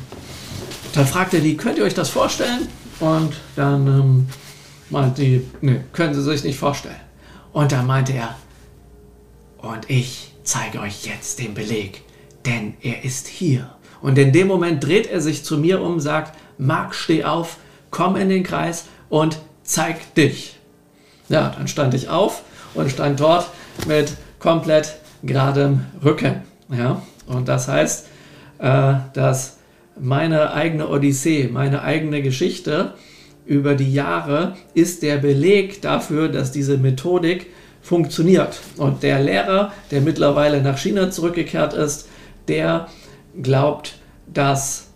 dann 0.93 1.05
fragte 1.05 1.41
die, 1.41 1.57
könnt 1.57 1.77
ihr 1.77 1.83
euch 1.83 1.93
das 1.93 2.09
vorstellen? 2.09 2.67
Und 2.99 3.33
dann 3.55 3.87
ähm, 3.87 4.27
meinte 4.89 5.21
die, 5.21 5.47
ne, 5.61 5.83
können 5.91 6.13
Sie 6.13 6.21
sich 6.21 6.43
nicht 6.43 6.57
vorstellen. 6.57 6.95
Und 7.51 7.71
dann 7.71 7.85
meinte 7.85 8.13
er, 8.13 8.35
und 9.57 9.89
ich 9.89 10.33
zeige 10.43 10.79
euch 10.79 11.05
jetzt 11.05 11.39
den 11.39 11.53
Beleg, 11.53 12.03
denn 12.45 12.75
er 12.81 13.03
ist 13.03 13.27
hier. 13.27 13.69
Und 14.01 14.17
in 14.17 14.31
dem 14.31 14.47
Moment 14.47 14.83
dreht 14.83 15.07
er 15.07 15.21
sich 15.21 15.43
zu 15.43 15.57
mir 15.57 15.81
um, 15.81 15.99
sagt, 15.99 16.37
Marc, 16.61 16.93
steh 16.93 17.23
auf, 17.23 17.57
komm 17.89 18.15
in 18.15 18.29
den 18.29 18.43
Kreis 18.43 18.85
und 19.09 19.39
zeig 19.63 20.13
dich. 20.13 20.59
Ja, 21.27 21.53
dann 21.57 21.67
stand 21.67 21.95
ich 21.95 22.07
auf 22.07 22.43
und 22.75 22.91
stand 22.91 23.19
dort 23.19 23.47
mit 23.87 24.13
komplett 24.37 24.97
geradem 25.23 25.85
Rücken. 26.03 26.41
Ja, 26.69 27.01
und 27.25 27.47
das 27.47 27.67
heißt, 27.67 28.07
äh, 28.59 28.93
dass 29.13 29.57
meine 29.99 30.53
eigene 30.53 30.87
Odyssee, 30.87 31.49
meine 31.51 31.81
eigene 31.81 32.21
Geschichte 32.21 32.93
über 33.45 33.73
die 33.73 33.91
Jahre 33.91 34.55
ist 34.75 35.01
der 35.01 35.17
Beleg 35.17 35.81
dafür, 35.81 36.29
dass 36.29 36.51
diese 36.51 36.77
Methodik 36.77 37.47
funktioniert. 37.81 38.59
Und 38.77 39.01
der 39.01 39.19
Lehrer, 39.19 39.73
der 39.89 40.01
mittlerweile 40.01 40.61
nach 40.61 40.77
China 40.77 41.09
zurückgekehrt 41.09 41.73
ist, 41.73 42.07
der 42.47 42.87
glaubt, 43.41 43.95
dass 44.31 44.90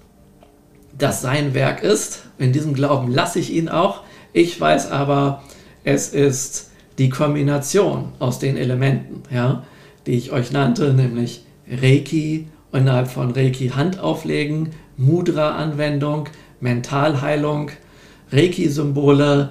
das 0.97 1.21
sein 1.21 1.53
Werk 1.53 1.83
ist. 1.83 2.23
In 2.37 2.53
diesem 2.53 2.73
Glauben 2.73 3.11
lasse 3.11 3.39
ich 3.39 3.51
ihn 3.51 3.69
auch. 3.69 4.03
Ich 4.33 4.59
weiß 4.59 4.91
aber, 4.91 5.43
es 5.83 6.09
ist 6.09 6.71
die 6.97 7.09
Kombination 7.09 8.13
aus 8.19 8.39
den 8.39 8.57
Elementen, 8.57 9.23
ja, 9.33 9.63
die 10.05 10.13
ich 10.13 10.31
euch 10.31 10.51
nannte, 10.51 10.93
nämlich 10.93 11.45
Reiki, 11.69 12.47
innerhalb 12.71 13.07
von 13.09 13.31
Reiki 13.31 13.69
Hand 13.69 13.99
auflegen, 13.99 14.71
Mudra-Anwendung, 14.97 16.29
Mentalheilung, 16.59 17.71
Reiki-Symbole 18.31 19.49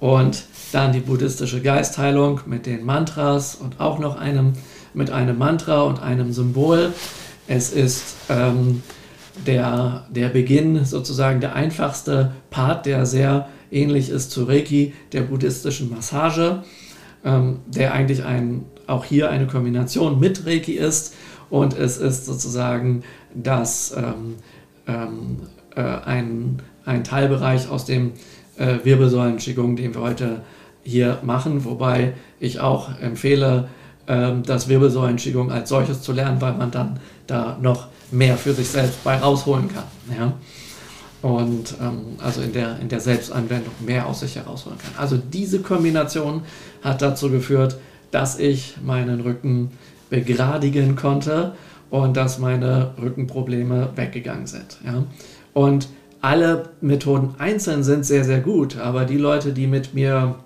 und 0.00 0.44
dann 0.72 0.92
die 0.92 1.00
buddhistische 1.00 1.60
Geistheilung 1.60 2.40
mit 2.46 2.66
den 2.66 2.84
Mantras 2.84 3.54
und 3.54 3.80
auch 3.80 3.98
noch 3.98 4.18
einem 4.18 4.54
mit 4.92 5.10
einem 5.10 5.38
Mantra 5.38 5.82
und 5.82 6.02
einem 6.02 6.32
Symbol. 6.32 6.92
Es 7.46 7.70
ist 7.70 8.16
ähm, 8.28 8.82
der, 9.46 10.06
der 10.10 10.28
Beginn, 10.28 10.84
sozusagen 10.84 11.40
der 11.40 11.54
einfachste 11.54 12.32
Part, 12.50 12.86
der 12.86 13.06
sehr 13.06 13.48
ähnlich 13.70 14.08
ist 14.10 14.30
zu 14.30 14.44
Reiki, 14.44 14.94
der 15.12 15.22
buddhistischen 15.22 15.90
Massage, 15.90 16.62
ähm, 17.24 17.58
der 17.66 17.92
eigentlich 17.92 18.24
ein, 18.24 18.64
auch 18.86 19.04
hier 19.04 19.30
eine 19.30 19.46
Kombination 19.46 20.20
mit 20.20 20.46
Reiki 20.46 20.72
ist. 20.72 21.14
Und 21.50 21.76
es 21.76 21.98
ist 21.98 22.26
sozusagen 22.26 23.02
das, 23.34 23.94
ähm, 23.96 24.36
ähm, 24.86 25.40
äh, 25.74 25.80
ein, 25.80 26.62
ein 26.84 27.04
Teilbereich 27.04 27.68
aus 27.68 27.84
dem 27.84 28.12
äh, 28.56 28.78
Wirbelsäulen-Qigong, 28.84 29.76
den 29.76 29.94
wir 29.94 30.00
heute 30.00 30.42
hier 30.82 31.18
machen, 31.22 31.64
wobei 31.64 32.12
ich 32.40 32.60
auch 32.60 33.00
empfehle, 33.00 33.68
das 34.06 34.68
Wirbelsäulen-Qigong 34.68 35.50
als 35.50 35.70
solches 35.70 36.02
zu 36.02 36.12
lernen, 36.12 36.40
weil 36.40 36.54
man 36.54 36.70
dann 36.70 37.00
da 37.26 37.56
noch 37.60 37.88
mehr 38.10 38.36
für 38.36 38.52
sich 38.52 38.68
selbst 38.68 39.02
bei 39.02 39.16
rausholen 39.16 39.68
kann. 39.68 39.84
Ja? 40.16 40.32
Und 41.22 41.74
ähm, 41.80 42.18
also 42.22 42.42
in 42.42 42.52
der, 42.52 42.78
in 42.80 42.88
der 42.88 43.00
Selbstanwendung 43.00 43.72
mehr 43.80 44.06
aus 44.06 44.20
sich 44.20 44.36
herausholen 44.36 44.78
kann. 44.78 44.92
Also 45.02 45.16
diese 45.16 45.60
Kombination 45.60 46.42
hat 46.82 47.00
dazu 47.00 47.30
geführt, 47.30 47.78
dass 48.10 48.38
ich 48.38 48.76
meinen 48.84 49.20
Rücken 49.22 49.70
begradigen 50.10 50.96
konnte 50.96 51.54
und 51.90 52.16
dass 52.16 52.38
meine 52.38 52.90
Rückenprobleme 53.00 53.90
weggegangen 53.96 54.46
sind. 54.46 54.78
Ja? 54.84 55.04
Und 55.54 55.88
alle 56.20 56.70
Methoden 56.80 57.34
einzeln 57.38 57.82
sind 57.84 58.04
sehr, 58.04 58.24
sehr 58.24 58.40
gut, 58.40 58.78
aber 58.78 59.04
die 59.04 59.18
Leute, 59.18 59.52
die 59.52 59.66
mit 59.66 59.94
mir 59.94 60.36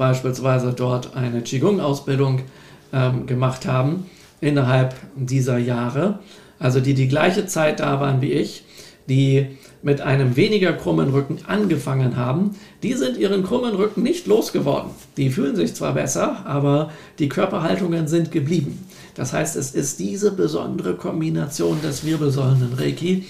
beispielsweise 0.00 0.72
dort 0.72 1.14
eine 1.14 1.42
Qigong-Ausbildung 1.42 2.40
ähm, 2.90 3.26
gemacht 3.26 3.66
haben, 3.66 4.06
innerhalb 4.40 4.94
dieser 5.14 5.58
Jahre, 5.58 6.20
also 6.58 6.80
die 6.80 6.94
die 6.94 7.06
gleiche 7.06 7.44
Zeit 7.44 7.80
da 7.80 8.00
waren 8.00 8.22
wie 8.22 8.32
ich, 8.32 8.64
die 9.10 9.58
mit 9.82 10.00
einem 10.00 10.36
weniger 10.36 10.72
krummen 10.72 11.10
Rücken 11.10 11.40
angefangen 11.46 12.16
haben, 12.16 12.56
die 12.82 12.94
sind 12.94 13.18
ihren 13.18 13.44
krummen 13.44 13.74
Rücken 13.74 14.02
nicht 14.02 14.26
losgeworden. 14.26 14.90
Die 15.18 15.28
fühlen 15.28 15.54
sich 15.54 15.74
zwar 15.74 15.92
besser, 15.92 16.46
aber 16.46 16.90
die 17.18 17.28
Körperhaltungen 17.28 18.08
sind 18.08 18.32
geblieben. 18.32 18.88
Das 19.14 19.34
heißt, 19.34 19.54
es 19.54 19.72
ist 19.72 19.98
diese 19.98 20.32
besondere 20.32 20.94
Kombination 20.94 21.78
des 21.82 22.06
Wirbelsäulen-Reiki, 22.06 23.26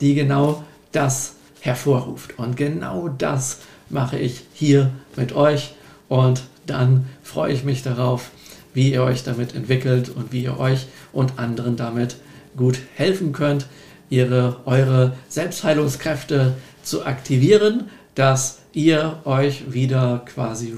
die 0.00 0.14
genau 0.14 0.64
das 0.90 1.34
hervorruft. 1.60 2.38
Und 2.38 2.56
genau 2.56 3.10
das 3.18 3.58
mache 3.90 4.18
ich 4.18 4.44
hier 4.54 4.90
mit 5.16 5.34
euch. 5.34 5.74
Und 6.08 6.44
dann 6.66 7.06
freue 7.22 7.52
ich 7.52 7.64
mich 7.64 7.82
darauf, 7.82 8.30
wie 8.72 8.92
ihr 8.92 9.02
euch 9.02 9.22
damit 9.22 9.54
entwickelt 9.54 10.08
und 10.08 10.32
wie 10.32 10.42
ihr 10.42 10.58
euch 10.58 10.86
und 11.12 11.38
anderen 11.38 11.76
damit 11.76 12.16
gut 12.56 12.78
helfen 12.94 13.32
könnt, 13.32 13.66
ihre, 14.10 14.60
eure 14.64 15.14
Selbstheilungskräfte 15.28 16.54
zu 16.82 17.04
aktivieren, 17.04 17.88
dass 18.14 18.58
ihr 18.72 19.20
euch 19.24 19.72
wieder 19.72 20.22
quasi 20.26 20.74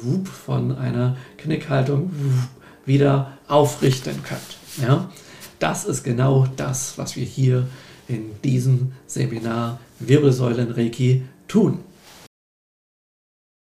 von 0.47 0.77
einer 0.77 1.17
Knickhaltung 1.39 2.11
wieder 2.85 3.33
aufrichten 3.49 4.23
könnt. 4.23 4.87
Ja? 4.87 5.11
Das 5.59 5.85
ist 5.85 6.05
genau 6.05 6.47
das, 6.57 6.99
was 6.99 7.17
wir 7.17 7.25
hier 7.25 7.67
in 8.09 8.31
diesem 8.45 8.93
Seminar 9.07 9.81
Wirbelsäulen 9.99 10.71
Reiki 10.71 11.23
tun. 11.49 11.81